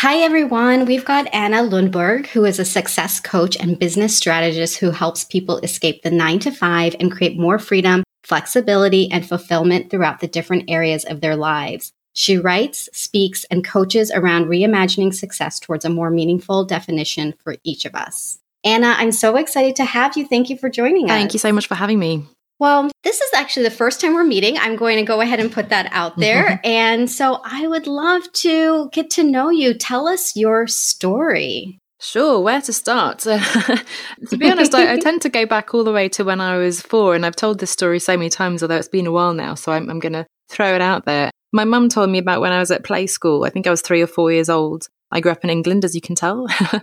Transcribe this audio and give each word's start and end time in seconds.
Hi, 0.00 0.18
everyone. 0.18 0.84
We've 0.84 1.04
got 1.04 1.26
Anna 1.34 1.56
Lundberg, 1.56 2.28
who 2.28 2.44
is 2.44 2.60
a 2.60 2.64
success 2.64 3.18
coach 3.18 3.56
and 3.56 3.76
business 3.76 4.16
strategist 4.16 4.78
who 4.78 4.92
helps 4.92 5.24
people 5.24 5.58
escape 5.58 6.02
the 6.02 6.10
nine 6.12 6.38
to 6.38 6.52
five 6.52 6.94
and 7.00 7.10
create 7.10 7.36
more 7.36 7.58
freedom, 7.58 8.04
flexibility, 8.22 9.10
and 9.10 9.28
fulfillment 9.28 9.90
throughout 9.90 10.20
the 10.20 10.28
different 10.28 10.70
areas 10.70 11.04
of 11.04 11.20
their 11.20 11.34
lives. 11.34 11.90
She 12.12 12.38
writes, 12.38 12.88
speaks, 12.92 13.42
and 13.50 13.66
coaches 13.66 14.12
around 14.14 14.46
reimagining 14.46 15.12
success 15.12 15.58
towards 15.58 15.84
a 15.84 15.90
more 15.90 16.10
meaningful 16.10 16.64
definition 16.64 17.34
for 17.42 17.56
each 17.64 17.84
of 17.84 17.96
us. 17.96 18.38
Anna, 18.62 18.94
I'm 18.98 19.10
so 19.10 19.34
excited 19.34 19.74
to 19.74 19.84
have 19.84 20.16
you. 20.16 20.28
Thank 20.28 20.48
you 20.48 20.56
for 20.56 20.68
joining 20.68 21.06
us. 21.06 21.10
Thank 21.10 21.32
you 21.32 21.40
so 21.40 21.50
much 21.50 21.66
for 21.66 21.74
having 21.74 21.98
me. 21.98 22.24
Well, 22.58 22.90
this 23.04 23.20
is 23.20 23.30
actually 23.34 23.64
the 23.64 23.70
first 23.70 24.00
time 24.00 24.14
we're 24.14 24.24
meeting. 24.24 24.58
I'm 24.58 24.76
going 24.76 24.96
to 24.96 25.04
go 25.04 25.20
ahead 25.20 25.38
and 25.40 25.52
put 25.52 25.68
that 25.68 25.88
out 25.92 26.12
mm-hmm. 26.12 26.20
there. 26.22 26.60
and 26.64 27.10
so 27.10 27.40
I 27.44 27.66
would 27.66 27.86
love 27.86 28.30
to 28.32 28.88
get 28.92 29.10
to 29.10 29.22
know 29.22 29.50
you. 29.50 29.74
Tell 29.74 30.08
us 30.08 30.36
your 30.36 30.66
story. 30.66 31.78
Sure, 32.00 32.40
where 32.40 32.60
to 32.60 32.72
start? 32.72 33.18
to 33.20 34.36
be 34.36 34.48
honest, 34.48 34.74
I, 34.74 34.92
I, 34.92 34.98
tend 35.00 35.22
to 35.22 35.28
go 35.28 35.46
back 35.46 35.74
all 35.74 35.82
the 35.82 35.92
way 35.92 36.08
to 36.10 36.24
when 36.24 36.40
I 36.40 36.56
was 36.56 36.80
four, 36.80 37.16
and 37.16 37.26
I've 37.26 37.34
told 37.34 37.58
this 37.58 37.72
story 37.72 37.98
so 37.98 38.16
many 38.16 38.30
times, 38.30 38.62
although 38.62 38.76
it's 38.76 38.88
been 38.88 39.08
a 39.08 39.12
while 39.12 39.34
now, 39.34 39.54
so 39.54 39.72
I'm, 39.72 39.90
I'm 39.90 39.98
going 39.98 40.12
to 40.12 40.24
throw 40.48 40.76
it 40.76 40.80
out 40.80 41.06
there. 41.06 41.32
My 41.52 41.64
mum 41.64 41.88
told 41.88 42.10
me 42.10 42.18
about 42.18 42.40
when 42.40 42.52
I 42.52 42.60
was 42.60 42.70
at 42.70 42.84
play 42.84 43.08
school. 43.08 43.44
I 43.44 43.50
think 43.50 43.66
I 43.66 43.70
was 43.70 43.82
three 43.82 44.00
or 44.00 44.06
four 44.06 44.30
years 44.30 44.48
old. 44.48 44.86
I 45.10 45.20
grew 45.20 45.32
up 45.32 45.44
in 45.44 45.50
England, 45.50 45.84
as 45.84 45.94
you 45.94 46.00
can 46.00 46.14
tell. 46.14 46.46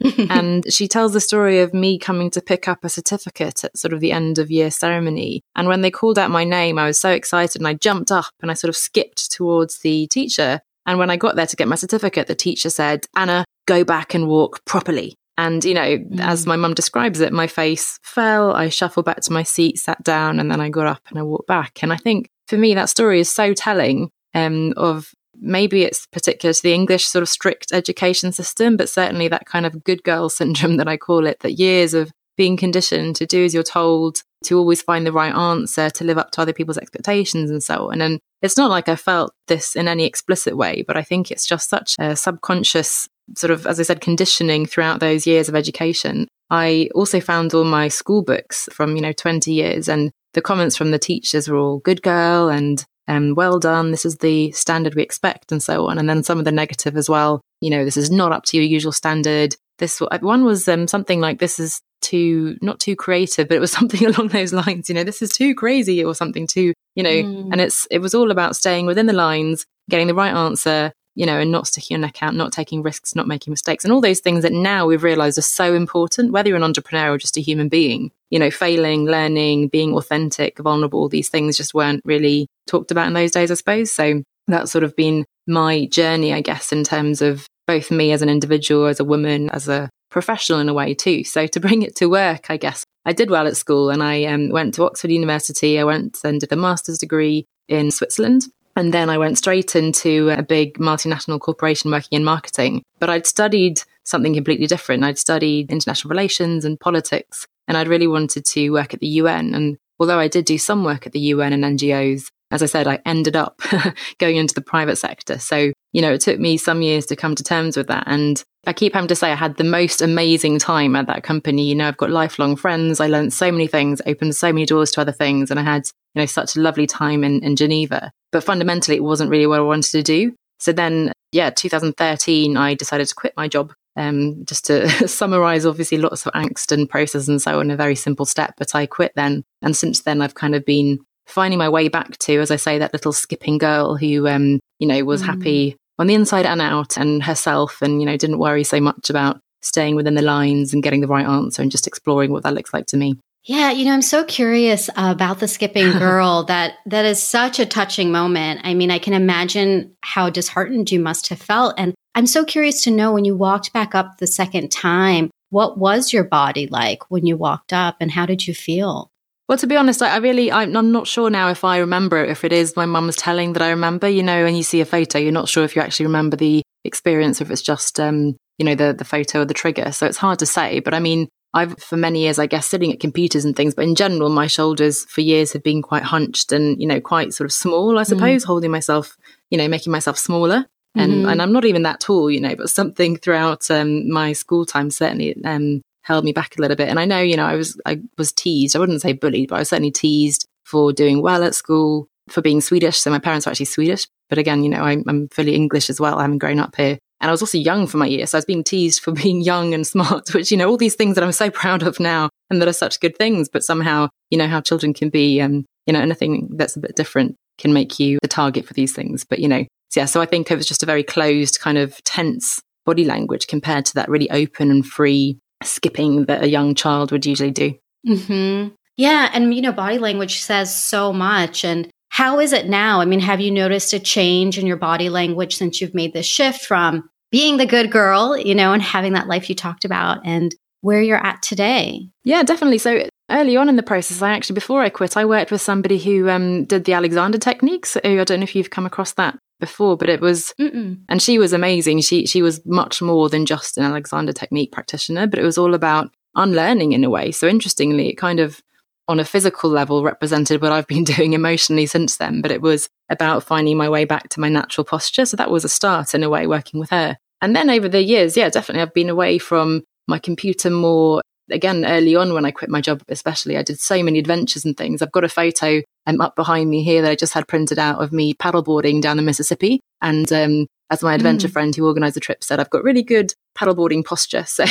and 0.30 0.64
she 0.72 0.88
tells 0.88 1.12
the 1.12 1.20
story 1.20 1.60
of 1.60 1.74
me 1.74 1.98
coming 1.98 2.30
to 2.30 2.40
pick 2.40 2.68
up 2.68 2.84
a 2.84 2.88
certificate 2.88 3.64
at 3.64 3.76
sort 3.76 3.92
of 3.92 4.00
the 4.00 4.12
end 4.12 4.38
of 4.38 4.50
year 4.50 4.70
ceremony. 4.70 5.42
And 5.54 5.68
when 5.68 5.80
they 5.80 5.90
called 5.90 6.18
out 6.18 6.30
my 6.30 6.44
name, 6.44 6.78
I 6.78 6.86
was 6.86 6.98
so 6.98 7.10
excited 7.10 7.60
and 7.60 7.68
I 7.68 7.74
jumped 7.74 8.10
up 8.10 8.32
and 8.40 8.50
I 8.50 8.54
sort 8.54 8.68
of 8.68 8.76
skipped 8.76 9.30
towards 9.30 9.78
the 9.78 10.06
teacher. 10.08 10.60
And 10.86 10.98
when 10.98 11.10
I 11.10 11.16
got 11.16 11.36
there 11.36 11.46
to 11.46 11.56
get 11.56 11.68
my 11.68 11.76
certificate, 11.76 12.28
the 12.28 12.34
teacher 12.34 12.70
said, 12.70 13.06
Anna, 13.16 13.44
go 13.66 13.84
back 13.84 14.14
and 14.14 14.28
walk 14.28 14.64
properly. 14.64 15.16
And, 15.38 15.64
you 15.64 15.74
know, 15.74 15.98
mm. 15.98 16.20
as 16.20 16.46
my 16.46 16.56
mum 16.56 16.74
describes 16.74 17.20
it, 17.20 17.32
my 17.32 17.46
face 17.46 17.98
fell. 18.02 18.52
I 18.52 18.68
shuffled 18.68 19.04
back 19.04 19.20
to 19.22 19.32
my 19.32 19.42
seat, 19.42 19.78
sat 19.78 20.02
down, 20.02 20.40
and 20.40 20.50
then 20.50 20.60
I 20.60 20.70
got 20.70 20.86
up 20.86 21.02
and 21.10 21.18
I 21.18 21.22
walked 21.22 21.46
back. 21.46 21.82
And 21.82 21.92
I 21.92 21.96
think 21.96 22.28
for 22.48 22.56
me, 22.56 22.74
that 22.74 22.88
story 22.88 23.20
is 23.20 23.30
so 23.30 23.52
telling 23.52 24.10
um, 24.34 24.72
of 24.76 25.10
maybe 25.40 25.82
it's 25.82 26.06
particular 26.06 26.52
to 26.52 26.62
the 26.62 26.72
English 26.72 27.06
sort 27.06 27.22
of 27.22 27.28
strict 27.28 27.72
education 27.72 28.32
system, 28.32 28.76
but 28.76 28.88
certainly 28.88 29.28
that 29.28 29.46
kind 29.46 29.66
of 29.66 29.84
good 29.84 30.02
girl 30.02 30.28
syndrome 30.30 30.76
that 30.76 30.88
I 30.88 30.96
call 30.96 31.26
it, 31.26 31.40
that 31.40 31.52
years 31.52 31.94
of 31.94 32.10
being 32.36 32.56
conditioned 32.56 33.16
to 33.16 33.26
do 33.26 33.44
as 33.44 33.54
you're 33.54 33.62
told, 33.62 34.22
to 34.44 34.58
always 34.58 34.82
find 34.82 35.06
the 35.06 35.12
right 35.12 35.34
answer, 35.34 35.88
to 35.90 36.04
live 36.04 36.18
up 36.18 36.30
to 36.32 36.42
other 36.42 36.52
people's 36.52 36.78
expectations 36.78 37.50
and 37.50 37.62
so 37.62 37.90
on. 37.90 38.02
And 38.02 38.20
it's 38.42 38.58
not 38.58 38.70
like 38.70 38.88
I 38.88 38.96
felt 38.96 39.32
this 39.48 39.74
in 39.74 39.88
any 39.88 40.04
explicit 40.04 40.56
way, 40.56 40.84
but 40.86 40.96
I 40.96 41.02
think 41.02 41.30
it's 41.30 41.46
just 41.46 41.70
such 41.70 41.96
a 41.98 42.14
subconscious 42.14 43.08
sort 43.36 43.50
of, 43.50 43.66
as 43.66 43.80
I 43.80 43.84
said, 43.84 44.00
conditioning 44.00 44.66
throughout 44.66 45.00
those 45.00 45.26
years 45.26 45.48
of 45.48 45.56
education. 45.56 46.28
I 46.50 46.90
also 46.94 47.20
found 47.20 47.54
all 47.54 47.64
my 47.64 47.88
school 47.88 48.22
books 48.22 48.68
from, 48.70 48.94
you 48.94 49.02
know, 49.02 49.12
20 49.12 49.52
years 49.52 49.88
and 49.88 50.12
the 50.34 50.42
comments 50.42 50.76
from 50.76 50.90
the 50.90 50.98
teachers 50.98 51.48
were 51.48 51.56
all 51.56 51.78
good 51.78 52.02
girl 52.02 52.48
and 52.48 52.84
um, 53.08 53.34
well 53.34 53.58
done, 53.58 53.90
this 53.90 54.04
is 54.04 54.16
the 54.16 54.50
standard 54.52 54.94
we 54.94 55.02
expect, 55.02 55.52
and 55.52 55.62
so 55.62 55.86
on. 55.86 55.98
And 55.98 56.08
then 56.08 56.22
some 56.22 56.38
of 56.38 56.44
the 56.44 56.52
negative 56.52 56.96
as 56.96 57.08
well, 57.08 57.40
you 57.60 57.70
know, 57.70 57.84
this 57.84 57.96
is 57.96 58.10
not 58.10 58.32
up 58.32 58.44
to 58.46 58.56
your 58.56 58.66
usual 58.66 58.92
standard. 58.92 59.56
This 59.78 60.00
one 60.00 60.44
was 60.44 60.66
um, 60.68 60.88
something 60.88 61.20
like 61.20 61.38
this 61.38 61.58
is 61.58 61.80
too 62.02 62.56
not 62.62 62.80
too 62.80 62.96
creative, 62.96 63.48
but 63.48 63.56
it 63.56 63.60
was 63.60 63.72
something 63.78 64.04
along 64.04 64.28
those 64.28 64.52
lines. 64.52 64.88
You 64.88 64.94
know, 64.94 65.04
this 65.04 65.22
is 65.22 65.30
too 65.30 65.54
crazy 65.54 66.02
or 66.02 66.14
something 66.14 66.46
too, 66.46 66.72
you 66.94 67.02
know. 67.02 67.10
Mm. 67.10 67.52
And 67.52 67.60
it's 67.60 67.86
it 67.90 67.98
was 67.98 68.14
all 68.14 68.30
about 68.30 68.56
staying 68.56 68.86
within 68.86 69.06
the 69.06 69.12
lines, 69.12 69.64
getting 69.88 70.08
the 70.08 70.14
right 70.14 70.34
answer, 70.34 70.92
you 71.14 71.26
know, 71.26 71.38
and 71.38 71.52
not 71.52 71.66
sticking 71.68 71.96
your 71.96 72.00
neck 72.00 72.22
out, 72.22 72.34
not 72.34 72.52
taking 72.52 72.82
risks, 72.82 73.14
not 73.14 73.28
making 73.28 73.52
mistakes, 73.52 73.84
and 73.84 73.92
all 73.92 74.00
those 74.00 74.20
things 74.20 74.42
that 74.42 74.52
now 74.52 74.86
we've 74.86 75.04
realized 75.04 75.38
are 75.38 75.42
so 75.42 75.74
important, 75.74 76.32
whether 76.32 76.48
you're 76.48 76.56
an 76.56 76.64
entrepreneur 76.64 77.12
or 77.12 77.18
just 77.18 77.36
a 77.36 77.40
human 77.40 77.68
being. 77.68 78.10
You 78.30 78.40
know, 78.40 78.50
failing, 78.50 79.04
learning, 79.04 79.68
being 79.68 79.94
authentic, 79.94 80.58
vulnerable, 80.58 81.08
these 81.08 81.28
things 81.28 81.56
just 81.56 81.74
weren't 81.74 82.02
really 82.04 82.48
talked 82.66 82.90
about 82.90 83.06
in 83.06 83.14
those 83.14 83.32
days, 83.32 83.50
I 83.50 83.54
suppose. 83.54 83.92
So 83.92 84.22
that's 84.46 84.70
sort 84.70 84.84
of 84.84 84.94
been 84.96 85.24
my 85.46 85.86
journey, 85.86 86.32
I 86.32 86.40
guess, 86.40 86.72
in 86.72 86.84
terms 86.84 87.22
of 87.22 87.46
both 87.66 87.90
me 87.90 88.12
as 88.12 88.22
an 88.22 88.28
individual, 88.28 88.86
as 88.86 89.00
a 89.00 89.04
woman, 89.04 89.50
as 89.50 89.68
a 89.68 89.90
professional 90.10 90.60
in 90.60 90.68
a 90.68 90.74
way 90.74 90.94
too. 90.94 91.24
So 91.24 91.46
to 91.46 91.60
bring 91.60 91.82
it 91.82 91.96
to 91.96 92.06
work, 92.06 92.50
I 92.50 92.56
guess 92.56 92.84
I 93.04 93.12
did 93.12 93.30
well 93.30 93.46
at 93.46 93.56
school 93.56 93.90
and 93.90 94.02
I 94.02 94.24
um, 94.24 94.50
went 94.50 94.74
to 94.74 94.84
Oxford 94.84 95.10
University. 95.10 95.78
I 95.78 95.84
went 95.84 96.18
and 96.24 96.40
did 96.40 96.52
a 96.52 96.56
master's 96.56 96.98
degree 96.98 97.46
in 97.68 97.90
Switzerland. 97.90 98.46
And 98.76 98.92
then 98.92 99.08
I 99.08 99.16
went 99.16 99.38
straight 99.38 99.74
into 99.74 100.28
a 100.30 100.42
big 100.42 100.74
multinational 100.78 101.40
corporation 101.40 101.90
working 101.90 102.18
in 102.18 102.24
marketing. 102.24 102.82
But 103.00 103.08
I'd 103.08 103.26
studied 103.26 103.80
something 104.04 104.34
completely 104.34 104.66
different. 104.66 105.02
I'd 105.02 105.18
studied 105.18 105.72
international 105.72 106.10
relations 106.10 106.64
and 106.64 106.78
politics, 106.78 107.46
and 107.66 107.76
I'd 107.76 107.88
really 107.88 108.06
wanted 108.06 108.44
to 108.44 108.70
work 108.70 108.92
at 108.92 109.00
the 109.00 109.06
UN. 109.06 109.54
And 109.54 109.78
although 109.98 110.18
I 110.18 110.28
did 110.28 110.44
do 110.44 110.58
some 110.58 110.84
work 110.84 111.06
at 111.06 111.12
the 111.12 111.20
UN 111.20 111.54
and 111.54 111.64
NGOs, 111.78 112.28
as 112.50 112.62
I 112.62 112.66
said, 112.66 112.86
I 112.86 113.00
ended 113.04 113.34
up 113.34 113.60
going 114.18 114.36
into 114.36 114.54
the 114.54 114.60
private 114.60 114.96
sector. 114.96 115.38
So, 115.38 115.72
you 115.92 116.02
know, 116.02 116.12
it 116.12 116.20
took 116.20 116.38
me 116.38 116.56
some 116.56 116.80
years 116.80 117.06
to 117.06 117.16
come 117.16 117.34
to 117.34 117.42
terms 117.42 117.76
with 117.76 117.88
that. 117.88 118.04
And 118.06 118.42
I 118.66 118.72
keep 118.72 118.94
having 118.94 119.08
to 119.08 119.16
say 119.16 119.32
I 119.32 119.36
had 119.36 119.56
the 119.56 119.64
most 119.64 120.00
amazing 120.00 120.58
time 120.58 120.94
at 120.94 121.08
that 121.08 121.24
company. 121.24 121.68
You 121.68 121.74
know, 121.74 121.88
I've 121.88 121.96
got 121.96 122.10
lifelong 122.10 122.56
friends. 122.56 123.00
I 123.00 123.08
learned 123.08 123.32
so 123.32 123.50
many 123.50 123.66
things, 123.66 124.00
opened 124.06 124.36
so 124.36 124.52
many 124.52 124.64
doors 124.64 124.92
to 124.92 125.00
other 125.00 125.12
things. 125.12 125.50
And 125.50 125.58
I 125.58 125.64
had, 125.64 125.90
you 126.14 126.22
know, 126.22 126.26
such 126.26 126.56
a 126.56 126.60
lovely 126.60 126.86
time 126.86 127.24
in, 127.24 127.42
in 127.42 127.56
Geneva. 127.56 128.12
But 128.30 128.44
fundamentally, 128.44 128.96
it 128.96 129.04
wasn't 129.04 129.30
really 129.30 129.46
what 129.46 129.58
I 129.58 129.62
wanted 129.62 129.90
to 129.92 130.02
do. 130.02 130.34
So 130.58 130.72
then, 130.72 131.12
yeah, 131.32 131.50
2013, 131.50 132.56
I 132.56 132.74
decided 132.74 133.08
to 133.08 133.14
quit 133.14 133.34
my 133.36 133.48
job. 133.48 133.72
Um, 133.98 134.44
just 134.44 134.66
to 134.66 134.88
summarize, 135.08 135.64
obviously, 135.66 135.98
lots 135.98 136.26
of 136.26 136.32
angst 136.34 136.70
and 136.70 136.88
process 136.88 137.28
and 137.28 137.40
so 137.40 137.58
on, 137.58 137.70
a 137.70 137.76
very 137.76 137.94
simple 137.94 138.26
step. 138.26 138.54
But 138.56 138.74
I 138.74 138.86
quit 138.86 139.12
then. 139.16 139.42
And 139.62 139.76
since 139.76 140.02
then, 140.02 140.20
I've 140.20 140.34
kind 140.34 140.54
of 140.54 140.64
been 140.64 141.00
finding 141.26 141.58
my 141.58 141.68
way 141.68 141.88
back 141.88 142.16
to, 142.18 142.38
as 142.40 142.50
I 142.50 142.56
say, 142.56 142.78
that 142.78 142.92
little 142.92 143.12
skipping 143.12 143.58
girl 143.58 143.96
who, 143.96 144.26
um, 144.28 144.60
you 144.78 144.86
know, 144.86 145.04
was 145.04 145.22
mm. 145.22 145.26
happy 145.26 145.76
on 145.98 146.06
the 146.06 146.14
inside 146.14 146.46
and 146.46 146.60
out 146.60 146.96
and 146.96 147.22
herself 147.22 147.82
and, 147.82 148.00
you 148.00 148.06
know, 148.06 148.16
didn't 148.16 148.38
worry 148.38 148.64
so 148.64 148.80
much 148.80 149.10
about 149.10 149.40
staying 149.62 149.96
within 149.96 150.14
the 150.14 150.22
lines 150.22 150.72
and 150.72 150.82
getting 150.82 151.00
the 151.00 151.08
right 151.08 151.26
answer 151.26 151.62
and 151.62 151.70
just 151.70 151.86
exploring 151.86 152.30
what 152.30 152.42
that 152.44 152.54
looks 152.54 152.72
like 152.72 152.86
to 152.86 152.96
me. 152.96 153.18
Yeah, 153.44 153.70
you 153.70 153.84
know, 153.84 153.92
I'm 153.92 154.02
so 154.02 154.24
curious 154.24 154.90
about 154.96 155.38
the 155.38 155.46
skipping 155.46 155.92
girl 155.98 156.44
that 156.44 156.74
that 156.86 157.04
is 157.04 157.22
such 157.22 157.60
a 157.60 157.66
touching 157.66 158.10
moment. 158.10 158.60
I 158.64 158.74
mean, 158.74 158.90
I 158.90 158.98
can 158.98 159.12
imagine 159.12 159.96
how 160.02 160.30
disheartened 160.30 160.90
you 160.90 161.00
must 161.00 161.28
have 161.28 161.40
felt 161.40 161.74
and 161.78 161.94
I'm 162.16 162.26
so 162.26 162.46
curious 162.46 162.82
to 162.84 162.90
know 162.90 163.12
when 163.12 163.26
you 163.26 163.36
walked 163.36 163.74
back 163.74 163.94
up 163.94 164.16
the 164.16 164.26
second 164.26 164.72
time, 164.72 165.30
what 165.50 165.76
was 165.76 166.14
your 166.14 166.24
body 166.24 166.66
like 166.66 167.10
when 167.10 167.26
you 167.26 167.36
walked 167.36 167.74
up 167.74 167.96
and 168.00 168.10
how 168.10 168.24
did 168.24 168.46
you 168.46 168.54
feel? 168.54 169.10
Well, 169.48 169.58
to 169.58 169.66
be 169.66 169.76
honest, 169.76 170.02
I, 170.02 170.16
really, 170.16 170.50
I'm, 170.50 170.76
I'm, 170.76 170.90
not 170.90 171.06
sure 171.06 171.30
now 171.30 171.50
if 171.50 171.62
I 171.62 171.78
remember 171.78 172.24
it, 172.24 172.30
if 172.30 172.42
it 172.42 172.52
is 172.52 172.74
my 172.74 172.86
mum's 172.86 173.14
telling 173.14 173.52
that 173.52 173.62
I 173.62 173.70
remember. 173.70 174.08
You 174.08 174.24
know, 174.24 174.42
when 174.42 174.56
you 174.56 174.64
see 174.64 174.80
a 174.80 174.84
photo, 174.84 175.18
you're 175.18 175.30
not 175.30 175.48
sure 175.48 175.62
if 175.62 175.76
you 175.76 175.82
actually 175.82 176.06
remember 176.06 176.36
the 176.36 176.62
experience, 176.84 177.40
or 177.40 177.44
if 177.44 177.50
it's 177.52 177.62
just, 177.62 178.00
um, 178.00 178.36
you 178.58 178.66
know, 178.66 178.74
the 178.74 178.92
the 178.92 179.04
photo 179.04 179.42
or 179.42 179.44
the 179.44 179.54
trigger. 179.54 179.92
So 179.92 180.06
it's 180.06 180.16
hard 180.16 180.40
to 180.40 180.46
say. 180.46 180.80
But 180.80 180.94
I 180.94 181.00
mean, 181.00 181.28
I've 181.54 181.78
for 181.78 181.96
many 181.96 182.22
years, 182.22 182.40
I 182.40 182.46
guess, 182.46 182.66
sitting 182.66 182.92
at 182.92 182.98
computers 182.98 183.44
and 183.44 183.54
things. 183.54 183.74
But 183.74 183.84
in 183.84 183.94
general, 183.94 184.30
my 184.30 184.48
shoulders 184.48 185.04
for 185.04 185.20
years 185.20 185.52
have 185.52 185.62
been 185.62 185.80
quite 185.80 186.02
hunched 186.02 186.50
and 186.50 186.80
you 186.80 186.88
know 186.88 187.00
quite 187.00 187.32
sort 187.32 187.46
of 187.46 187.52
small. 187.52 187.98
I 187.98 188.02
mm. 188.02 188.06
suppose 188.06 188.42
mm. 188.42 188.46
holding 188.46 188.72
myself, 188.72 189.16
you 189.50 189.58
know, 189.58 189.68
making 189.68 189.92
myself 189.92 190.18
smaller. 190.18 190.66
And, 190.96 191.12
mm-hmm. 191.12 191.28
and 191.28 191.42
I'm 191.42 191.52
not 191.52 191.66
even 191.66 191.82
that 191.82 192.00
tall, 192.00 192.30
you 192.30 192.40
know, 192.40 192.56
but 192.56 192.70
something 192.70 193.18
throughout 193.18 193.70
um, 193.70 194.10
my 194.10 194.32
school 194.32 194.64
time 194.64 194.90
certainly 194.90 195.36
um, 195.44 195.82
held 196.06 196.24
me 196.24 196.32
back 196.32 196.56
a 196.56 196.60
little 196.60 196.76
bit. 196.76 196.88
And 196.88 197.00
I 197.00 197.04
know, 197.04 197.18
you 197.18 197.36
know, 197.36 197.46
I 197.46 197.56
was 197.56 197.78
I 197.84 198.00
was 198.16 198.32
teased. 198.32 198.76
I 198.76 198.78
wouldn't 198.78 199.02
say 199.02 199.12
bullied, 199.12 199.48
but 199.48 199.56
I 199.56 199.58
was 199.58 199.68
certainly 199.68 199.90
teased 199.90 200.46
for 200.64 200.92
doing 200.92 201.20
well 201.20 201.42
at 201.42 201.54
school, 201.54 202.08
for 202.28 202.40
being 202.42 202.60
Swedish. 202.60 202.98
So 202.98 203.10
my 203.10 203.18
parents 203.18 203.46
were 203.46 203.50
actually 203.50 203.66
Swedish, 203.66 204.06
but 204.28 204.38
again, 204.38 204.62
you 204.62 204.70
know, 204.70 204.82
I'm, 204.82 205.04
I'm 205.08 205.28
fully 205.28 205.54
English 205.54 205.90
as 205.90 206.00
well. 206.00 206.18
I 206.18 206.22
haven't 206.22 206.38
grown 206.38 206.60
up 206.60 206.76
here. 206.76 206.98
And 207.20 207.30
I 207.30 207.32
was 207.32 207.42
also 207.42 207.58
young 207.58 207.86
for 207.86 207.96
my 207.96 208.06
year. 208.06 208.26
So 208.26 208.36
I 208.36 208.40
was 208.40 208.44
being 208.44 208.64
teased 208.64 209.02
for 209.02 209.12
being 209.22 209.40
young 209.40 209.74
and 209.74 209.86
smart, 209.86 210.32
which, 210.32 210.50
you 210.50 210.56
know, 210.56 210.68
all 210.68 210.76
these 210.76 210.94
things 210.94 211.14
that 211.16 211.24
I'm 211.24 211.32
so 211.32 211.50
proud 211.50 211.82
of 211.82 211.98
now 211.98 212.30
and 212.50 212.60
that 212.60 212.68
are 212.68 212.72
such 212.74 213.00
good 213.00 213.16
things. 213.16 213.48
But 213.48 213.64
somehow, 213.64 214.08
you 214.30 214.38
know, 214.38 214.48
how 214.48 214.60
children 214.60 214.94
can 214.94 215.08
be, 215.08 215.40
um, 215.40 215.64
you 215.86 215.92
know, 215.92 216.00
anything 216.00 216.48
that's 216.52 216.76
a 216.76 216.80
bit 216.80 216.94
different 216.94 217.36
can 217.58 217.72
make 217.72 217.98
you 217.98 218.18
the 218.22 218.28
target 218.28 218.66
for 218.66 218.74
these 218.74 218.92
things. 218.92 219.24
But, 219.24 219.38
you 219.38 219.48
know, 219.48 219.64
so 219.88 220.00
yeah, 220.00 220.06
so 220.06 220.20
I 220.20 220.26
think 220.26 220.50
it 220.50 220.56
was 220.56 220.66
just 220.66 220.82
a 220.82 220.86
very 220.86 221.02
closed 221.02 221.60
kind 221.60 221.78
of 221.78 222.02
tense 222.04 222.60
body 222.84 223.04
language 223.04 223.46
compared 223.46 223.86
to 223.86 223.94
that 223.94 224.08
really 224.08 224.30
open 224.30 224.70
and 224.70 224.84
free 224.84 225.38
skipping 225.62 226.26
that 226.26 226.42
a 226.42 226.48
young 226.48 226.74
child 226.74 227.12
would 227.12 227.26
usually 227.26 227.50
do. 227.50 227.74
Mm-hmm. 228.06 228.74
Yeah. 228.96 229.30
And, 229.32 229.54
you 229.54 229.62
know, 229.62 229.72
body 229.72 229.98
language 229.98 230.40
says 230.40 230.74
so 230.74 231.12
much. 231.12 231.64
And 231.64 231.90
how 232.08 232.38
is 232.38 232.52
it 232.52 232.68
now? 232.68 233.00
I 233.00 233.04
mean, 233.04 233.20
have 233.20 233.40
you 233.40 233.50
noticed 233.50 233.92
a 233.92 233.98
change 234.00 234.58
in 234.58 234.66
your 234.66 234.76
body 234.76 235.08
language 235.08 235.56
since 235.56 235.80
you've 235.80 235.94
made 235.94 236.14
this 236.14 236.26
shift 236.26 236.64
from 236.64 237.08
being 237.30 237.56
the 237.56 237.66
good 237.66 237.90
girl, 237.90 238.38
you 238.38 238.54
know, 238.54 238.72
and 238.72 238.82
having 238.82 239.12
that 239.12 239.26
life 239.26 239.48
you 239.48 239.54
talked 239.54 239.84
about 239.84 240.24
and 240.24 240.54
where 240.80 241.02
you're 241.02 241.24
at 241.24 241.42
today? 241.42 242.08
Yeah, 242.24 242.42
definitely. 242.42 242.78
So 242.78 243.08
early 243.30 243.56
on 243.56 243.68
in 243.68 243.76
the 243.76 243.82
process, 243.82 244.22
I 244.22 244.30
actually, 244.30 244.54
before 244.54 244.82
I 244.82 244.88
quit, 244.88 245.16
I 245.16 245.24
worked 245.24 245.50
with 245.50 245.60
somebody 245.60 245.98
who 245.98 246.30
um, 246.30 246.64
did 246.64 246.84
the 246.84 246.94
Alexander 246.94 247.38
techniques. 247.38 247.96
I 248.02 248.24
don't 248.24 248.40
know 248.40 248.44
if 248.44 248.54
you've 248.54 248.70
come 248.70 248.86
across 248.86 249.12
that 249.14 249.36
before, 249.60 249.96
but 249.96 250.08
it 250.08 250.20
was, 250.20 250.52
Mm-mm. 250.60 250.98
and 251.08 251.22
she 251.22 251.38
was 251.38 251.52
amazing. 251.52 252.00
She 252.00 252.26
she 252.26 252.42
was 252.42 252.64
much 252.66 253.00
more 253.00 253.28
than 253.28 253.46
just 253.46 253.78
an 253.78 253.84
Alexander 253.84 254.32
technique 254.32 254.72
practitioner, 254.72 255.26
but 255.26 255.38
it 255.38 255.44
was 255.44 255.58
all 255.58 255.74
about 255.74 256.10
unlearning 256.34 256.92
in 256.92 257.04
a 257.04 257.10
way. 257.10 257.32
So 257.32 257.48
interestingly, 257.48 258.08
it 258.08 258.16
kind 258.16 258.40
of 258.40 258.62
on 259.08 259.20
a 259.20 259.24
physical 259.24 259.70
level 259.70 260.02
represented 260.02 260.60
what 260.60 260.72
I've 260.72 260.86
been 260.86 261.04
doing 261.16 261.32
emotionally 261.32 261.86
since 261.86 262.16
then, 262.16 262.42
but 262.42 262.50
it 262.50 262.62
was 262.62 262.88
about 263.08 263.42
finding 263.42 263.76
my 263.76 263.88
way 263.88 264.04
back 264.04 264.28
to 264.30 264.40
my 264.40 264.48
natural 264.48 264.84
posture. 264.84 265.26
So 265.26 265.36
that 265.36 265.50
was 265.50 265.64
a 265.64 265.68
start 265.68 266.14
in 266.14 266.22
a 266.22 266.30
way 266.30 266.46
working 266.46 266.80
with 266.80 266.90
her. 266.90 267.16
And 267.40 267.54
then 267.54 267.70
over 267.70 267.88
the 267.88 268.02
years, 268.02 268.36
yeah, 268.36 268.48
definitely 268.48 268.82
I've 268.82 268.94
been 268.94 269.10
away 269.10 269.38
from 269.38 269.84
my 270.08 270.18
computer 270.18 270.70
more. 270.70 271.22
Again, 271.50 271.84
early 271.84 272.16
on 272.16 272.34
when 272.34 272.44
I 272.44 272.50
quit 272.50 272.70
my 272.70 272.80
job, 272.80 273.02
especially, 273.08 273.56
I 273.56 273.62
did 273.62 273.80
so 273.80 274.02
many 274.02 274.18
adventures 274.18 274.64
and 274.64 274.76
things. 274.76 275.00
I've 275.00 275.12
got 275.12 275.24
a 275.24 275.28
photo 275.28 275.82
um, 276.06 276.20
up 276.20 276.36
behind 276.36 276.70
me 276.70 276.82
here 276.82 277.02
that 277.02 277.10
I 277.10 277.16
just 277.16 277.34
had 277.34 277.48
printed 277.48 277.78
out 277.78 278.02
of 278.02 278.12
me 278.12 278.34
paddleboarding 278.34 279.00
down 279.00 279.16
the 279.16 279.22
Mississippi. 279.22 279.80
And 280.02 280.30
um, 280.32 280.66
as 280.90 281.02
my 281.02 281.14
adventure 281.14 281.48
mm. 281.48 281.52
friend 281.52 281.74
who 281.74 281.86
organised 281.86 282.14
the 282.14 282.20
trip 282.20 282.44
said, 282.44 282.60
I've 282.60 282.70
got 282.70 282.84
really 282.84 283.02
good 283.02 283.32
paddleboarding 283.56 284.04
posture. 284.04 284.44
So 284.56 284.64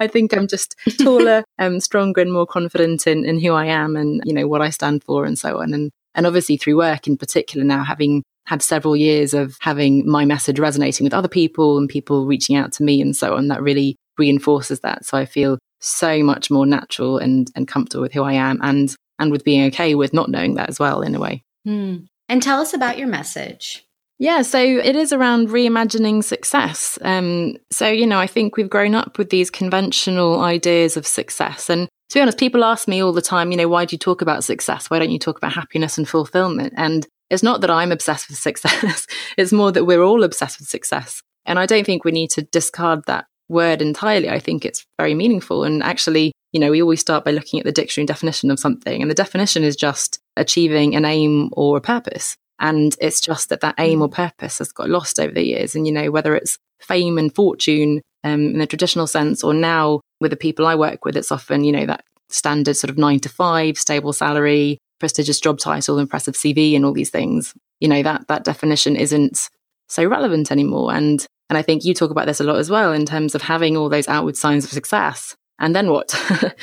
I 0.00 0.06
think 0.08 0.34
I'm 0.34 0.48
just 0.48 0.74
taller, 0.98 1.44
um, 1.58 1.80
stronger, 1.80 2.20
and 2.20 2.32
more 2.32 2.46
confident 2.46 3.06
in, 3.06 3.24
in 3.24 3.40
who 3.40 3.52
I 3.52 3.66
am 3.66 3.96
and 3.96 4.20
you 4.24 4.34
know 4.34 4.46
what 4.46 4.62
I 4.62 4.70
stand 4.70 5.04
for 5.04 5.24
and 5.24 5.38
so 5.38 5.60
on. 5.60 5.72
And 5.72 5.90
and 6.14 6.26
obviously 6.26 6.56
through 6.56 6.78
work 6.78 7.06
in 7.06 7.16
particular 7.16 7.64
now, 7.64 7.84
having 7.84 8.22
had 8.46 8.62
several 8.62 8.96
years 8.96 9.34
of 9.34 9.56
having 9.60 10.08
my 10.08 10.24
message 10.24 10.58
resonating 10.58 11.04
with 11.04 11.14
other 11.14 11.28
people 11.28 11.78
and 11.78 11.88
people 11.88 12.26
reaching 12.26 12.56
out 12.56 12.72
to 12.72 12.82
me 12.82 13.00
and 13.00 13.14
so 13.14 13.36
on, 13.36 13.48
that 13.48 13.62
really 13.62 13.96
reinforces 14.18 14.80
that. 14.80 15.04
So 15.04 15.18
I 15.18 15.26
feel 15.26 15.58
so 15.86 16.22
much 16.22 16.50
more 16.50 16.66
natural 16.66 17.18
and, 17.18 17.50
and 17.54 17.68
comfortable 17.68 18.02
with 18.02 18.12
who 18.12 18.22
I 18.22 18.34
am 18.34 18.60
and 18.62 18.94
and 19.18 19.32
with 19.32 19.44
being 19.44 19.66
okay 19.68 19.94
with 19.94 20.12
not 20.12 20.28
knowing 20.28 20.54
that 20.54 20.68
as 20.68 20.78
well 20.78 21.00
in 21.00 21.14
a 21.14 21.20
way. 21.20 21.42
Mm. 21.66 22.08
And 22.28 22.42
tell 22.42 22.60
us 22.60 22.74
about 22.74 22.98
your 22.98 23.08
message. 23.08 23.86
Yeah, 24.18 24.42
so 24.42 24.58
it 24.58 24.96
is 24.96 25.12
around 25.12 25.48
reimagining 25.48 26.24
success. 26.24 26.98
Um, 27.02 27.56
so, 27.70 27.88
you 27.88 28.06
know, 28.06 28.18
I 28.18 28.26
think 28.26 28.56
we've 28.56 28.70
grown 28.70 28.94
up 28.94 29.18
with 29.18 29.28
these 29.28 29.50
conventional 29.50 30.40
ideas 30.40 30.96
of 30.96 31.06
success. 31.06 31.68
And 31.68 31.88
to 32.08 32.14
be 32.14 32.20
honest, 32.20 32.38
people 32.38 32.64
ask 32.64 32.88
me 32.88 33.02
all 33.02 33.12
the 33.12 33.20
time, 33.20 33.50
you 33.50 33.58
know, 33.58 33.68
why 33.68 33.84
do 33.84 33.94
you 33.94 33.98
talk 33.98 34.22
about 34.22 34.44
success? 34.44 34.88
Why 34.88 34.98
don't 34.98 35.10
you 35.10 35.18
talk 35.18 35.36
about 35.36 35.52
happiness 35.52 35.98
and 35.98 36.08
fulfillment? 36.08 36.72
And 36.76 37.06
it's 37.28 37.42
not 37.42 37.60
that 37.60 37.70
I'm 37.70 37.92
obsessed 37.92 38.28
with 38.28 38.38
success, 38.38 39.06
it's 39.36 39.52
more 39.52 39.70
that 39.72 39.84
we're 39.84 40.02
all 40.02 40.24
obsessed 40.24 40.60
with 40.60 40.68
success. 40.68 41.22
And 41.44 41.58
I 41.58 41.66
don't 41.66 41.84
think 41.84 42.04
we 42.04 42.12
need 42.12 42.30
to 42.30 42.42
discard 42.42 43.04
that 43.06 43.26
word 43.48 43.82
entirely. 43.82 44.28
I 44.28 44.38
think 44.38 44.64
it's 44.64 44.84
very 44.98 45.14
meaningful. 45.14 45.64
And 45.64 45.82
actually, 45.82 46.32
you 46.52 46.60
know, 46.60 46.70
we 46.70 46.82
always 46.82 47.00
start 47.00 47.24
by 47.24 47.30
looking 47.30 47.60
at 47.60 47.66
the 47.66 47.72
dictionary 47.72 48.06
definition 48.06 48.50
of 48.50 48.58
something. 48.58 49.02
And 49.02 49.10
the 49.10 49.14
definition 49.14 49.62
is 49.62 49.76
just 49.76 50.18
achieving 50.36 50.94
an 50.94 51.04
aim 51.04 51.50
or 51.52 51.76
a 51.76 51.80
purpose. 51.80 52.36
And 52.58 52.96
it's 53.00 53.20
just 53.20 53.50
that 53.50 53.60
that 53.60 53.74
aim 53.78 54.00
or 54.00 54.08
purpose 54.08 54.58
has 54.58 54.72
got 54.72 54.88
lost 54.88 55.20
over 55.20 55.34
the 55.34 55.44
years. 55.44 55.74
And, 55.74 55.86
you 55.86 55.92
know, 55.92 56.10
whether 56.10 56.34
it's 56.34 56.58
fame 56.80 57.18
and 57.18 57.34
fortune 57.34 58.00
um, 58.24 58.46
in 58.46 58.58
the 58.58 58.66
traditional 58.66 59.06
sense, 59.06 59.44
or 59.44 59.52
now 59.52 60.00
with 60.20 60.30
the 60.30 60.36
people 60.36 60.66
I 60.66 60.74
work 60.74 61.04
with, 61.04 61.16
it's 61.16 61.32
often, 61.32 61.64
you 61.64 61.72
know, 61.72 61.86
that 61.86 62.04
standard 62.28 62.76
sort 62.76 62.90
of 62.90 62.98
nine 62.98 63.20
to 63.20 63.28
five, 63.28 63.78
stable 63.78 64.12
salary, 64.12 64.78
prestigious 64.98 65.40
job 65.40 65.58
title, 65.58 65.98
impressive 65.98 66.34
CV, 66.34 66.74
and 66.74 66.84
all 66.84 66.92
these 66.92 67.10
things. 67.10 67.54
You 67.80 67.88
know, 67.88 68.02
that 68.02 68.28
that 68.28 68.44
definition 68.44 68.96
isn't 68.96 69.50
so 69.88 70.04
relevant 70.04 70.50
anymore. 70.50 70.92
And 70.94 71.24
and 71.48 71.56
I 71.56 71.62
think 71.62 71.84
you 71.84 71.94
talk 71.94 72.10
about 72.10 72.26
this 72.26 72.40
a 72.40 72.44
lot 72.44 72.58
as 72.58 72.70
well 72.70 72.92
in 72.92 73.06
terms 73.06 73.34
of 73.34 73.42
having 73.42 73.76
all 73.76 73.88
those 73.88 74.08
outward 74.08 74.36
signs 74.36 74.64
of 74.64 74.70
success. 74.70 75.36
And 75.58 75.74
then 75.74 75.90
what? 75.90 76.14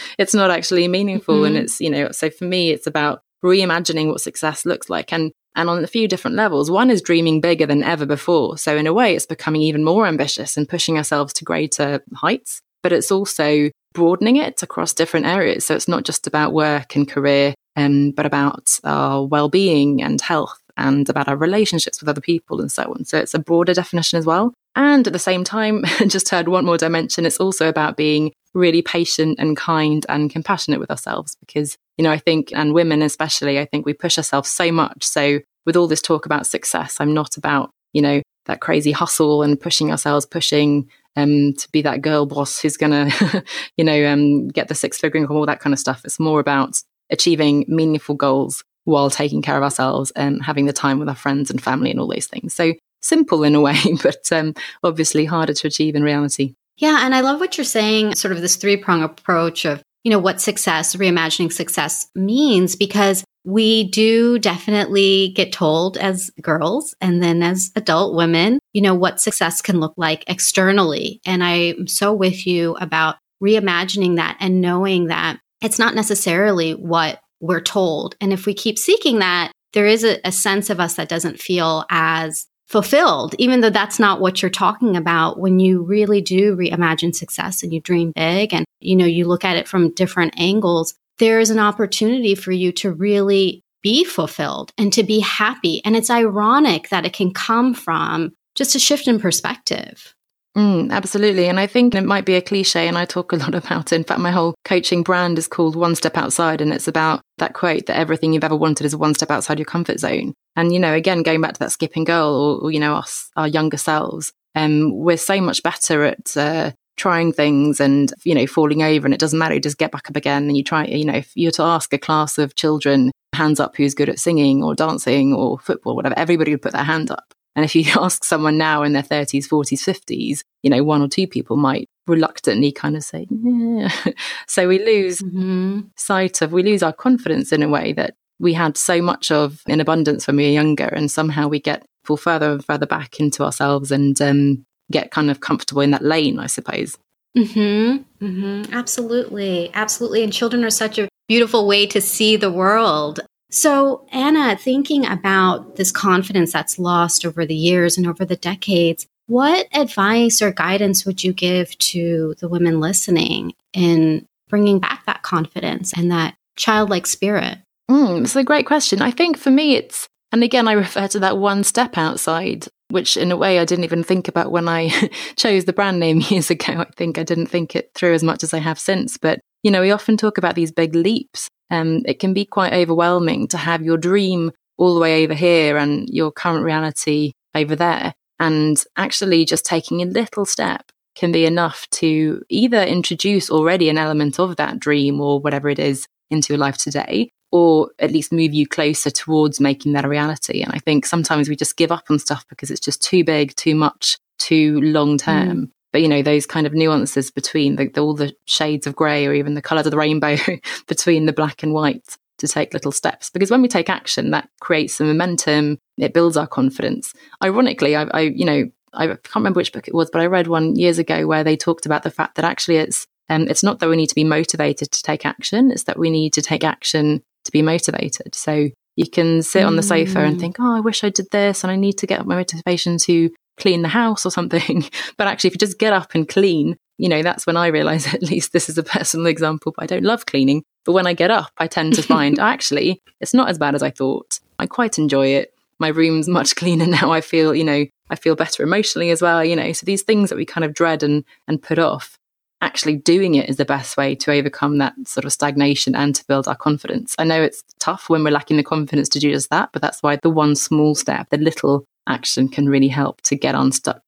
it's 0.20 0.34
not 0.34 0.52
actually 0.52 0.88
meaningful. 0.88 1.36
Mm-hmm. 1.36 1.46
And 1.46 1.58
it's, 1.58 1.82
you 1.82 1.90
know, 1.90 2.12
so 2.12 2.30
for 2.30 2.46
me, 2.46 2.72
it's 2.72 2.88
about 2.88 3.22
reimagining 3.44 4.10
what 4.10 4.22
success 4.22 4.66
looks 4.66 4.90
like 4.90 5.12
and 5.12 5.32
and 5.56 5.70
on 5.70 5.84
a 5.84 5.88
few 5.88 6.08
different 6.08 6.36
levels. 6.36 6.72
One 6.72 6.90
is 6.90 7.02
dreaming 7.02 7.40
bigger 7.40 7.68
than 7.68 7.84
ever 7.84 8.08
before. 8.08 8.58
So 8.58 8.76
in 8.76 8.88
a 8.88 8.94
way, 8.94 9.16
it's 9.16 9.28
becoming 9.28 9.62
even 9.62 9.84
more 9.84 10.08
ambitious 10.08 10.58
and 10.58 10.68
pushing 10.68 10.98
ourselves 10.98 11.32
to 11.34 11.46
greater 11.46 12.02
heights, 12.16 12.60
but 12.82 12.92
it's 12.92 13.12
also 13.12 13.70
broadening 13.94 14.38
it 14.38 14.64
across 14.64 14.94
different 14.94 15.28
areas. 15.28 15.66
So 15.66 15.76
it's 15.76 15.88
not 15.88 16.06
just 16.06 16.26
about 16.26 16.54
work 16.54 16.96
and 16.96 17.08
career, 17.08 17.54
um, 17.76 18.12
but 18.12 18.26
about 18.26 18.80
our 18.84 19.26
well-being 19.26 20.02
and 20.02 20.20
health 20.20 20.60
and 20.76 21.08
about 21.08 21.28
our 21.28 21.38
relationships 21.38 22.02
with 22.02 22.10
other 22.10 22.22
people 22.22 22.60
and 22.60 22.72
so 22.72 22.84
on. 22.86 23.06
So 23.06 23.20
it's 23.20 23.36
a 23.36 23.40
broader 23.40 23.76
definition 23.76 24.18
as 24.18 24.26
well. 24.26 24.56
And 24.76 25.06
at 25.06 25.14
the 25.14 25.20
same 25.20 25.44
time, 25.44 25.84
just 26.08 26.32
add 26.34 26.48
one 26.48 26.66
more 26.66 26.78
dimension, 26.78 27.26
it's 27.26 27.40
also 27.40 27.70
about 27.70 27.98
being 27.98 28.32
really 28.54 28.82
patient 28.82 29.40
and 29.40 29.58
kind 29.58 30.06
and 30.10 30.30
compassionate 30.30 30.80
with 30.80 30.92
ourselves 30.92 31.36
because, 31.40 31.78
you 31.98 32.04
know, 32.04 32.12
I 32.12 32.18
think, 32.18 32.52
and 32.54 32.74
women 32.74 33.02
especially, 33.02 33.60
I 33.60 33.66
think 33.66 33.86
we 33.86 33.94
push 33.94 34.18
ourselves 34.18 34.50
so 34.50 34.72
much. 34.72 35.04
So 35.04 35.40
with 35.66 35.76
all 35.76 35.88
this 35.88 36.02
talk 36.02 36.26
about 36.26 36.48
success, 36.48 36.98
I'm 37.00 37.14
not 37.14 37.38
about, 37.38 37.72
you 37.94 38.02
know, 38.02 38.22
that 38.46 38.62
crazy 38.62 38.92
hustle 38.92 39.42
and 39.42 39.60
pushing 39.60 39.92
ourselves, 39.92 40.26
pushing 40.26 40.90
um, 41.16 41.54
to 41.54 41.68
be 41.72 41.82
that 41.84 42.02
girl 42.02 42.26
boss 42.26 42.60
who's 42.60 42.78
going 42.78 42.92
to, 43.10 43.44
you 43.78 43.84
know, 43.84 44.06
um, 44.06 44.48
get 44.50 44.68
the 44.68 44.76
six 44.76 45.00
figure 45.00 45.20
income, 45.20 45.38
all 45.38 45.46
that 45.46 45.60
kind 45.60 45.74
of 45.74 45.80
stuff. 45.80 46.02
It's 46.04 46.20
more 46.20 46.40
about 46.40 46.82
achieving 47.10 47.66
meaningful 47.68 48.16
goals 48.16 48.64
while 48.86 49.10
taking 49.10 49.42
care 49.42 49.58
of 49.58 49.64
ourselves 49.64 50.12
and 50.12 50.44
having 50.44 50.66
the 50.66 50.74
time 50.74 51.00
with 51.00 51.08
our 51.08 51.16
friends 51.16 51.50
and 51.50 51.62
family 51.64 51.90
and 51.90 52.00
all 52.00 52.08
those 52.08 52.28
things. 52.28 52.54
So 52.54 52.74
simple 53.04 53.44
in 53.44 53.56
a 53.56 53.62
way, 53.62 53.80
but 54.04 54.32
um, 54.32 54.54
obviously 54.84 55.26
harder 55.26 55.54
to 55.54 55.68
achieve 55.68 55.96
in 55.96 56.04
reality. 56.04 56.56
Yeah. 56.78 57.06
And 57.06 57.14
I 57.14 57.22
love 57.22 57.40
what 57.40 57.58
you're 57.58 57.66
saying, 57.66 58.16
sort 58.16 58.32
of 58.32 58.42
this 58.42 58.56
three 58.56 58.78
prong 58.78 59.04
approach 59.04 59.66
of, 59.66 59.84
you 60.04 60.12
know, 60.12 60.20
what 60.20 60.42
success, 60.42 60.96
reimagining 60.96 61.52
success 61.52 62.08
means, 62.16 62.76
because 62.76 63.24
we 63.46 63.90
do 63.90 64.40
definitely 64.40 65.34
get 65.36 65.52
told 65.52 65.98
as 65.98 66.32
girls 66.42 66.96
and 67.02 67.22
then 67.22 67.44
as 67.44 67.72
adult 67.76 68.16
women, 68.16 68.60
you 68.72 68.82
know, 68.82 68.96
what 68.96 69.22
success 69.22 69.62
can 69.62 69.80
look 69.80 69.94
like 69.98 70.24
externally. 70.28 71.20
And 71.26 71.44
I'm 71.44 71.88
so 71.88 72.14
with 72.14 72.48
you 72.48 72.76
about 72.78 73.18
reimagining 73.44 74.16
that 74.16 74.38
and 74.40 74.62
knowing 74.62 75.08
that 75.08 75.40
it's 75.62 75.80
not 75.80 75.96
necessarily 75.96 76.74
what 76.74 77.20
we're 77.42 77.62
told. 77.62 78.16
And 78.22 78.32
if 78.32 78.46
we 78.46 78.54
keep 78.54 78.80
seeking 78.80 79.20
that, 79.20 79.52
there 79.74 79.86
is 79.86 80.04
a, 80.04 80.20
a 80.26 80.32
sense 80.32 80.70
of 80.70 80.80
us 80.80 80.96
that 80.96 81.10
doesn't 81.10 81.40
feel 81.40 81.86
as 81.90 82.46
fulfilled, 82.68 83.36
even 83.38 83.62
though 83.62 83.70
that's 83.70 84.00
not 84.00 84.20
what 84.20 84.42
you're 84.42 84.50
talking 84.50 84.96
about 84.96 85.40
when 85.40 85.60
you 85.60 85.84
really 85.84 86.22
do 86.22 86.56
reimagine 86.56 87.14
success 87.14 87.64
and 87.64 87.74
you 87.74 87.82
dream 87.82 88.12
big 88.16 88.54
and, 88.54 88.66
you 88.80 88.96
know, 88.96 89.06
you 89.06 89.26
look 89.26 89.46
at 89.46 89.58
it 89.58 89.68
from 89.68 89.94
different 89.94 90.34
angles, 90.40 90.96
there 91.20 91.40
is 91.40 91.50
an 91.50 91.60
opportunity 91.60 92.36
for 92.36 92.52
you 92.52 92.72
to 92.72 92.92
really 92.92 93.62
be 93.82 94.04
fulfilled 94.04 94.72
and 94.78 94.92
to 94.94 95.04
be 95.04 95.20
happy. 95.20 95.82
And 95.86 95.96
it's 95.96 96.10
ironic 96.10 96.90
that 96.90 97.06
it 97.06 97.14
can 97.14 97.34
come 97.34 97.74
from 97.74 98.34
just 98.56 98.76
a 98.76 98.80
shift 98.80 99.08
in 99.08 99.20
perspective. 99.20 100.13
Mm, 100.56 100.92
absolutely. 100.92 101.48
And 101.48 101.60
I 101.60 101.66
think 101.66 101.96
it 101.96 102.04
might 102.04 102.26
be 102.26 102.36
a 102.36 102.42
cliche, 102.42 102.88
and 102.88 102.96
I 102.96 103.06
talk 103.06 103.32
a 103.32 103.38
lot 103.38 103.56
about 103.56 103.92
it. 103.92 103.96
In 103.96 104.04
fact, 104.04 104.20
my 104.20 104.30
whole 104.30 104.54
coaching 104.66 105.02
brand 105.02 105.40
is 105.40 105.48
called 105.48 105.76
One 105.76 105.96
Step 105.96 106.16
Outside, 106.16 106.62
and 106.62 106.72
it's 106.72 106.88
about 106.88 107.22
that 107.40 107.54
quote 107.54 107.88
that 107.88 107.98
everything 107.98 108.34
you've 108.34 108.44
ever 108.44 108.56
wanted 108.56 108.86
is 108.86 108.96
one 108.96 109.16
step 109.16 109.32
outside 109.32 109.58
your 109.58 109.66
comfort 109.66 110.00
zone. 110.00 110.36
And, 110.56 110.72
you 110.72 110.80
know, 110.80 110.94
again, 110.94 111.24
going 111.24 111.42
back 111.42 111.54
to 111.54 111.60
that 111.60 111.72
skipping 111.72 112.04
girl 112.04 112.30
or, 112.36 112.66
or 112.66 112.72
you 112.72 112.80
know, 112.80 112.94
us, 112.94 113.32
our 113.36 113.48
younger 113.48 113.78
selves, 113.78 114.32
um, 114.54 114.92
we're 114.96 115.18
so 115.18 115.42
much 115.42 115.64
better 115.64 116.04
at 116.04 116.38
uh, 116.38 116.72
trying 116.98 117.34
things 117.34 117.80
and, 117.80 118.14
you 118.24 118.36
know, 118.36 118.46
falling 118.46 118.84
over, 118.84 119.08
and 119.08 119.14
it 119.16 119.20
doesn't 119.20 119.40
matter. 119.40 119.56
You 119.56 119.60
just 119.60 119.80
get 119.80 119.92
back 119.92 120.08
up 120.08 120.16
again 120.16 120.44
and 120.44 120.56
you 120.56 120.64
try, 120.64 120.86
you 120.86 121.06
know, 121.06 121.16
if 121.16 121.32
you're 121.34 121.52
to 121.54 121.64
ask 121.64 121.92
a 121.94 121.98
class 121.98 122.38
of 122.38 122.54
children, 122.54 123.12
hands 123.34 123.60
up 123.60 123.76
who's 123.76 123.96
good 123.96 124.10
at 124.10 124.20
singing 124.20 124.64
or 124.64 124.76
dancing 124.76 125.34
or 125.34 125.58
football, 125.58 125.96
whatever, 125.96 126.16
everybody 126.16 126.52
would 126.52 126.62
put 126.62 126.74
their 126.74 126.84
hand 126.84 127.10
up. 127.10 127.33
And 127.56 127.66
if 127.66 127.76
you 127.76 127.86
ask 128.00 128.24
someone 128.24 128.58
now 128.58 128.84
in 128.84 128.94
their 128.94 129.04
30s, 129.04 129.48
40s, 129.48 129.84
50s, 129.84 130.42
you 130.62 130.70
know, 130.70 130.84
one 130.84 131.02
or 131.02 131.08
two 131.08 131.28
people 131.28 131.58
might 131.58 131.88
reluctantly 132.08 132.72
kind 132.72 132.96
of 132.96 133.04
say, 133.04 133.28
yeah. 133.30 133.90
so 134.48 134.68
we 134.68 134.84
lose 134.84 135.22
mm-hmm. 135.22 135.82
sight 135.96 136.42
of, 136.42 136.52
we 136.52 136.64
lose 136.64 136.84
our 136.84 136.94
confidence 136.94 137.52
in 137.52 137.64
a 137.64 137.70
way 137.70 137.94
that 137.94 138.16
we 138.40 138.54
had 138.54 138.78
so 138.78 139.02
much 139.02 139.32
of 139.32 139.62
in 139.68 139.80
abundance 139.80 140.28
when 140.28 140.36
we 140.36 140.44
were 140.44 140.50
younger. 140.50 140.86
And 140.86 141.10
somehow 141.10 141.48
we 141.48 141.60
get 141.60 141.86
fall 142.04 142.18
further 142.18 142.52
and 142.52 142.66
further 142.66 142.86
back 142.86 143.20
into 143.20 143.44
ourselves 143.44 143.92
and 143.92 144.22
um, 144.22 144.66
get 144.92 145.12
kind 145.12 145.32
of 145.32 145.40
comfortable 145.40 145.82
in 145.82 145.92
that 145.92 146.04
lane, 146.04 146.40
I 146.40 146.48
suppose. 146.48 146.98
Mm-hmm. 147.38 148.26
Mm-hmm. 148.26 148.74
Absolutely. 148.74 149.72
Absolutely. 149.74 150.24
And 150.24 150.34
children 150.34 150.64
are 150.64 150.70
such 150.70 151.00
a 151.00 151.08
beautiful 151.28 151.68
way 151.68 151.88
to 151.88 152.02
see 152.02 152.36
the 152.36 152.52
world. 152.52 153.22
So, 153.54 154.04
Anna, 154.12 154.58
thinking 154.58 155.06
about 155.06 155.76
this 155.76 155.92
confidence 155.92 156.52
that's 156.52 156.80
lost 156.80 157.24
over 157.24 157.46
the 157.46 157.54
years 157.54 158.00
and 158.00 158.08
over 158.08 158.26
the 158.26 158.36
decades, 158.36 159.06
what 159.28 159.68
advice 159.76 160.42
or 160.42 160.52
guidance 160.52 161.06
would 161.06 161.24
you 161.24 161.34
give 161.34 161.78
to 161.78 162.34
the 162.40 162.50
women 162.50 162.80
listening 162.80 163.54
in 163.72 164.26
bringing 164.50 164.80
back 164.80 165.06
that 165.06 165.22
confidence 165.22 165.94
and 165.94 166.10
that 166.10 166.34
childlike 166.56 167.06
spirit? 167.06 167.60
Mm, 167.92 168.24
it's 168.24 168.36
a 168.36 168.44
great 168.44 168.66
question. 168.66 169.04
I 169.04 169.12
think 169.12 169.38
for 169.38 169.52
me, 169.52 169.76
it's, 169.76 170.10
and 170.32 170.44
again, 170.44 170.68
I 170.68 170.72
refer 170.72 171.08
to 171.10 171.20
that 171.20 171.38
one 171.38 171.64
step 171.64 171.96
outside, 171.96 172.68
which 172.90 173.18
in 173.18 173.32
a 173.32 173.38
way 173.38 173.60
I 173.60 173.66
didn't 173.66 173.86
even 173.86 174.04
think 174.04 174.28
about 174.28 174.52
when 174.52 174.68
I 174.68 174.90
chose 175.36 175.66
the 175.66 175.74
brand 175.74 176.00
name 176.00 176.24
years 176.30 176.50
ago. 176.50 176.74
I 176.74 176.86
think 176.96 177.20
I 177.20 177.24
didn't 177.24 177.48
think 177.48 177.76
it 177.76 177.92
through 177.94 178.16
as 178.16 178.24
much 178.24 178.42
as 178.42 178.52
I 178.52 178.58
have 178.58 178.80
since. 178.80 179.20
But, 179.20 179.42
you 179.62 179.70
know, 179.70 179.82
we 179.82 179.92
often 179.92 180.18
talk 180.18 180.40
about 180.40 180.56
these 180.56 180.72
big 180.72 180.96
leaps 180.96 181.50
um, 181.74 182.04
it 182.06 182.20
can 182.20 182.34
be 182.34 182.46
quite 182.46 182.72
overwhelming 182.74 183.48
to 183.48 183.58
have 183.58 183.82
your 183.82 183.98
dream 183.98 184.52
all 184.78 184.94
the 184.94 185.02
way 185.02 185.24
over 185.24 185.34
here 185.34 185.76
and 185.76 186.08
your 186.08 186.32
current 186.32 186.64
reality 186.64 187.34
over 187.56 187.76
there. 187.76 188.14
And 188.40 188.82
actually, 188.96 189.44
just 189.46 189.66
taking 189.66 190.02
a 190.02 190.06
little 190.06 190.46
step 190.46 190.92
can 191.16 191.32
be 191.32 191.46
enough 191.46 191.88
to 191.92 192.44
either 192.50 192.82
introduce 192.84 193.50
already 193.50 193.90
an 193.90 193.98
element 193.98 194.40
of 194.40 194.56
that 194.58 194.80
dream 194.80 195.20
or 195.20 195.40
whatever 195.40 195.68
it 195.70 195.80
is 195.80 196.08
into 196.30 196.54
your 196.54 196.60
life 196.60 196.78
today, 196.78 197.32
or 197.52 197.90
at 197.98 198.12
least 198.12 198.32
move 198.32 198.54
you 198.54 198.68
closer 198.68 199.10
towards 199.10 199.60
making 199.60 199.94
that 199.94 200.06
a 200.06 200.10
reality. 200.10 200.62
And 200.62 200.72
I 200.74 200.80
think 200.80 201.08
sometimes 201.08 201.50
we 201.50 201.56
just 201.56 201.78
give 201.78 201.92
up 201.92 202.06
on 202.10 202.20
stuff 202.20 202.46
because 202.50 202.70
it's 202.70 202.80
just 202.80 203.02
too 203.02 203.24
big, 203.24 203.56
too 203.56 203.76
much, 203.76 204.18
too 204.38 204.80
long 204.82 205.18
term. 205.18 205.58
Mm. 205.58 205.70
But 205.94 206.02
you 206.02 206.10
know 206.10 206.22
those 206.22 206.46
kind 206.46 206.68
of 206.68 206.74
nuances 206.74 207.32
between 207.32 207.78
the, 207.78 207.88
the, 207.88 208.02
all 208.02 208.16
the 208.16 208.36
shades 208.46 208.86
of 208.86 208.96
grey, 208.96 209.26
or 209.26 209.34
even 209.34 209.54
the 209.54 209.62
colours 209.62 209.86
of 209.86 209.92
the 209.92 209.98
rainbow 209.98 210.36
between 210.88 211.28
the 211.28 211.34
black 211.34 211.64
and 211.64 211.74
white, 211.74 212.18
to 212.40 212.48
take 212.48 212.74
little 212.74 212.92
steps. 212.92 213.30
Because 213.30 213.52
when 213.52 213.62
we 213.62 213.68
take 213.68 213.90
action, 213.90 214.32
that 214.32 214.50
creates 214.60 214.96
some 214.96 215.08
momentum. 215.08 215.78
It 215.98 216.14
builds 216.14 216.36
our 216.36 216.48
confidence. 216.48 217.14
Ironically, 217.42 217.96
I, 217.96 218.04
I 218.06 218.22
you 218.22 218.44
know 218.44 218.66
I 218.94 219.08
can't 219.08 219.36
remember 219.36 219.60
which 219.60 219.74
book 219.74 219.88
it 219.88 219.94
was, 219.94 220.10
but 220.12 220.22
I 220.22 220.26
read 220.26 220.48
one 220.48 220.76
years 220.76 221.00
ago 221.00 221.26
where 221.28 221.44
they 221.44 221.56
talked 221.56 221.86
about 221.86 222.04
the 222.04 222.12
fact 222.12 222.36
that 222.36 222.46
actually 222.46 222.78
it's 222.78 223.08
um, 223.30 223.48
it's 223.48 223.64
not 223.64 223.80
that 223.80 223.90
we 223.90 223.96
need 223.96 224.10
to 224.10 224.16
be 224.16 224.24
motivated 224.24 224.92
to 224.92 225.04
take 225.04 225.26
action; 225.26 225.72
it's 225.72 225.84
that 225.84 226.00
we 226.00 226.10
need 226.10 226.34
to 226.34 226.42
take 226.42 226.64
action 226.64 227.22
to 227.46 227.52
be 227.52 227.62
motivated. 227.62 228.36
So 228.36 228.70
you 228.96 229.10
can 229.10 229.42
sit 229.42 229.64
on 229.64 229.76
the 229.76 229.84
sofa 229.84 230.20
and 230.20 230.38
mm. 230.38 230.40
think, 230.40 230.58
"Oh, 230.60 230.76
I 230.76 230.80
wish 230.80 231.04
I 231.04 231.10
did 231.10 231.28
this, 231.32 231.64
and 231.64 231.72
I 231.72 231.76
need 231.76 231.98
to 232.00 232.08
get 232.08 232.26
my 232.26 232.36
motivation 232.36 232.98
to 233.00 233.32
clean 233.58 233.82
the 233.82 233.90
house 233.90 234.26
or 234.26 234.32
something." 234.32 234.86
but 235.18 235.28
actually, 235.28 235.50
if 235.50 235.54
you 235.56 235.60
just 235.60 235.80
get 235.80 235.94
up 235.94 236.16
and 236.16 236.28
clean, 236.28 236.78
you 236.98 237.10
know, 237.10 237.24
that's 237.24 237.46
when 237.46 237.58
I 237.58 237.68
realize. 237.68 238.08
At 238.14 238.24
least 238.24 238.54
this 238.54 238.70
is 238.70 238.78
a 238.78 238.84
personal 238.84 239.28
example, 239.28 239.74
but 239.76 239.84
I 239.84 239.88
don't 239.88 240.04
love 240.04 240.26
cleaning. 240.26 240.64
But 240.86 240.94
when 240.94 241.08
I 241.08 241.14
get 241.14 241.32
up, 241.32 241.52
I 241.58 241.68
tend 241.68 241.94
to 241.96 242.04
find 242.16 242.40
actually 242.40 243.02
it's 243.20 243.34
not 243.34 243.50
as 243.50 243.58
bad 243.58 243.76
as 243.76 243.84
I 243.84 243.90
thought. 243.90 244.40
I 244.60 244.66
quite 244.66 244.98
enjoy 244.98 245.28
it. 245.28 245.54
My 245.80 245.88
room's 245.90 246.28
much 246.28 246.56
cleaner 246.56 246.86
now. 246.86 247.12
I 247.12 247.22
feel, 247.22 247.56
you 247.56 247.64
know, 247.64 247.86
I 248.10 248.16
feel 248.16 248.36
better 248.36 248.64
emotionally 248.64 249.10
as 249.10 249.22
well, 249.22 249.44
you 249.44 249.56
know. 249.56 249.74
So 249.74 249.86
these 249.86 250.04
things 250.04 250.30
that 250.30 250.36
we 250.36 250.46
kind 250.46 250.64
of 250.64 250.74
dread 250.74 251.04
and 251.04 251.24
and 251.48 251.62
put 251.62 251.80
off, 251.80 252.18
actually 252.62 252.96
doing 252.96 253.36
it 253.36 253.50
is 253.50 253.58
the 253.58 253.66
best 253.66 253.98
way 253.98 254.16
to 254.16 254.32
overcome 254.32 254.78
that 254.78 254.94
sort 255.06 255.26
of 255.26 255.34
stagnation 255.34 255.96
and 255.96 256.16
to 256.16 256.26
build 256.28 256.48
our 256.48 256.56
confidence. 256.56 257.16
I 257.18 257.26
know 257.26 257.42
it's 257.42 257.64
tough 257.80 258.10
when 258.10 258.24
we're 258.24 258.32
lacking 258.32 258.58
the 258.58 258.64
confidence 258.64 259.10
to 259.10 259.20
do 259.20 259.32
just 259.32 259.50
that, 259.50 259.70
but 259.74 259.82
that's 259.82 260.02
why 260.02 260.18
the 260.22 260.30
one 260.30 260.56
small 260.56 260.96
step, 260.96 261.30
the 261.30 261.38
little 261.38 261.86
action 262.08 262.50
can 262.50 262.68
really 262.68 262.88
help 262.88 263.22
to 263.22 263.36
get 263.36 263.56
unstuck. 263.56 264.02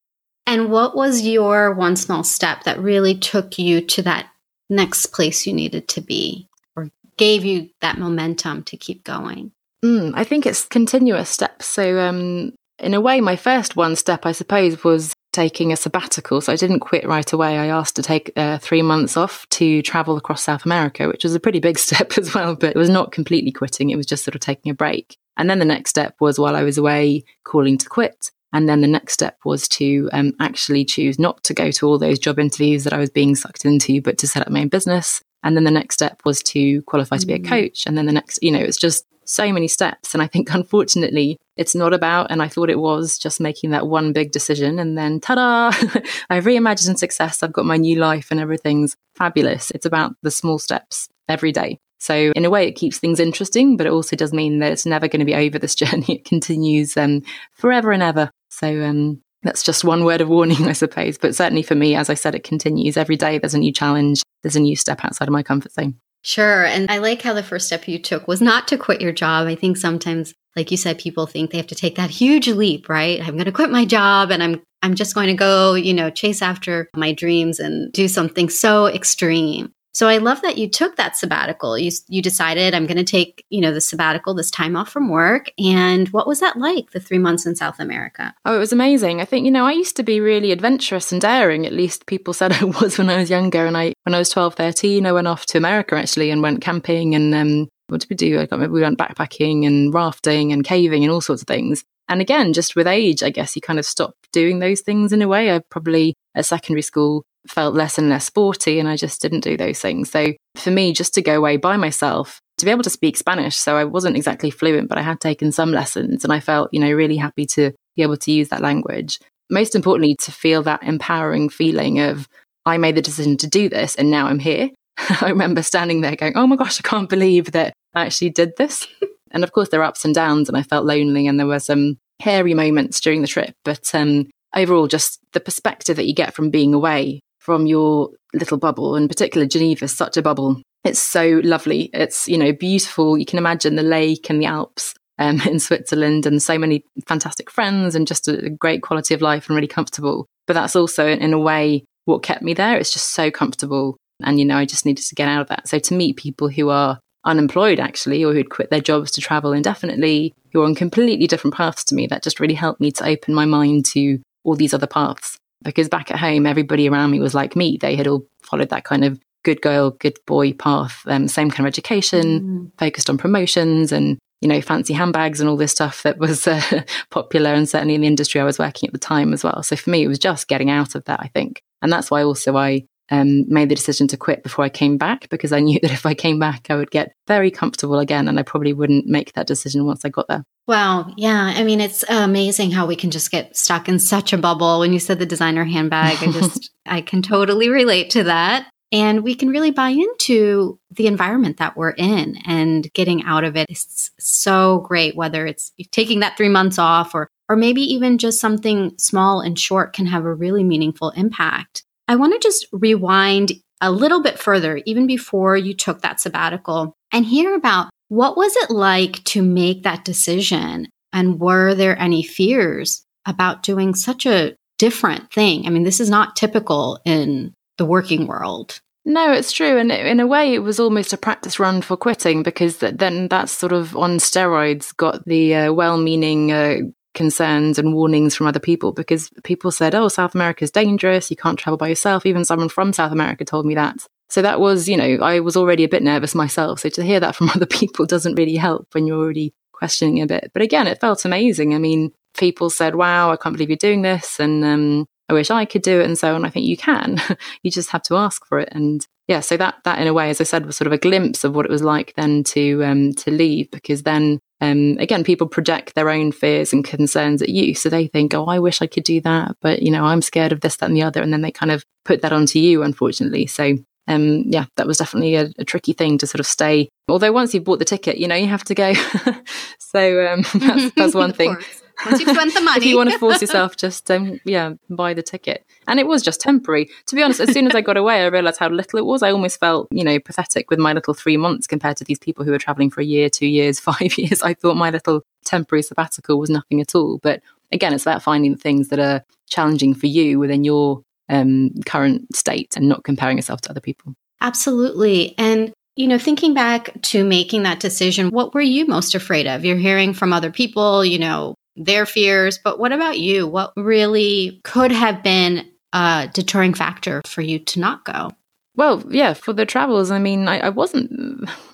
And 0.47 0.69
what 0.69 0.95
was 0.95 1.21
your 1.21 1.73
one 1.73 1.95
small 1.95 2.23
step 2.23 2.63
that 2.63 2.79
really 2.79 3.15
took 3.15 3.57
you 3.57 3.81
to 3.81 4.01
that 4.03 4.27
next 4.69 5.07
place 5.07 5.45
you 5.45 5.53
needed 5.53 5.87
to 5.89 6.01
be 6.01 6.47
or 6.75 6.89
gave 7.17 7.43
you 7.43 7.69
that 7.81 7.97
momentum 7.97 8.63
to 8.63 8.77
keep 8.77 9.03
going? 9.03 9.51
Mm, 9.83 10.13
I 10.15 10.23
think 10.23 10.45
it's 10.45 10.65
continuous 10.65 11.29
steps. 11.29 11.65
So 11.65 11.99
um, 11.99 12.53
in 12.79 12.93
a 12.93 13.01
way, 13.01 13.21
my 13.21 13.35
first 13.35 13.75
one 13.75 13.95
step, 13.95 14.25
I 14.25 14.31
suppose, 14.31 14.83
was 14.83 15.13
taking 15.33 15.73
a 15.73 15.75
sabbatical. 15.75 16.41
So 16.41 16.53
I 16.53 16.55
didn't 16.55 16.79
quit 16.79 17.07
right 17.07 17.31
away. 17.33 17.57
I 17.57 17.67
asked 17.67 17.95
to 17.97 18.01
take 18.01 18.31
uh, 18.35 18.57
three 18.57 18.81
months 18.81 19.17
off 19.17 19.47
to 19.49 19.81
travel 19.81 20.15
across 20.15 20.43
South 20.43 20.65
America, 20.65 21.07
which 21.07 21.23
was 21.23 21.35
a 21.35 21.39
pretty 21.39 21.59
big 21.59 21.77
step 21.87 22.17
as 22.17 22.33
well, 22.33 22.55
but 22.55 22.75
it 22.75 22.79
was 22.79 22.89
not 22.89 23.11
completely 23.11 23.51
quitting. 23.51 23.89
It 23.89 23.97
was 23.97 24.05
just 24.05 24.23
sort 24.23 24.35
of 24.35 24.41
taking 24.41 24.71
a 24.71 24.75
break. 24.75 25.17
And 25.37 25.49
then 25.49 25.59
the 25.59 25.65
next 25.65 25.89
step 25.89 26.15
was 26.19 26.39
while 26.39 26.55
I 26.55 26.63
was 26.63 26.77
away, 26.77 27.23
calling 27.43 27.77
to 27.77 27.89
quit. 27.89 28.31
And 28.53 28.69
then 28.69 28.81
the 28.81 28.87
next 28.87 29.13
step 29.13 29.37
was 29.43 29.67
to 29.69 30.09
um, 30.13 30.33
actually 30.39 30.85
choose 30.85 31.19
not 31.19 31.43
to 31.43 31.53
go 31.53 31.71
to 31.71 31.87
all 31.87 31.99
those 31.99 32.19
job 32.19 32.39
interviews 32.39 32.85
that 32.85 32.93
I 32.93 32.99
was 32.99 33.09
being 33.09 33.35
sucked 33.35 33.65
into, 33.65 34.01
but 34.01 34.17
to 34.19 34.27
set 34.27 34.43
up 34.43 34.49
my 34.49 34.61
own 34.61 34.69
business. 34.69 35.21
And 35.43 35.55
then 35.55 35.65
the 35.65 35.71
next 35.71 35.95
step 35.95 36.21
was 36.25 36.41
to 36.43 36.81
qualify 36.83 37.17
to 37.17 37.27
be 37.27 37.33
a 37.33 37.39
mm. 37.39 37.47
coach. 37.47 37.85
And 37.85 37.97
then 37.97 38.05
the 38.05 38.13
next, 38.13 38.39
you 38.41 38.51
know, 38.51 38.59
it's 38.59 38.77
just 38.77 39.05
so 39.25 39.51
many 39.51 39.67
steps. 39.67 40.13
And 40.13 40.23
I 40.23 40.27
think, 40.27 40.49
unfortunately, 40.53 41.37
it's 41.57 41.75
not 41.75 41.93
about, 41.93 42.31
and 42.31 42.41
I 42.41 42.47
thought 42.47 42.69
it 42.69 42.79
was 42.79 43.17
just 43.17 43.41
making 43.41 43.71
that 43.71 43.87
one 43.87 44.13
big 44.13 44.31
decision 44.31 44.79
and 44.79 44.97
then 44.97 45.19
ta 45.19 45.35
da, 45.35 45.67
I've 46.29 46.45
reimagined 46.45 46.97
success. 46.97 47.43
I've 47.43 47.53
got 47.53 47.65
my 47.65 47.77
new 47.77 47.99
life 47.99 48.31
and 48.31 48.39
everything's 48.39 48.95
fabulous. 49.15 49.71
It's 49.71 49.85
about 49.85 50.15
the 50.21 50.31
small 50.31 50.59
steps 50.59 51.09
every 51.27 51.51
day. 51.51 51.79
So, 52.05 52.31
in 52.35 52.45
a 52.45 52.51
way, 52.51 52.67
it 52.67 52.73
keeps 52.73 52.99
things 52.99 53.19
interesting, 53.19 53.77
but 53.77 53.87
it 53.87 53.91
also 53.91 54.15
does 54.15 54.31
mean 54.31 54.59
that 54.59 54.71
it's 54.71 54.85
never 54.85 55.07
going 55.07 55.21
to 55.21 55.25
be 55.25 55.33
over 55.33 55.57
this 55.57 55.73
journey. 55.81 56.05
It 56.07 56.25
continues 56.25 56.95
um, 56.95 57.23
forever 57.53 57.91
and 57.91 58.03
ever. 58.03 58.29
So, 58.49 58.83
um, 58.83 59.21
that's 59.41 59.63
just 59.63 59.83
one 59.83 60.05
word 60.05 60.21
of 60.21 60.29
warning, 60.29 60.67
I 60.67 60.73
suppose. 60.73 61.17
But 61.17 61.35
certainly 61.35 61.63
for 61.63 61.73
me, 61.73 61.95
as 61.95 62.11
I 62.11 62.13
said, 62.13 62.35
it 62.35 62.43
continues 62.43 62.95
every 62.95 63.15
day. 63.15 63.39
There's 63.39 63.55
a 63.55 63.59
new 63.59 63.73
challenge, 63.73 64.21
there's 64.43 64.55
a 64.55 64.59
new 64.59 64.75
step 64.75 65.03
outside 65.03 65.27
of 65.27 65.31
my 65.31 65.41
comfort 65.41 65.71
zone. 65.71 65.95
Sure. 66.21 66.65
And 66.65 66.89
I 66.91 66.99
like 66.99 67.23
how 67.23 67.33
the 67.33 67.43
first 67.43 67.67
step 67.67 67.87
you 67.87 67.99
took 67.99 68.27
was 68.27 68.41
not 68.41 68.67
to 68.67 68.77
quit 68.77 69.01
your 69.01 69.11
job. 69.11 69.47
I 69.47 69.55
think 69.55 69.77
sometimes, 69.77 70.33
like 70.55 70.69
you 70.69 70.77
said, 70.77 70.99
people 70.99 71.25
think 71.25 71.51
they 71.51 71.57
have 71.57 71.67
to 71.67 71.75
take 71.75 71.95
that 71.95 72.09
huge 72.09 72.47
leap, 72.47 72.87
right? 72.87 73.19
I'm 73.19 73.33
going 73.35 73.45
to 73.45 73.51
quit 73.51 73.69
my 73.71 73.85
job 73.85 74.31
and 74.31 74.41
I'm 74.41 74.61
I'm 74.83 74.93
just 74.93 75.15
going 75.15 75.27
to 75.27 75.33
go, 75.33 75.73
you 75.73 75.95
know, 75.95 76.11
chase 76.11 76.43
after 76.43 76.87
my 76.95 77.11
dreams 77.11 77.59
and 77.59 77.91
do 77.91 78.07
something 78.07 78.49
so 78.49 78.85
extreme. 78.85 79.71
So 79.95 80.09
I 80.09 80.17
love 80.17 80.41
that 80.41 80.57
you 80.57 80.69
took 80.69 80.97
that 80.97 81.15
sabbatical. 81.15 81.77
You 81.77 81.89
you 82.09 82.21
decided 82.21 82.73
I'm 82.73 82.85
going 82.85 82.97
to 82.97 83.05
take, 83.05 83.45
you 83.49 83.61
know, 83.61 83.71
the 83.71 83.79
sabbatical, 83.79 84.33
this 84.33 84.51
time 84.51 84.75
off 84.75 84.89
from 84.89 85.07
work. 85.07 85.49
And 85.57 86.09
what 86.09 86.27
was 86.27 86.41
that 86.41 86.57
like, 86.57 86.91
the 86.91 86.99
3 86.99 87.17
months 87.17 87.45
in 87.45 87.55
South 87.55 87.79
America? 87.79 88.35
Oh, 88.43 88.57
it 88.57 88.59
was 88.59 88.73
amazing. 88.73 89.21
I 89.21 89.25
think, 89.25 89.45
you 89.45 89.51
know, 89.51 89.65
I 89.65 89.71
used 89.71 89.95
to 89.95 90.03
be 90.03 90.19
really 90.19 90.51
adventurous 90.51 91.13
and 91.13 91.21
daring. 91.21 91.65
At 91.65 91.71
least 91.71 92.07
people 92.07 92.33
said 92.33 92.51
I 92.61 92.65
was 92.65 92.97
when 92.97 93.09
I 93.09 93.15
was 93.15 93.29
younger 93.29 93.65
and 93.65 93.77
I 93.77 93.93
when 94.03 94.13
I 94.13 94.19
was 94.19 94.29
12, 94.31 94.55
13, 94.55 95.05
I 95.05 95.13
went 95.13 95.27
off 95.27 95.45
to 95.45 95.57
America 95.57 95.95
actually 95.95 96.29
and 96.29 96.41
went 96.41 96.59
camping 96.61 97.15
and 97.15 97.33
um 97.33 97.69
what 97.87 98.01
did 98.01 98.09
we 98.09 98.17
do? 98.17 98.45
I 98.51 98.67
we 98.67 98.81
went 98.81 98.99
backpacking 98.99 99.65
and 99.65 99.93
rafting 99.93 100.51
and 100.51 100.65
caving 100.65 101.05
and 101.05 101.11
all 101.11 101.21
sorts 101.21 101.41
of 101.41 101.47
things. 101.47 101.85
And 102.09 102.19
again, 102.19 102.51
just 102.51 102.75
with 102.75 102.85
age, 102.85 103.23
I 103.23 103.29
guess 103.29 103.55
you 103.55 103.61
kind 103.61 103.79
of 103.79 103.85
stop 103.85 104.15
doing 104.33 104.59
those 104.59 104.81
things 104.81 105.13
in 105.13 105.21
a 105.21 105.27
way. 105.29 105.55
I 105.55 105.59
probably 105.69 106.15
at 106.35 106.45
secondary 106.45 106.81
school 106.81 107.23
felt 107.49 107.75
less 107.75 107.97
and 107.97 108.09
less 108.09 108.25
sporty 108.25 108.79
and 108.79 108.87
I 108.87 108.95
just 108.95 109.21
didn't 109.21 109.41
do 109.41 109.57
those 109.57 109.79
things. 109.79 110.11
So 110.11 110.33
for 110.55 110.71
me, 110.71 110.93
just 110.93 111.13
to 111.15 111.21
go 111.21 111.35
away 111.37 111.57
by 111.57 111.77
myself, 111.77 112.39
to 112.57 112.65
be 112.65 112.71
able 112.71 112.83
to 112.83 112.89
speak 112.89 113.17
Spanish, 113.17 113.55
so 113.55 113.75
I 113.75 113.83
wasn't 113.83 114.15
exactly 114.15 114.49
fluent, 114.49 114.89
but 114.89 114.97
I 114.97 115.01
had 115.01 115.19
taken 115.19 115.51
some 115.51 115.71
lessons 115.71 116.23
and 116.23 116.31
I 116.31 116.39
felt, 116.39 116.69
you 116.71 116.79
know, 116.79 116.91
really 116.91 117.17
happy 117.17 117.45
to 117.47 117.71
be 117.95 118.03
able 118.03 118.17
to 118.17 118.31
use 118.31 118.49
that 118.49 118.61
language. 118.61 119.19
Most 119.49 119.75
importantly, 119.75 120.15
to 120.21 120.31
feel 120.31 120.63
that 120.63 120.83
empowering 120.83 121.49
feeling 121.49 121.99
of, 121.99 122.27
I 122.65 122.77
made 122.77 122.95
the 122.95 123.01
decision 123.01 123.37
to 123.37 123.47
do 123.47 123.69
this 123.69 123.95
and 123.95 124.09
now 124.09 124.27
I'm 124.27 124.39
here. 124.39 124.69
I 124.97 125.29
remember 125.29 125.61
standing 125.61 126.01
there 126.01 126.15
going, 126.15 126.33
oh 126.35 126.47
my 126.47 126.55
gosh, 126.55 126.79
I 126.79 126.87
can't 126.87 127.09
believe 127.09 127.51
that 127.51 127.73
I 127.93 128.05
actually 128.05 128.31
did 128.31 128.53
this. 128.57 128.87
and 129.31 129.43
of 129.43 129.51
course, 129.51 129.69
there 129.69 129.81
were 129.81 129.85
ups 129.85 130.05
and 130.05 130.15
downs 130.15 130.47
and 130.47 130.57
I 130.57 130.63
felt 130.63 130.85
lonely 130.85 131.27
and 131.27 131.37
there 131.39 131.47
were 131.47 131.59
some 131.59 131.97
hairy 132.21 132.53
moments 132.53 133.01
during 133.01 133.21
the 133.21 133.27
trip. 133.27 133.53
But 133.63 133.93
um, 133.93 134.29
overall, 134.55 134.87
just 134.87 135.19
the 135.33 135.39
perspective 135.39 135.97
that 135.97 136.07
you 136.07 136.13
get 136.13 136.33
from 136.33 136.49
being 136.49 136.73
away 136.73 137.19
from 137.45 137.67
your 137.67 138.09
little 138.33 138.57
bubble. 138.57 138.95
In 138.95 139.07
particular, 139.07 139.45
Geneva 139.45 139.85
is 139.85 139.95
such 139.95 140.17
a 140.17 140.21
bubble. 140.23 140.59
It's 140.83 140.99
so 140.99 141.41
lovely. 141.43 141.91
It's, 141.93 142.27
you 142.27 142.39
know, 142.39 142.51
beautiful. 142.51 143.19
You 143.19 143.25
can 143.25 143.37
imagine 143.37 143.75
the 143.75 143.83
lake 143.83 144.31
and 144.31 144.41
the 144.41 144.47
Alps 144.47 144.95
um, 145.19 145.39
in 145.45 145.59
Switzerland 145.59 146.25
and 146.25 146.41
so 146.41 146.57
many 146.57 146.83
fantastic 147.07 147.51
friends 147.51 147.93
and 147.93 148.07
just 148.07 148.27
a, 148.27 148.49
great 148.49 148.81
quality 148.81 149.13
of 149.13 149.21
life 149.21 149.47
and 149.47 149.55
really 149.55 149.67
comfortable. 149.67 150.25
But 150.47 150.53
that's 150.53 150.75
also, 150.75 151.07
in 151.07 151.33
a 151.33 151.39
way, 151.39 151.85
what 152.05 152.23
kept 152.23 152.41
me 152.41 152.55
there. 152.55 152.77
It's 152.77 152.91
just 152.91 153.11
so 153.11 153.29
comfortable. 153.29 153.95
And, 154.23 154.39
you 154.39 154.45
know, 154.45 154.57
I 154.57 154.65
just 154.65 154.85
needed 154.85 155.05
to 155.05 155.15
get 155.15 155.27
out 155.27 155.41
of 155.41 155.47
that. 155.49 155.67
So 155.67 155.77
to 155.77 155.93
meet 155.93 156.17
people 156.17 156.49
who 156.49 156.69
are 156.69 156.99
unemployed, 157.25 157.79
actually, 157.79 158.23
or 158.23 158.33
who'd 158.33 158.49
quit 158.49 158.71
their 158.71 158.81
jobs 158.81 159.11
to 159.11 159.21
travel 159.21 159.53
indefinitely, 159.53 160.33
who 160.51 160.61
are 160.61 160.65
on 160.65 160.73
completely 160.73 161.27
different 161.27 161.55
paths 161.55 161.83
to 161.85 161.95
me, 161.95 162.07
that 162.07 162.23
just 162.23 162.39
really 162.39 162.53
helped 162.55 162.81
me 162.81 162.91
to 162.93 163.05
open 163.05 163.35
my 163.35 163.45
mind 163.45 163.85
to 163.85 164.19
all 164.43 164.55
these 164.55 164.73
other 164.73 164.87
paths 164.87 165.37
because 165.65 165.89
back 165.89 166.11
at 166.11 166.19
home, 166.19 166.45
everybody 166.45 166.87
around 166.87 167.11
me 167.11 167.19
was 167.19 167.35
like 167.35 167.55
me. 167.55 167.77
They 167.77 167.95
had 167.95 168.07
all 168.07 168.25
followed 168.43 168.69
that 168.69 168.83
kind 168.83 169.03
of 169.03 169.19
good 169.43 169.61
girl, 169.61 169.91
good 169.91 170.17
boy 170.25 170.53
path, 170.53 171.01
um, 171.07 171.27
same 171.27 171.49
kind 171.49 171.67
of 171.67 171.71
education, 171.71 172.41
mm. 172.41 172.79
focused 172.79 173.09
on 173.09 173.17
promotions 173.17 173.91
and, 173.91 174.17
you 174.41 174.47
know, 174.47 174.61
fancy 174.61 174.93
handbags 174.93 175.39
and 175.39 175.49
all 175.49 175.57
this 175.57 175.71
stuff 175.71 176.03
that 176.03 176.17
was 176.17 176.47
uh, 176.47 176.83
popular 177.11 177.53
and 177.53 177.69
certainly 177.69 177.95
in 177.95 178.01
the 178.01 178.07
industry 178.07 178.41
I 178.41 178.45
was 178.45 178.59
working 178.59 178.87
at 178.87 178.93
the 178.93 178.99
time 178.99 179.33
as 179.33 179.43
well. 179.43 179.63
So 179.63 179.75
for 179.75 179.89
me, 179.89 180.03
it 180.03 180.07
was 180.07 180.19
just 180.19 180.47
getting 180.47 180.69
out 180.69 180.95
of 180.95 181.05
that, 181.05 181.19
I 181.21 181.27
think. 181.27 181.61
And 181.81 181.91
that's 181.91 182.09
why 182.09 182.23
also 182.23 182.57
I 182.57 182.85
um, 183.11 183.45
made 183.47 183.69
the 183.69 183.75
decision 183.75 184.07
to 184.07 184.17
quit 184.17 184.43
before 184.43 184.65
I 184.65 184.69
came 184.69 184.97
back 184.97 185.29
because 185.29 185.51
I 185.51 185.59
knew 185.61 185.79
that 185.81 185.91
if 185.91 186.05
I 186.05 186.13
came 186.13 186.39
back, 186.39 186.67
I 186.69 186.75
would 186.75 186.91
get 186.91 187.13
very 187.27 187.51
comfortable 187.51 187.99
again 187.99 188.27
and 188.27 188.39
I 188.39 188.43
probably 188.43 188.73
wouldn't 188.73 189.05
make 189.05 189.33
that 189.33 189.47
decision 189.47 189.85
once 189.85 190.05
I 190.05 190.09
got 190.09 190.27
there. 190.27 190.43
Wow. 190.67 191.13
Yeah. 191.15 191.53
I 191.55 191.63
mean, 191.63 191.79
it's 191.79 192.03
amazing 192.09 192.71
how 192.71 192.87
we 192.87 192.95
can 192.95 193.11
just 193.11 193.29
get 193.29 193.55
stuck 193.55 193.87
in 193.87 193.99
such 193.99 194.33
a 194.33 194.37
bubble. 194.37 194.79
When 194.79 194.93
you 194.93 194.99
said 194.99 195.19
the 195.19 195.25
designer 195.25 195.63
handbag, 195.63 196.17
I 196.21 196.31
just, 196.31 196.71
I 196.85 197.01
can 197.01 197.21
totally 197.21 197.69
relate 197.69 198.09
to 198.11 198.23
that. 198.23 198.67
And 198.91 199.23
we 199.23 199.35
can 199.35 199.49
really 199.49 199.71
buy 199.71 199.89
into 199.89 200.79
the 200.91 201.07
environment 201.07 201.57
that 201.57 201.75
we're 201.75 201.91
in 201.91 202.37
and 202.45 202.91
getting 202.93 203.23
out 203.23 203.43
of 203.43 203.57
it 203.57 203.67
is 203.69 204.11
so 204.19 204.79
great, 204.87 205.15
whether 205.15 205.45
it's 205.45 205.71
taking 205.91 206.21
that 206.21 206.37
three 206.37 206.49
months 206.49 206.79
off 206.79 207.13
or, 207.13 207.27
or 207.49 207.55
maybe 207.55 207.81
even 207.81 208.17
just 208.17 208.39
something 208.39 208.93
small 208.97 209.41
and 209.41 209.59
short 209.59 209.93
can 209.93 210.05
have 210.05 210.23
a 210.23 210.33
really 210.33 210.63
meaningful 210.63 211.09
impact. 211.11 211.83
I 212.07 212.15
want 212.15 212.33
to 212.33 212.39
just 212.39 212.67
rewind 212.71 213.53
a 213.81 213.91
little 213.91 214.21
bit 214.21 214.39
further, 214.39 214.81
even 214.85 215.07
before 215.07 215.57
you 215.57 215.73
took 215.73 216.01
that 216.01 216.19
sabbatical, 216.19 216.93
and 217.11 217.25
hear 217.25 217.55
about 217.55 217.89
what 218.07 218.37
was 218.37 218.55
it 218.57 218.69
like 218.69 219.23
to 219.25 219.41
make 219.41 219.83
that 219.83 220.05
decision? 220.05 220.87
And 221.11 221.39
were 221.39 221.73
there 221.73 221.97
any 221.99 222.23
fears 222.23 223.03
about 223.25 223.63
doing 223.63 223.95
such 223.95 224.25
a 224.25 224.55
different 224.77 225.31
thing? 225.33 225.65
I 225.65 225.69
mean, 225.69 225.83
this 225.83 225.99
is 225.99 226.09
not 226.09 226.35
typical 226.35 226.99
in 227.05 227.53
the 227.77 227.85
working 227.85 228.27
world. 228.27 228.79
No, 229.07 229.31
it's 229.31 229.51
true. 229.51 229.77
And 229.77 229.91
in 229.91 230.19
a 230.19 230.25
way, 230.25 230.53
it 230.53 230.59
was 230.59 230.79
almost 230.79 231.13
a 231.13 231.17
practice 231.17 231.59
run 231.59 231.83
for 231.83 231.95
quitting 231.95 232.41
because 232.41 232.77
then 232.77 233.27
that's 233.27 233.51
sort 233.51 233.71
of 233.71 233.95
on 233.95 234.17
steroids 234.17 234.95
got 234.97 235.23
the 235.25 235.53
uh, 235.53 235.73
well 235.73 235.97
meaning 235.97 236.51
uh, 236.51 236.77
concerns 237.15 237.79
and 237.79 237.93
warnings 237.93 238.35
from 238.35 238.47
other 238.47 238.59
people 238.59 238.91
because 238.91 239.31
people 239.43 239.71
said, 239.71 239.95
oh, 239.95 240.07
South 240.07 240.35
America 240.35 240.63
is 240.63 240.71
dangerous. 240.71 241.31
You 241.31 241.37
can't 241.37 241.57
travel 241.57 241.77
by 241.77 241.87
yourself. 241.87 242.25
Even 242.25 242.45
someone 242.45 242.69
from 242.69 242.93
South 242.93 243.11
America 243.11 243.43
told 243.43 243.65
me 243.65 243.75
that. 243.75 244.05
So 244.29 244.41
that 244.41 244.59
was, 244.59 244.87
you 244.87 244.97
know, 244.97 245.23
I 245.23 245.39
was 245.39 245.57
already 245.57 245.83
a 245.83 245.89
bit 245.89 246.03
nervous 246.03 246.35
myself. 246.35 246.81
So 246.81 246.89
to 246.89 247.03
hear 247.03 247.19
that 247.19 247.35
from 247.35 247.49
other 247.55 247.65
people 247.65 248.05
doesn't 248.05 248.35
really 248.35 248.55
help 248.55 248.87
when 248.91 249.07
you're 249.07 249.19
already 249.19 249.53
questioning 249.71 250.21
a 250.21 250.27
bit. 250.27 250.51
But 250.53 250.61
again, 250.61 250.87
it 250.87 251.01
felt 251.01 251.25
amazing. 251.25 251.73
I 251.73 251.79
mean, 251.79 252.11
people 252.37 252.69
said, 252.69 252.95
wow, 252.95 253.31
I 253.31 253.37
can't 253.37 253.55
believe 253.55 253.69
you're 253.69 253.77
doing 253.77 254.01
this. 254.01 254.39
And 254.39 254.63
um, 254.63 255.07
I 255.29 255.33
wish 255.33 255.49
I 255.49 255.65
could 255.65 255.81
do 255.81 256.01
it 256.01 256.05
and 256.05 256.17
so 256.17 256.35
on. 256.35 256.45
I 256.45 256.49
think 256.49 256.65
you 256.65 256.77
can. 256.77 257.19
you 257.63 257.71
just 257.71 257.89
have 257.89 258.03
to 258.03 258.15
ask 258.15 258.45
for 258.45 258.59
it. 258.59 258.69
And 258.71 259.05
yeah, 259.27 259.39
so 259.39 259.57
that 259.57 259.75
that 259.85 259.99
in 259.99 260.07
a 260.07 260.13
way, 260.13 260.29
as 260.29 260.39
I 260.39 260.43
said, 260.43 260.65
was 260.65 260.77
sort 260.77 260.87
of 260.87 260.93
a 260.93 260.99
glimpse 260.99 261.43
of 261.43 261.55
what 261.55 261.65
it 261.65 261.71
was 261.71 261.81
like 261.81 262.13
then 262.15 262.43
to 262.45 262.83
um, 262.83 263.13
to 263.13 263.31
leave 263.31 263.71
because 263.71 264.03
then 264.03 264.39
um, 264.61 264.97
again, 264.99 265.23
people 265.23 265.47
project 265.47 265.95
their 265.95 266.09
own 266.09 266.31
fears 266.31 266.71
and 266.71 266.83
concerns 266.83 267.41
at 267.41 267.49
you. 267.49 267.75
So 267.75 267.89
they 267.89 268.07
think, 268.07 268.33
oh, 268.33 268.45
I 268.45 268.59
wish 268.59 268.81
I 268.81 268.87
could 268.87 269.03
do 269.03 269.19
that, 269.21 269.57
but 269.61 269.81
you 269.81 269.91
know, 269.91 270.05
I'm 270.05 270.21
scared 270.21 270.51
of 270.51 270.61
this, 270.61 270.77
that, 270.77 270.87
and 270.87 270.95
the 270.95 271.03
other, 271.03 271.21
and 271.21 271.33
then 271.33 271.41
they 271.41 271.51
kind 271.51 271.71
of 271.71 271.83
put 272.05 272.21
that 272.21 272.33
onto 272.33 272.59
you, 272.59 272.83
unfortunately. 272.83 273.47
So 273.47 273.77
um, 274.07 274.43
yeah, 274.45 274.65
that 274.77 274.87
was 274.87 274.97
definitely 274.97 275.35
a, 275.35 275.49
a, 275.57 275.65
tricky 275.65 275.93
thing 275.93 276.17
to 276.19 276.27
sort 276.27 276.39
of 276.39 276.45
stay. 276.45 276.89
Although 277.07 277.31
once 277.31 277.53
you've 277.53 277.63
bought 277.63 277.79
the 277.79 277.85
ticket, 277.85 278.17
you 278.17 278.27
know, 278.27 278.35
you 278.35 278.47
have 278.47 278.63
to 278.65 278.75
go. 278.75 278.93
so 279.79 280.27
um, 280.27 280.43
that's, 280.53 280.95
that's 280.95 281.13
one 281.15 281.33
thing. 281.33 281.57
Once 282.05 282.19
you've 282.19 282.29
spent 282.29 282.53
the 282.53 282.61
money. 282.61 282.77
if 282.81 282.85
you 282.85 282.97
want 282.97 283.09
to 283.09 283.19
force 283.19 283.41
yourself, 283.41 283.77
just 283.77 284.09
um, 284.11 284.39
yeah, 284.43 284.73
buy 284.89 285.13
the 285.13 285.23
ticket. 285.23 285.65
And 285.87 285.99
it 285.99 286.07
was 286.07 286.21
just 286.21 286.41
temporary. 286.41 286.89
To 287.07 287.15
be 287.15 287.23
honest, 287.23 287.39
as 287.39 287.51
soon 287.51 287.67
as 287.67 287.75
I 287.75 287.81
got 287.81 287.97
away, 287.97 288.21
I 288.21 288.27
realised 288.27 288.59
how 288.59 288.69
little 288.69 288.99
it 288.99 289.05
was. 289.05 289.23
I 289.23 289.31
almost 289.31 289.59
felt, 289.59 289.87
you 289.91 290.03
know, 290.03 290.19
pathetic 290.19 290.69
with 290.69 290.79
my 290.79 290.93
little 290.93 291.13
three 291.13 291.37
months 291.37 291.67
compared 291.67 291.97
to 291.97 292.03
these 292.03 292.19
people 292.19 292.43
who 292.43 292.51
were 292.51 292.57
travelling 292.57 292.89
for 292.89 293.01
a 293.01 293.05
year, 293.05 293.29
two 293.29 293.47
years, 293.47 293.79
five 293.91 294.17
years. 294.17 294.41
I 294.41 294.53
thought 294.53 294.75
my 294.75 294.89
little 294.89 295.23
temporary 295.43 295.83
sabbatical 295.83 296.39
was 296.39 296.49
nothing 296.49 296.81
at 296.81 296.95
all. 296.95 297.19
But 297.19 297.41
again, 297.71 297.93
it's 297.93 298.03
about 298.03 298.23
finding 298.23 298.55
things 298.55 298.89
that 298.89 298.99
are 298.99 299.23
challenging 299.47 299.93
for 299.93 300.07
you 300.07 300.39
within 300.39 300.63
your 300.63 301.03
um, 301.29 301.71
current 301.85 302.35
state 302.35 302.75
and 302.75 302.87
not 302.87 303.03
comparing 303.03 303.37
yourself 303.37 303.61
to 303.61 303.69
other 303.69 303.81
people. 303.81 304.15
Absolutely. 304.41 305.33
And 305.37 305.73
you 305.95 306.07
know, 306.07 306.17
thinking 306.17 306.53
back 306.53 307.01
to 307.03 307.23
making 307.23 307.63
that 307.63 307.79
decision, 307.79 308.29
what 308.29 308.53
were 308.53 308.61
you 308.61 308.85
most 308.85 309.15
afraid 309.15 309.47
of? 309.47 309.63
You're 309.63 309.77
hearing 309.77 310.13
from 310.13 310.33
other 310.33 310.51
people, 310.51 311.05
you 311.05 311.17
know, 311.17 311.55
their 311.75 312.05
fears. 312.05 312.59
But 312.63 312.79
what 312.79 312.91
about 312.91 313.19
you? 313.19 313.47
What 313.47 313.73
really 313.75 314.61
could 314.63 314.91
have 314.91 315.23
been 315.23 315.69
a 315.93 316.29
deterring 316.33 316.73
factor 316.73 317.21
for 317.25 317.41
you 317.41 317.59
to 317.59 317.79
not 317.79 318.05
go? 318.05 318.31
Well, 318.77 319.03
yeah, 319.09 319.33
for 319.33 319.53
the 319.53 319.65
travels, 319.65 320.11
I 320.11 320.19
mean, 320.19 320.47
I, 320.47 320.59
I, 320.59 320.69
wasn't, 320.69 321.09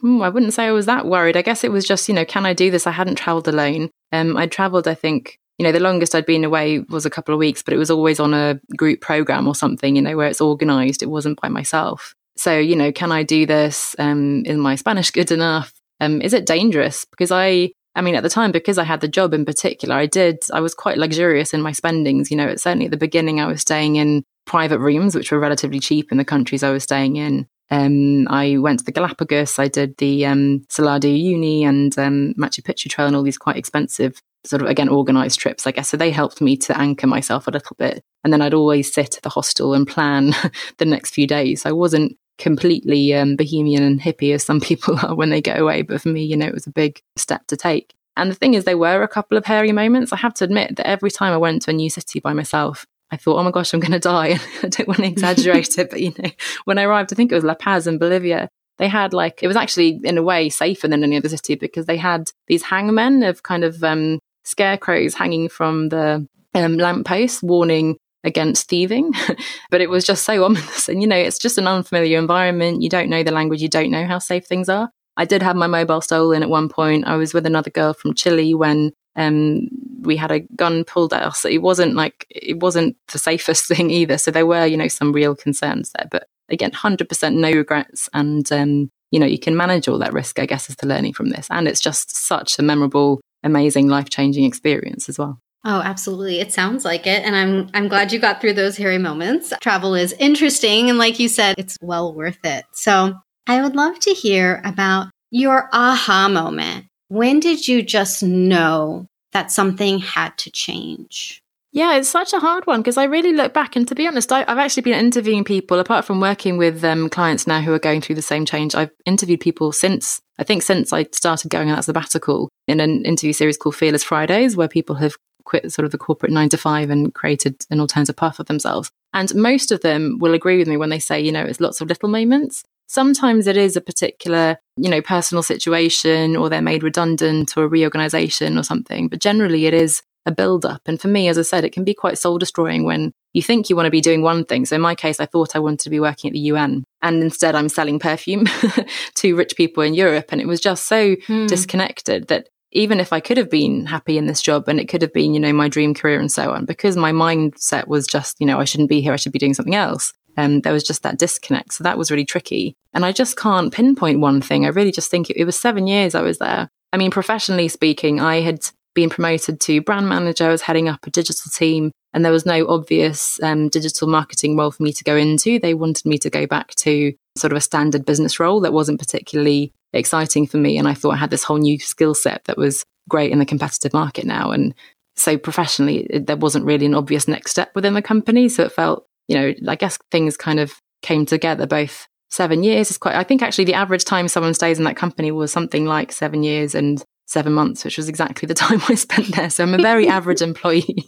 hmm, 0.01 0.21
I 0.21 0.29
wouldn't 0.29 0.53
say 0.53 0.65
I 0.65 0.71
was 0.71 0.85
that 0.85 1.07
worried. 1.07 1.35
I 1.35 1.41
guess 1.41 1.63
it 1.63 1.71
was 1.71 1.85
just, 1.85 2.07
you 2.07 2.13
know, 2.13 2.25
can 2.25 2.45
I 2.45 2.53
do 2.53 2.69
this? 2.69 2.85
I 2.85 2.91
hadn't 2.91 3.15
traveled 3.15 3.47
alone. 3.47 3.89
Um, 4.11 4.37
I'd 4.37 4.51
traveled, 4.51 4.87
I 4.87 4.93
think, 4.93 5.39
you 5.57 5.63
know, 5.63 5.71
the 5.71 5.79
longest 5.79 6.13
I'd 6.13 6.27
been 6.27 6.43
away 6.43 6.79
was 6.89 7.05
a 7.05 7.09
couple 7.09 7.33
of 7.33 7.39
weeks, 7.39 7.63
but 7.63 7.73
it 7.73 7.77
was 7.77 7.89
always 7.89 8.19
on 8.19 8.35
a 8.35 8.59
group 8.77 9.01
program 9.01 9.47
or 9.47 9.55
something, 9.55 9.95
you 9.95 10.01
know, 10.01 10.15
where 10.15 10.27
it's 10.27 10.41
organized. 10.41 11.01
It 11.01 11.09
wasn't 11.09 11.41
by 11.41 11.49
myself. 11.49 12.13
So, 12.37 12.57
you 12.57 12.75
know, 12.75 12.91
can 12.91 13.11
I 13.11 13.23
do 13.23 13.45
this? 13.47 13.95
Um, 13.97 14.43
is 14.45 14.57
my 14.57 14.75
Spanish 14.75 15.09
good 15.11 15.31
enough? 15.31 15.73
Um, 15.99 16.21
is 16.21 16.33
it 16.33 16.45
dangerous? 16.45 17.05
Because 17.05 17.31
I, 17.31 17.71
I 17.95 18.01
mean, 18.01 18.15
at 18.15 18.23
the 18.23 18.29
time, 18.29 18.51
because 18.51 18.77
I 18.77 18.83
had 18.83 19.01
the 19.01 19.07
job 19.07 19.33
in 19.33 19.45
particular, 19.45 19.95
I 19.95 20.05
did, 20.05 20.43
I 20.53 20.61
was 20.61 20.73
quite 20.73 20.97
luxurious 20.97 21.53
in 21.53 21.61
my 21.61 21.71
spendings. 21.71 22.31
You 22.31 22.37
know, 22.37 22.55
certainly 22.55 22.85
at 22.85 22.91
the 22.91 22.97
beginning, 22.97 23.39
I 23.41 23.47
was 23.47 23.61
staying 23.61 23.97
in 23.97 24.23
private 24.45 24.79
rooms, 24.79 25.15
which 25.15 25.31
were 25.31 25.39
relatively 25.39 25.79
cheap 25.79 26.11
in 26.11 26.17
the 26.17 26.25
countries 26.25 26.63
I 26.63 26.71
was 26.71 26.83
staying 26.83 27.17
in. 27.17 27.47
Um, 27.69 28.27
I 28.29 28.57
went 28.57 28.79
to 28.79 28.85
the 28.85 28.91
Galapagos, 28.91 29.57
I 29.57 29.69
did 29.69 29.95
the 29.97 30.25
um, 30.25 30.65
Uyuni 30.69 31.61
and 31.63 31.97
um, 31.97 32.33
Machu 32.37 32.61
Picchu 32.61 32.89
Trail 32.89 33.07
and 33.07 33.15
all 33.15 33.23
these 33.23 33.37
quite 33.37 33.55
expensive, 33.55 34.21
sort 34.45 34.61
of, 34.61 34.67
again, 34.67 34.89
organized 34.89 35.39
trips, 35.39 35.65
I 35.65 35.71
guess. 35.71 35.87
So 35.87 35.95
they 35.95 36.11
helped 36.11 36.41
me 36.41 36.57
to 36.57 36.77
anchor 36.77 37.07
myself 37.07 37.47
a 37.47 37.51
little 37.51 37.77
bit. 37.79 38.03
And 38.25 38.33
then 38.33 38.41
I'd 38.41 38.53
always 38.53 38.93
sit 38.93 39.15
at 39.15 39.23
the 39.23 39.29
hostel 39.29 39.73
and 39.73 39.87
plan 39.87 40.33
the 40.79 40.85
next 40.85 41.13
few 41.13 41.27
days. 41.27 41.65
I 41.65 41.71
wasn't 41.71 42.17
completely 42.41 43.13
um, 43.13 43.35
bohemian 43.35 43.83
and 43.83 44.01
hippie 44.01 44.33
as 44.33 44.43
some 44.43 44.59
people 44.69 44.97
are 44.99 45.15
when 45.15 45.29
they 45.29 45.41
get 45.41 45.59
away. 45.59 45.83
But 45.83 46.01
for 46.01 46.09
me, 46.09 46.23
you 46.23 46.35
know, 46.35 46.47
it 46.47 46.53
was 46.53 46.67
a 46.67 46.71
big 46.71 47.01
step 47.15 47.47
to 47.47 47.57
take. 47.57 47.93
And 48.17 48.29
the 48.29 48.35
thing 48.35 48.55
is, 48.55 48.65
there 48.65 48.77
were 48.77 49.03
a 49.03 49.07
couple 49.07 49.37
of 49.37 49.45
hairy 49.45 49.71
moments. 49.71 50.11
I 50.11 50.17
have 50.17 50.33
to 50.35 50.43
admit 50.43 50.75
that 50.75 50.87
every 50.87 51.11
time 51.11 51.33
I 51.33 51.37
went 51.37 51.61
to 51.63 51.71
a 51.71 51.73
new 51.73 51.89
city 51.89 52.19
by 52.19 52.33
myself, 52.33 52.85
I 53.09 53.17
thought, 53.17 53.37
oh 53.37 53.43
my 53.43 53.51
gosh, 53.51 53.73
I'm 53.73 53.79
going 53.79 53.91
to 53.91 53.99
die. 53.99 54.37
I 54.63 54.67
don't 54.67 54.87
want 54.87 54.99
to 54.99 55.07
exaggerate 55.07 55.77
it, 55.77 55.89
but 55.89 56.01
you 56.01 56.13
know, 56.17 56.29
when 56.65 56.77
I 56.77 56.83
arrived, 56.83 57.13
I 57.13 57.15
think 57.15 57.31
it 57.31 57.35
was 57.35 57.43
La 57.43 57.55
Paz 57.55 57.87
in 57.87 57.97
Bolivia. 57.97 58.49
They 58.77 58.87
had 58.87 59.13
like, 59.13 59.43
it 59.43 59.47
was 59.47 59.57
actually 59.57 59.99
in 60.03 60.17
a 60.17 60.23
way 60.23 60.49
safer 60.49 60.87
than 60.87 61.03
any 61.03 61.17
other 61.17 61.29
city 61.29 61.55
because 61.55 61.85
they 61.85 61.97
had 61.97 62.31
these 62.47 62.63
hangmen 62.63 63.23
of 63.23 63.43
kind 63.43 63.63
of 63.63 63.83
um, 63.83 64.19
scarecrows 64.43 65.13
hanging 65.13 65.49
from 65.49 65.89
the 65.89 66.27
um, 66.53 66.77
lampposts 66.77 67.43
warning 67.43 67.97
against 68.23 68.69
thieving. 68.69 69.13
but 69.71 69.81
it 69.81 69.89
was 69.89 70.05
just 70.05 70.23
so 70.23 70.43
ominous. 70.43 70.89
And, 70.89 71.01
you 71.01 71.07
know, 71.07 71.17
it's 71.17 71.39
just 71.39 71.57
an 71.57 71.67
unfamiliar 71.67 72.19
environment. 72.19 72.81
You 72.81 72.89
don't 72.89 73.09
know 73.09 73.23
the 73.23 73.31
language, 73.31 73.61
you 73.61 73.69
don't 73.69 73.91
know 73.91 74.05
how 74.05 74.19
safe 74.19 74.45
things 74.45 74.69
are. 74.69 74.89
I 75.17 75.25
did 75.25 75.41
have 75.41 75.55
my 75.55 75.67
mobile 75.67 76.01
stolen 76.01 76.41
at 76.41 76.49
one 76.49 76.69
point. 76.69 77.05
I 77.05 77.15
was 77.17 77.33
with 77.33 77.45
another 77.45 77.69
girl 77.69 77.93
from 77.93 78.13
Chile 78.13 78.53
when 78.53 78.91
um, 79.15 79.67
we 80.01 80.15
had 80.15 80.31
a 80.31 80.39
gun 80.39 80.83
pulled 80.83 81.13
at 81.13 81.23
us. 81.23 81.45
it 81.45 81.61
wasn't 81.61 81.95
like, 81.95 82.25
it 82.29 82.59
wasn't 82.59 82.95
the 83.11 83.19
safest 83.19 83.65
thing 83.67 83.89
either. 83.89 84.17
So 84.17 84.31
there 84.31 84.45
were, 84.45 84.65
you 84.65 84.77
know, 84.77 84.87
some 84.87 85.11
real 85.11 85.35
concerns 85.35 85.91
there. 85.91 86.07
But 86.09 86.27
again, 86.49 86.71
100% 86.71 87.35
no 87.35 87.51
regrets. 87.51 88.09
And, 88.13 88.49
um, 88.51 88.89
you 89.11 89.19
know, 89.19 89.25
you 89.25 89.39
can 89.39 89.57
manage 89.57 89.87
all 89.87 89.99
that 89.99 90.13
risk, 90.13 90.39
I 90.39 90.45
guess, 90.45 90.69
is 90.69 90.77
the 90.77 90.87
learning 90.87 91.13
from 91.13 91.29
this. 91.29 91.47
And 91.51 91.67
it's 91.67 91.81
just 91.81 92.15
such 92.15 92.57
a 92.57 92.63
memorable, 92.63 93.19
amazing, 93.43 93.89
life 93.89 94.09
changing 94.09 94.45
experience 94.45 95.09
as 95.09 95.19
well. 95.19 95.39
Oh, 95.63 95.81
absolutely. 95.81 96.39
It 96.39 96.51
sounds 96.51 96.83
like 96.83 97.05
it. 97.05 97.23
And 97.23 97.35
I'm 97.35 97.69
I'm 97.73 97.87
glad 97.87 98.11
you 98.11 98.19
got 98.19 98.41
through 98.41 98.53
those 98.53 98.77
hairy 98.77 98.97
moments. 98.97 99.53
Travel 99.61 99.95
is 99.95 100.13
interesting 100.13 100.89
and 100.89 100.97
like 100.97 101.19
you 101.19 101.27
said, 101.27 101.55
it's 101.57 101.77
well 101.81 102.13
worth 102.13 102.43
it. 102.43 102.65
So, 102.71 103.15
I 103.47 103.61
would 103.61 103.75
love 103.75 103.99
to 103.99 104.11
hear 104.11 104.61
about 104.63 105.07
your 105.31 105.69
aha 105.73 106.29
moment. 106.29 106.85
When 107.07 107.39
did 107.39 107.67
you 107.67 107.81
just 107.81 108.23
know 108.23 109.07
that 109.33 109.51
something 109.51 109.99
had 109.99 110.37
to 110.39 110.51
change? 110.51 111.41
Yeah, 111.73 111.95
it's 111.95 112.09
such 112.09 112.33
a 112.33 112.39
hard 112.39 112.67
one 112.67 112.81
because 112.81 112.97
I 112.97 113.05
really 113.05 113.31
look 113.31 113.53
back, 113.53 113.77
and 113.77 113.87
to 113.87 113.95
be 113.95 114.05
honest, 114.05 114.29
I, 114.31 114.39
have 114.39 114.57
actually 114.57 114.83
been 114.83 114.99
interviewing 114.99 115.45
people. 115.45 115.79
Apart 115.79 116.03
from 116.03 116.19
working 116.19 116.57
with 116.57 116.83
um, 116.83 117.09
clients 117.09 117.47
now 117.47 117.61
who 117.61 117.71
are 117.73 117.79
going 117.79 118.01
through 118.01 118.15
the 118.15 118.21
same 118.21 118.45
change, 118.45 118.75
I've 118.75 118.91
interviewed 119.05 119.39
people 119.39 119.71
since 119.71 120.21
I 120.37 120.43
think 120.43 120.63
since 120.63 120.91
I 120.91 121.05
started 121.13 121.49
going 121.49 121.69
on 121.69 121.77
that 121.77 121.85
sabbatical 121.85 122.49
in 122.67 122.81
an 122.81 123.05
interview 123.05 123.31
series 123.31 123.57
called 123.57 123.77
Fearless 123.77 124.03
Fridays, 124.03 124.57
where 124.57 124.67
people 124.67 124.95
have 124.95 125.15
quit 125.45 125.71
sort 125.71 125.85
of 125.85 125.91
the 125.91 125.97
corporate 125.97 126.31
nine 126.31 126.49
to 126.49 126.57
five 126.57 126.89
and 126.89 127.13
created 127.13 127.63
an 127.69 127.79
alternative 127.79 128.15
path 128.15 128.37
for 128.37 128.43
themselves. 128.43 128.91
And 129.13 129.33
most 129.35 129.71
of 129.71 129.81
them 129.81 130.17
will 130.19 130.33
agree 130.33 130.57
with 130.57 130.67
me 130.67 130.77
when 130.77 130.89
they 130.89 130.99
say, 130.99 131.19
you 131.19 131.31
know, 131.31 131.43
it's 131.43 131.59
lots 131.59 131.81
of 131.81 131.89
little 131.89 132.09
moments. 132.09 132.63
Sometimes 132.87 133.47
it 133.47 133.57
is 133.57 133.75
a 133.75 133.81
particular, 133.81 134.57
you 134.75 134.89
know, 134.89 135.01
personal 135.01 135.43
situation 135.43 136.35
or 136.35 136.49
they're 136.49 136.61
made 136.61 136.83
redundant 136.83 137.55
or 137.55 137.63
a 137.63 137.67
reorganization 137.67 138.57
or 138.57 138.63
something. 138.63 139.07
But 139.07 139.19
generally 139.19 139.65
it 139.65 139.73
is 139.73 140.01
a 140.25 140.31
build 140.31 140.65
up. 140.65 140.81
And 140.85 140.99
for 140.99 141.07
me, 141.07 141.27
as 141.27 141.37
I 141.37 141.41
said, 141.41 141.63
it 141.63 141.73
can 141.73 141.83
be 141.83 141.93
quite 141.93 142.17
soul 142.17 142.37
destroying 142.37 142.83
when 142.83 143.11
you 143.33 143.41
think 143.41 143.69
you 143.69 143.75
want 143.75 143.87
to 143.87 143.91
be 143.91 144.01
doing 144.01 144.21
one 144.21 144.45
thing. 144.45 144.65
So 144.65 144.75
in 144.75 144.81
my 144.81 144.93
case, 144.93 145.19
I 145.19 145.25
thought 145.25 145.55
I 145.55 145.59
wanted 145.59 145.79
to 145.81 145.89
be 145.89 145.99
working 145.99 146.29
at 146.29 146.33
the 146.33 146.39
UN 146.39 146.83
and 147.01 147.23
instead 147.23 147.55
I'm 147.55 147.69
selling 147.69 147.97
perfume 147.97 148.45
to 149.15 149.35
rich 149.35 149.55
people 149.55 149.83
in 149.83 149.93
Europe. 149.93 150.27
And 150.29 150.41
it 150.41 150.47
was 150.47 150.59
just 150.59 150.87
so 150.87 151.15
hmm. 151.27 151.47
disconnected 151.47 152.27
that 152.27 152.49
even 152.71 152.99
if 152.99 153.11
I 153.11 153.19
could 153.19 153.37
have 153.37 153.49
been 153.49 153.85
happy 153.85 154.17
in 154.17 154.27
this 154.27 154.41
job 154.41 154.67
and 154.67 154.79
it 154.79 154.87
could 154.87 155.01
have 155.01 155.13
been, 155.13 155.33
you 155.33 155.39
know, 155.39 155.53
my 155.53 155.67
dream 155.67 155.93
career 155.93 156.19
and 156.19 156.31
so 156.31 156.51
on, 156.51 156.65
because 156.65 156.95
my 156.95 157.11
mindset 157.11 157.87
was 157.87 158.07
just, 158.07 158.39
you 158.39 158.45
know, 158.45 158.59
I 158.59 158.65
shouldn't 158.65 158.89
be 158.89 159.01
here, 159.01 159.13
I 159.13 159.17
should 159.17 159.33
be 159.33 159.39
doing 159.39 159.53
something 159.53 159.75
else. 159.75 160.13
Um, 160.37 160.61
there 160.61 160.73
was 160.73 160.83
just 160.83 161.03
that 161.03 161.19
disconnect. 161.19 161.73
So 161.73 161.83
that 161.83 161.97
was 161.97 162.09
really 162.09 162.25
tricky. 162.25 162.75
And 162.93 163.03
I 163.05 163.11
just 163.11 163.37
can't 163.37 163.73
pinpoint 163.73 164.21
one 164.21 164.41
thing. 164.41 164.65
I 164.65 164.69
really 164.69 164.91
just 164.91 165.11
think 165.11 165.29
it, 165.29 165.37
it 165.37 165.45
was 165.45 165.59
seven 165.59 165.87
years 165.87 166.15
I 166.15 166.21
was 166.21 166.39
there. 166.39 166.69
I 166.93 166.97
mean, 166.97 167.11
professionally 167.11 167.67
speaking, 167.67 168.19
I 168.19 168.41
had 168.41 168.65
been 168.93 169.09
promoted 169.09 169.59
to 169.61 169.81
brand 169.81 170.09
manager. 170.09 170.45
I 170.45 170.51
was 170.51 170.61
heading 170.61 170.89
up 170.89 171.05
a 171.07 171.09
digital 171.09 171.49
team, 171.49 171.91
and 172.13 172.25
there 172.25 172.31
was 172.31 172.45
no 172.45 172.67
obvious 172.67 173.41
um, 173.41 173.69
digital 173.69 174.07
marketing 174.07 174.57
role 174.57 174.71
for 174.71 174.83
me 174.83 174.91
to 174.93 175.03
go 175.03 175.15
into. 175.15 175.59
They 175.59 175.73
wanted 175.73 176.05
me 176.05 176.17
to 176.19 176.29
go 176.29 176.45
back 176.45 176.75
to 176.75 177.13
sort 177.37 177.53
of 177.53 177.57
a 177.57 177.61
standard 177.61 178.05
business 178.05 178.39
role 178.39 178.59
that 178.61 178.73
wasn't 178.73 178.99
particularly 178.99 179.71
exciting 179.93 180.47
for 180.47 180.57
me. 180.57 180.77
And 180.77 180.87
I 180.87 180.93
thought 180.93 181.13
I 181.13 181.17
had 181.17 181.29
this 181.29 181.43
whole 181.43 181.57
new 181.57 181.79
skill 181.79 182.13
set 182.13 182.43
that 182.45 182.57
was 182.57 182.83
great 183.09 183.31
in 183.31 183.39
the 183.39 183.45
competitive 183.45 183.93
market 183.93 184.25
now. 184.25 184.51
And 184.51 184.73
so 185.15 185.37
professionally, 185.37 186.07
it, 186.09 186.27
there 186.27 186.37
wasn't 186.37 186.65
really 186.65 186.85
an 186.85 186.95
obvious 186.95 187.27
next 187.27 187.51
step 187.51 187.71
within 187.75 187.93
the 187.93 188.01
company. 188.01 188.49
So 188.49 188.63
it 188.63 188.71
felt, 188.71 189.05
you 189.27 189.37
know, 189.37 189.53
I 189.67 189.75
guess 189.75 189.97
things 190.09 190.37
kind 190.37 190.59
of 190.59 190.73
came 191.01 191.25
together 191.25 191.65
both 191.65 192.07
seven 192.29 192.63
years 192.63 192.89
is 192.89 192.97
quite 192.97 193.15
i 193.15 193.23
think 193.23 193.41
actually 193.41 193.65
the 193.65 193.73
average 193.73 194.05
time 194.05 194.25
someone 194.29 194.53
stays 194.53 194.77
in 194.77 194.85
that 194.85 194.95
company 194.95 195.31
was 195.31 195.51
something 195.51 195.85
like 195.85 196.13
seven 196.13 196.43
years 196.43 196.73
and 196.73 197.03
seven 197.31 197.53
months, 197.53 197.85
which 197.85 197.97
was 197.97 198.09
exactly 198.09 198.45
the 198.45 198.53
time 198.65 198.81
I 198.89 198.95
spent 198.95 199.35
there. 199.35 199.49
So 199.49 199.63
I'm 199.63 199.73
a 199.73 199.81
very 199.81 200.07
average 200.07 200.41
employee. 200.41 201.07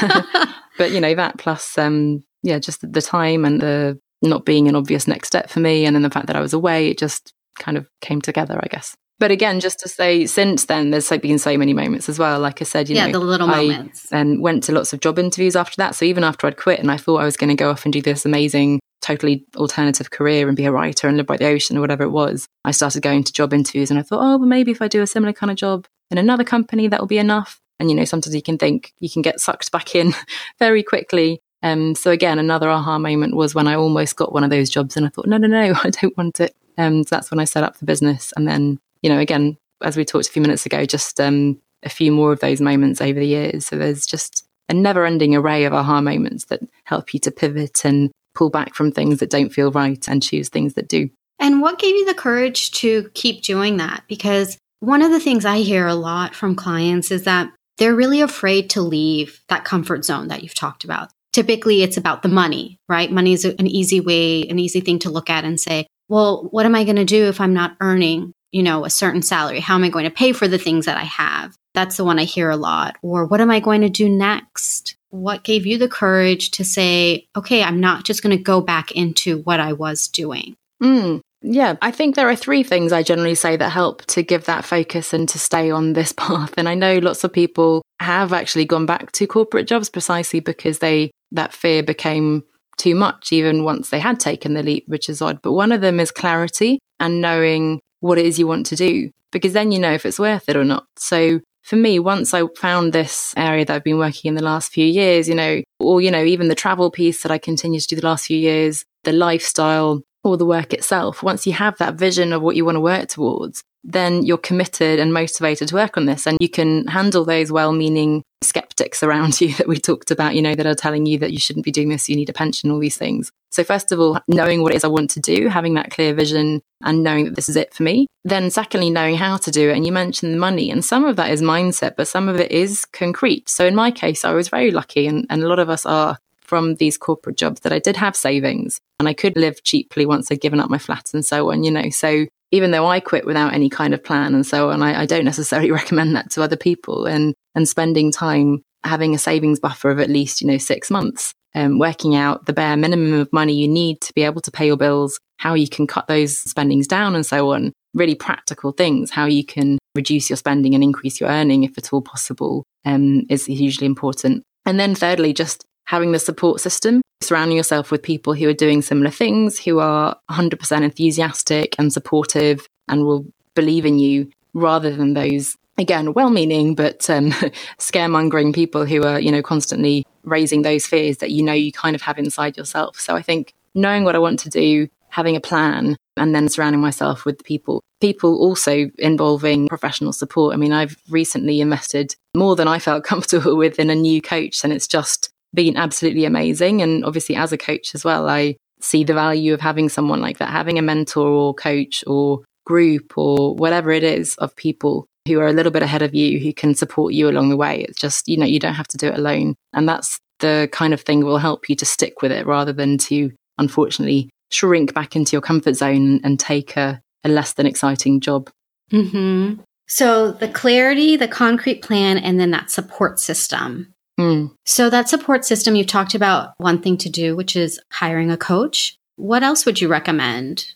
but 0.78 0.92
you 0.92 1.00
know 1.00 1.14
that 1.14 1.38
plus, 1.38 1.76
um, 1.78 2.22
yeah, 2.42 2.58
just 2.58 2.80
the 2.92 3.02
time 3.02 3.44
and 3.44 3.60
the 3.60 3.98
not 4.20 4.44
being 4.44 4.68
an 4.68 4.76
obvious 4.76 5.08
next 5.08 5.28
step 5.28 5.50
for 5.50 5.60
me, 5.60 5.84
and 5.84 5.96
then 5.96 6.02
the 6.02 6.10
fact 6.10 6.28
that 6.28 6.36
I 6.36 6.40
was 6.40 6.52
away, 6.52 6.88
it 6.88 6.98
just 6.98 7.32
kind 7.58 7.76
of 7.76 7.88
came 8.00 8.20
together, 8.20 8.58
I 8.62 8.68
guess. 8.68 8.94
But 9.18 9.30
again, 9.30 9.60
just 9.60 9.78
to 9.80 9.88
say, 9.88 10.26
since 10.26 10.64
then, 10.64 10.90
there's 10.90 11.10
like 11.10 11.22
been 11.22 11.38
so 11.38 11.56
many 11.56 11.72
moments 11.72 12.08
as 12.08 12.18
well. 12.18 12.40
Like 12.40 12.60
I 12.60 12.64
said, 12.64 12.88
you 12.88 12.96
yeah, 12.96 13.06
know, 13.06 13.12
the 13.12 13.24
little 13.24 13.48
I, 13.48 13.62
moments. 13.62 14.10
And 14.10 14.40
went 14.40 14.64
to 14.64 14.72
lots 14.72 14.92
of 14.92 14.98
job 14.98 15.16
interviews 15.16 15.54
after 15.54 15.76
that. 15.76 15.94
So 15.94 16.04
even 16.04 16.24
after 16.24 16.46
I'd 16.46 16.56
quit 16.56 16.80
and 16.80 16.90
I 16.90 16.96
thought 16.96 17.18
I 17.18 17.24
was 17.24 17.36
going 17.36 17.50
to 17.50 17.54
go 17.54 17.70
off 17.70 17.84
and 17.84 17.92
do 17.92 18.02
this 18.02 18.26
amazing, 18.26 18.80
totally 19.00 19.44
alternative 19.54 20.10
career 20.10 20.48
and 20.48 20.56
be 20.56 20.64
a 20.64 20.72
writer 20.72 21.06
and 21.06 21.16
live 21.16 21.26
by 21.26 21.36
the 21.36 21.46
ocean 21.46 21.76
or 21.76 21.80
whatever 21.80 22.02
it 22.02 22.10
was, 22.10 22.46
I 22.64 22.72
started 22.72 23.02
going 23.02 23.22
to 23.22 23.32
job 23.32 23.54
interviews 23.54 23.90
and 23.90 24.00
I 24.00 24.02
thought, 24.02 24.20
oh, 24.20 24.38
well, 24.38 24.48
maybe 24.48 24.72
if 24.72 24.82
I 24.82 24.88
do 24.88 25.02
a 25.02 25.06
similar 25.06 25.32
kind 25.32 25.52
of 25.52 25.56
job 25.56 25.86
in 26.10 26.18
another 26.18 26.42
company, 26.42 26.88
that 26.88 26.98
will 26.98 27.06
be 27.06 27.18
enough. 27.18 27.60
And 27.78 27.90
you 27.90 27.96
know, 27.96 28.04
sometimes 28.04 28.34
you 28.34 28.42
can 28.42 28.58
think 28.58 28.92
you 28.98 29.10
can 29.10 29.22
get 29.22 29.40
sucked 29.40 29.70
back 29.70 29.94
in 29.94 30.14
very 30.58 30.82
quickly. 30.82 31.40
Um, 31.62 31.94
so 31.94 32.10
again, 32.10 32.40
another 32.40 32.68
aha 32.68 32.98
moment 32.98 33.36
was 33.36 33.54
when 33.54 33.68
I 33.68 33.76
almost 33.76 34.16
got 34.16 34.32
one 34.32 34.42
of 34.42 34.50
those 34.50 34.68
jobs 34.68 34.96
and 34.96 35.06
I 35.06 35.10
thought, 35.10 35.26
no, 35.26 35.36
no, 35.36 35.46
no, 35.46 35.74
I 35.84 35.90
don't 35.90 36.16
want 36.16 36.40
it. 36.40 36.54
Um, 36.82 37.04
so 37.04 37.16
that's 37.16 37.30
when 37.30 37.40
I 37.40 37.44
set 37.44 37.64
up 37.64 37.78
the 37.78 37.86
business. 37.86 38.32
And 38.36 38.46
then, 38.46 38.78
you 39.02 39.10
know, 39.10 39.18
again, 39.18 39.56
as 39.82 39.96
we 39.96 40.04
talked 40.04 40.28
a 40.28 40.32
few 40.32 40.42
minutes 40.42 40.66
ago, 40.66 40.84
just 40.84 41.20
um, 41.20 41.60
a 41.82 41.88
few 41.88 42.12
more 42.12 42.32
of 42.32 42.40
those 42.40 42.60
moments 42.60 43.00
over 43.00 43.18
the 43.18 43.26
years. 43.26 43.66
So 43.66 43.76
there's 43.76 44.06
just 44.06 44.44
a 44.68 44.74
never 44.74 45.04
ending 45.04 45.34
array 45.34 45.64
of 45.64 45.72
aha 45.72 46.00
moments 46.00 46.46
that 46.46 46.60
help 46.84 47.12
you 47.14 47.20
to 47.20 47.30
pivot 47.30 47.84
and 47.84 48.10
pull 48.34 48.50
back 48.50 48.74
from 48.74 48.92
things 48.92 49.20
that 49.20 49.30
don't 49.30 49.50
feel 49.50 49.70
right 49.70 50.06
and 50.08 50.22
choose 50.22 50.48
things 50.48 50.74
that 50.74 50.88
do. 50.88 51.10
And 51.38 51.60
what 51.60 51.78
gave 51.78 51.94
you 51.94 52.04
the 52.04 52.14
courage 52.14 52.70
to 52.72 53.10
keep 53.14 53.42
doing 53.42 53.78
that? 53.78 54.04
Because 54.08 54.58
one 54.80 55.02
of 55.02 55.10
the 55.10 55.20
things 55.20 55.44
I 55.44 55.58
hear 55.58 55.86
a 55.86 55.94
lot 55.94 56.34
from 56.34 56.54
clients 56.54 57.10
is 57.10 57.24
that 57.24 57.52
they're 57.78 57.94
really 57.94 58.20
afraid 58.20 58.70
to 58.70 58.82
leave 58.82 59.42
that 59.48 59.64
comfort 59.64 60.04
zone 60.04 60.28
that 60.28 60.42
you've 60.42 60.54
talked 60.54 60.84
about. 60.84 61.10
Typically, 61.32 61.82
it's 61.82 61.96
about 61.96 62.22
the 62.22 62.28
money, 62.28 62.78
right? 62.88 63.10
Money 63.10 63.32
is 63.32 63.44
an 63.44 63.66
easy 63.66 64.00
way, 64.00 64.42
an 64.48 64.58
easy 64.58 64.80
thing 64.80 64.98
to 65.00 65.10
look 65.10 65.30
at 65.30 65.44
and 65.44 65.58
say, 65.58 65.86
well, 66.12 66.46
what 66.50 66.66
am 66.66 66.74
I 66.74 66.84
going 66.84 66.96
to 66.96 67.04
do 67.04 67.24
if 67.28 67.40
I'm 67.40 67.54
not 67.54 67.76
earning 67.80 68.34
you 68.52 68.62
know, 68.62 68.84
a 68.84 68.90
certain 68.90 69.22
salary? 69.22 69.60
How 69.60 69.74
am 69.74 69.84
I 69.84 69.88
going 69.88 70.04
to 70.04 70.10
pay 70.10 70.32
for 70.32 70.46
the 70.46 70.58
things 70.58 70.86
that 70.86 70.98
I 70.98 71.04
have? 71.04 71.56
That's 71.74 71.96
the 71.96 72.04
one 72.04 72.18
I 72.18 72.24
hear 72.24 72.50
a 72.50 72.56
lot. 72.56 72.96
Or 73.02 73.24
what 73.24 73.40
am 73.40 73.50
I 73.50 73.60
going 73.60 73.80
to 73.80 73.88
do 73.88 74.08
next? 74.08 74.94
What 75.08 75.42
gave 75.42 75.66
you 75.66 75.78
the 75.78 75.88
courage 75.88 76.52
to 76.52 76.64
say, 76.64 77.26
okay, 77.34 77.62
I'm 77.62 77.80
not 77.80 78.04
just 78.04 78.22
going 78.22 78.36
to 78.36 78.42
go 78.42 78.60
back 78.60 78.92
into 78.92 79.38
what 79.40 79.58
I 79.58 79.72
was 79.72 80.08
doing? 80.08 80.54
Mm, 80.82 81.20
yeah, 81.40 81.76
I 81.80 81.90
think 81.90 82.14
there 82.14 82.28
are 82.28 82.36
three 82.36 82.62
things 82.62 82.92
I 82.92 83.02
generally 83.02 83.34
say 83.34 83.56
that 83.56 83.70
help 83.70 84.04
to 84.06 84.22
give 84.22 84.44
that 84.44 84.64
focus 84.64 85.14
and 85.14 85.28
to 85.30 85.38
stay 85.38 85.70
on 85.70 85.94
this 85.94 86.12
path. 86.16 86.54
And 86.56 86.68
I 86.68 86.74
know 86.74 86.98
lots 86.98 87.24
of 87.24 87.32
people 87.32 87.82
have 88.00 88.32
actually 88.32 88.66
gone 88.66 88.86
back 88.86 89.12
to 89.12 89.26
corporate 89.26 89.66
jobs 89.66 89.88
precisely 89.88 90.40
because 90.40 90.78
they 90.78 91.10
that 91.30 91.54
fear 91.54 91.82
became 91.82 92.44
too 92.82 92.94
much 92.94 93.32
even 93.32 93.64
once 93.64 93.90
they 93.90 94.00
had 94.00 94.18
taken 94.18 94.54
the 94.54 94.62
leap, 94.62 94.84
which 94.88 95.08
is 95.08 95.22
odd. 95.22 95.40
But 95.42 95.52
one 95.52 95.72
of 95.72 95.80
them 95.80 96.00
is 96.00 96.10
clarity 96.10 96.78
and 96.98 97.20
knowing 97.20 97.80
what 98.00 98.18
it 98.18 98.26
is 98.26 98.38
you 98.38 98.46
want 98.46 98.66
to 98.66 98.76
do, 98.76 99.10
because 99.30 99.52
then 99.52 99.70
you 99.72 99.78
know 99.78 99.92
if 99.92 100.04
it's 100.04 100.18
worth 100.18 100.48
it 100.48 100.56
or 100.56 100.64
not. 100.64 100.86
So 100.96 101.40
for 101.62 101.76
me, 101.76 101.98
once 101.98 102.34
I 102.34 102.42
found 102.56 102.92
this 102.92 103.32
area 103.36 103.64
that 103.64 103.74
I've 103.74 103.84
been 103.84 103.98
working 103.98 104.28
in 104.28 104.34
the 104.34 104.42
last 104.42 104.72
few 104.72 104.84
years, 104.84 105.28
you 105.28 105.34
know, 105.34 105.62
or, 105.78 106.00
you 106.00 106.10
know, 106.10 106.24
even 106.24 106.48
the 106.48 106.56
travel 106.56 106.90
piece 106.90 107.22
that 107.22 107.30
I 107.30 107.38
continue 107.38 107.78
to 107.78 107.86
do 107.86 107.96
the 107.96 108.06
last 108.06 108.26
few 108.26 108.38
years, 108.38 108.84
the 109.04 109.12
lifestyle 109.12 110.02
or 110.24 110.36
the 110.36 110.46
work 110.46 110.72
itself, 110.72 111.22
once 111.22 111.46
you 111.46 111.52
have 111.52 111.78
that 111.78 111.94
vision 111.94 112.32
of 112.32 112.42
what 112.42 112.56
you 112.56 112.64
want 112.64 112.76
to 112.76 112.80
work 112.80 113.08
towards, 113.08 113.62
then 113.84 114.22
you're 114.24 114.38
committed 114.38 114.98
and 114.98 115.12
motivated 115.12 115.68
to 115.68 115.74
work 115.74 115.96
on 115.96 116.06
this. 116.06 116.26
And 116.26 116.38
you 116.40 116.48
can 116.48 116.86
handle 116.86 117.24
those 117.24 117.50
well 117.50 117.72
meaning 117.72 118.22
skeptics 118.42 119.02
around 119.02 119.40
you 119.40 119.54
that 119.54 119.68
we 119.68 119.78
talked 119.78 120.10
about, 120.10 120.34
you 120.34 120.42
know, 120.42 120.54
that 120.54 120.66
are 120.66 120.74
telling 120.74 121.06
you 121.06 121.18
that 121.18 121.32
you 121.32 121.38
shouldn't 121.38 121.64
be 121.64 121.72
doing 121.72 121.88
this, 121.88 122.08
you 122.08 122.16
need 122.16 122.30
a 122.30 122.32
pension, 122.32 122.70
all 122.70 122.78
these 122.78 122.96
things. 122.96 123.30
So, 123.50 123.64
first 123.64 123.92
of 123.92 124.00
all, 124.00 124.18
knowing 124.28 124.62
what 124.62 124.72
it 124.72 124.76
is 124.76 124.84
I 124.84 124.88
want 124.88 125.10
to 125.10 125.20
do, 125.20 125.48
having 125.48 125.74
that 125.74 125.90
clear 125.90 126.14
vision 126.14 126.62
and 126.82 127.02
knowing 127.02 127.26
that 127.26 127.36
this 127.36 127.50
is 127.50 127.56
it 127.56 127.74
for 127.74 127.82
me. 127.82 128.06
Then, 128.24 128.50
secondly, 128.50 128.88
knowing 128.88 129.16
how 129.16 129.36
to 129.36 129.50
do 129.50 129.68
it. 129.68 129.76
And 129.76 129.84
you 129.84 129.92
mentioned 129.92 130.32
the 130.32 130.38
money, 130.38 130.70
and 130.70 130.82
some 130.82 131.04
of 131.04 131.16
that 131.16 131.30
is 131.30 131.42
mindset, 131.42 131.96
but 131.96 132.08
some 132.08 132.28
of 132.28 132.40
it 132.40 132.50
is 132.50 132.86
concrete. 132.86 133.50
So, 133.50 133.66
in 133.66 133.74
my 133.74 133.90
case, 133.90 134.24
I 134.24 134.32
was 134.32 134.48
very 134.48 134.70
lucky, 134.70 135.06
and, 135.06 135.26
and 135.28 135.42
a 135.42 135.48
lot 135.48 135.58
of 135.58 135.68
us 135.68 135.84
are 135.84 136.18
from 136.40 136.74
these 136.76 136.98
corporate 136.98 137.36
jobs 137.36 137.60
that 137.60 137.72
I 137.72 137.78
did 137.78 137.96
have 137.96 138.14
savings 138.14 138.78
and 138.98 139.08
I 139.08 139.14
could 139.14 139.38
live 139.38 139.62
cheaply 139.62 140.04
once 140.04 140.30
I'd 140.30 140.42
given 140.42 140.60
up 140.60 140.68
my 140.68 140.76
flat 140.76 141.08
and 141.14 141.24
so 141.24 141.50
on, 141.50 141.64
you 141.64 141.70
know. 141.70 141.88
So 141.88 142.26
even 142.52 142.70
though 142.70 142.86
I 142.86 143.00
quit 143.00 143.26
without 143.26 143.54
any 143.54 143.68
kind 143.68 143.94
of 143.94 144.04
plan 144.04 144.34
and 144.34 144.46
so 144.46 144.70
on, 144.70 144.82
I, 144.82 145.00
I 145.02 145.06
don't 145.06 145.24
necessarily 145.24 145.70
recommend 145.80 146.14
that 146.14 146.30
to 146.32 146.42
other 146.42 146.56
people. 146.56 147.06
And 147.06 147.34
and 147.54 147.68
spending 147.68 148.12
time 148.12 148.62
having 148.84 149.14
a 149.14 149.18
savings 149.18 149.60
buffer 149.60 149.90
of 149.90 150.00
at 150.00 150.10
least 150.10 150.40
you 150.40 150.46
know 150.46 150.58
six 150.58 150.90
months, 150.90 151.32
um, 151.54 151.78
working 151.78 152.14
out 152.14 152.46
the 152.46 152.52
bare 152.52 152.76
minimum 152.76 153.14
of 153.14 153.32
money 153.32 153.54
you 153.54 153.68
need 153.68 154.00
to 154.02 154.12
be 154.14 154.22
able 154.22 154.40
to 154.42 154.50
pay 154.50 154.66
your 154.66 154.76
bills, 154.76 155.18
how 155.38 155.54
you 155.54 155.68
can 155.68 155.86
cut 155.86 156.06
those 156.06 156.38
spendings 156.38 156.86
down, 156.86 157.14
and 157.14 157.26
so 157.26 157.52
on. 157.52 157.72
Really 157.94 158.14
practical 158.14 158.72
things, 158.72 159.10
how 159.10 159.26
you 159.26 159.44
can 159.44 159.78
reduce 159.94 160.30
your 160.30 160.38
spending 160.38 160.74
and 160.74 160.82
increase 160.82 161.20
your 161.20 161.28
earning 161.28 161.64
if 161.64 161.76
at 161.76 161.92
all 161.92 162.00
possible, 162.00 162.64
um, 162.86 163.24
is 163.28 163.46
hugely 163.46 163.86
important. 163.86 164.42
And 164.64 164.78
then 164.78 164.94
thirdly, 164.94 165.32
just 165.34 165.64
having 165.84 166.12
the 166.12 166.18
support 166.18 166.60
system, 166.60 167.02
surrounding 167.20 167.56
yourself 167.56 167.90
with 167.90 168.02
people 168.02 168.34
who 168.34 168.48
are 168.48 168.54
doing 168.54 168.82
similar 168.82 169.10
things, 169.10 169.58
who 169.58 169.78
are 169.78 170.16
100% 170.30 170.82
enthusiastic 170.82 171.74
and 171.78 171.92
supportive 171.92 172.66
and 172.88 173.04
will 173.04 173.26
believe 173.54 173.86
in 173.86 173.98
you 173.98 174.30
rather 174.54 174.94
than 174.94 175.14
those 175.14 175.56
again 175.78 176.12
well-meaning 176.12 176.74
but 176.74 177.08
um, 177.08 177.30
scaremongering 177.78 178.54
people 178.54 178.84
who 178.84 179.02
are 179.02 179.18
you 179.18 179.32
know 179.32 179.42
constantly 179.42 180.04
raising 180.22 180.62
those 180.62 180.86
fears 180.86 181.18
that 181.18 181.30
you 181.30 181.42
know 181.42 181.52
you 181.52 181.72
kind 181.72 181.96
of 181.96 182.02
have 182.02 182.18
inside 182.18 182.56
yourself. 182.56 182.98
So 183.00 183.16
i 183.16 183.22
think 183.22 183.54
knowing 183.74 184.04
what 184.04 184.14
i 184.14 184.18
want 184.18 184.38
to 184.40 184.50
do 184.50 184.88
having 185.08 185.36
a 185.36 185.40
plan 185.40 185.96
and 186.16 186.34
then 186.34 186.48
surrounding 186.48 186.80
myself 186.80 187.24
with 187.24 187.42
people 187.44 187.82
people 188.00 188.38
also 188.38 188.90
involving 188.98 189.68
professional 189.68 190.12
support. 190.12 190.54
I 190.54 190.58
mean 190.58 190.72
i've 190.72 190.96
recently 191.08 191.60
invested 191.60 192.14
more 192.36 192.54
than 192.54 192.68
i 192.68 192.78
felt 192.78 193.04
comfortable 193.12 193.56
with 193.56 193.78
in 193.78 193.90
a 193.90 193.94
new 193.94 194.20
coach 194.20 194.64
and 194.64 194.72
it's 194.72 194.86
just 194.86 195.30
been 195.54 195.76
absolutely 195.76 196.24
amazing. 196.24 196.82
And 196.82 197.04
obviously, 197.04 197.36
as 197.36 197.52
a 197.52 197.58
coach 197.58 197.94
as 197.94 198.04
well, 198.04 198.28
I 198.28 198.56
see 198.80 199.04
the 199.04 199.14
value 199.14 199.54
of 199.54 199.60
having 199.60 199.88
someone 199.88 200.20
like 200.20 200.38
that, 200.38 200.50
having 200.50 200.78
a 200.78 200.82
mentor 200.82 201.26
or 201.26 201.54
coach 201.54 202.02
or 202.06 202.40
group 202.66 203.16
or 203.16 203.54
whatever 203.54 203.90
it 203.90 204.04
is 204.04 204.34
of 204.36 204.54
people 204.56 205.06
who 205.26 205.38
are 205.40 205.46
a 205.46 205.52
little 205.52 205.72
bit 205.72 205.82
ahead 205.82 206.02
of 206.02 206.14
you 206.14 206.38
who 206.40 206.52
can 206.52 206.74
support 206.74 207.12
you 207.12 207.28
along 207.28 207.48
the 207.48 207.56
way. 207.56 207.82
It's 207.82 208.00
just, 208.00 208.28
you 208.28 208.36
know, 208.36 208.46
you 208.46 208.58
don't 208.58 208.74
have 208.74 208.88
to 208.88 208.96
do 208.96 209.08
it 209.08 209.18
alone. 209.18 209.54
And 209.72 209.88
that's 209.88 210.18
the 210.40 210.68
kind 210.72 210.92
of 210.92 211.00
thing 211.00 211.24
will 211.24 211.38
help 211.38 211.68
you 211.68 211.76
to 211.76 211.84
stick 211.84 212.22
with 212.22 212.32
it 212.32 212.46
rather 212.46 212.72
than 212.72 212.98
to, 212.98 213.30
unfortunately, 213.58 214.30
shrink 214.50 214.92
back 214.94 215.14
into 215.14 215.32
your 215.32 215.40
comfort 215.40 215.74
zone 215.74 216.20
and 216.24 216.38
take 216.40 216.76
a, 216.76 217.00
a 217.24 217.28
less 217.28 217.52
than 217.52 217.66
exciting 217.66 218.20
job. 218.20 218.50
Mm-hmm. 218.90 219.62
So 219.86 220.32
the 220.32 220.48
clarity, 220.48 221.16
the 221.16 221.28
concrete 221.28 221.82
plan, 221.82 222.18
and 222.18 222.40
then 222.40 222.50
that 222.50 222.70
support 222.70 223.20
system. 223.20 223.94
Mm. 224.18 224.54
So, 224.64 224.90
that 224.90 225.08
support 225.08 225.44
system, 225.44 225.74
you've 225.74 225.86
talked 225.86 226.14
about 226.14 226.54
one 226.58 226.80
thing 226.80 226.96
to 226.98 227.08
do, 227.08 227.34
which 227.34 227.56
is 227.56 227.80
hiring 227.90 228.30
a 228.30 228.36
coach. 228.36 228.96
What 229.16 229.42
else 229.42 229.64
would 229.64 229.80
you 229.80 229.88
recommend? 229.88 230.66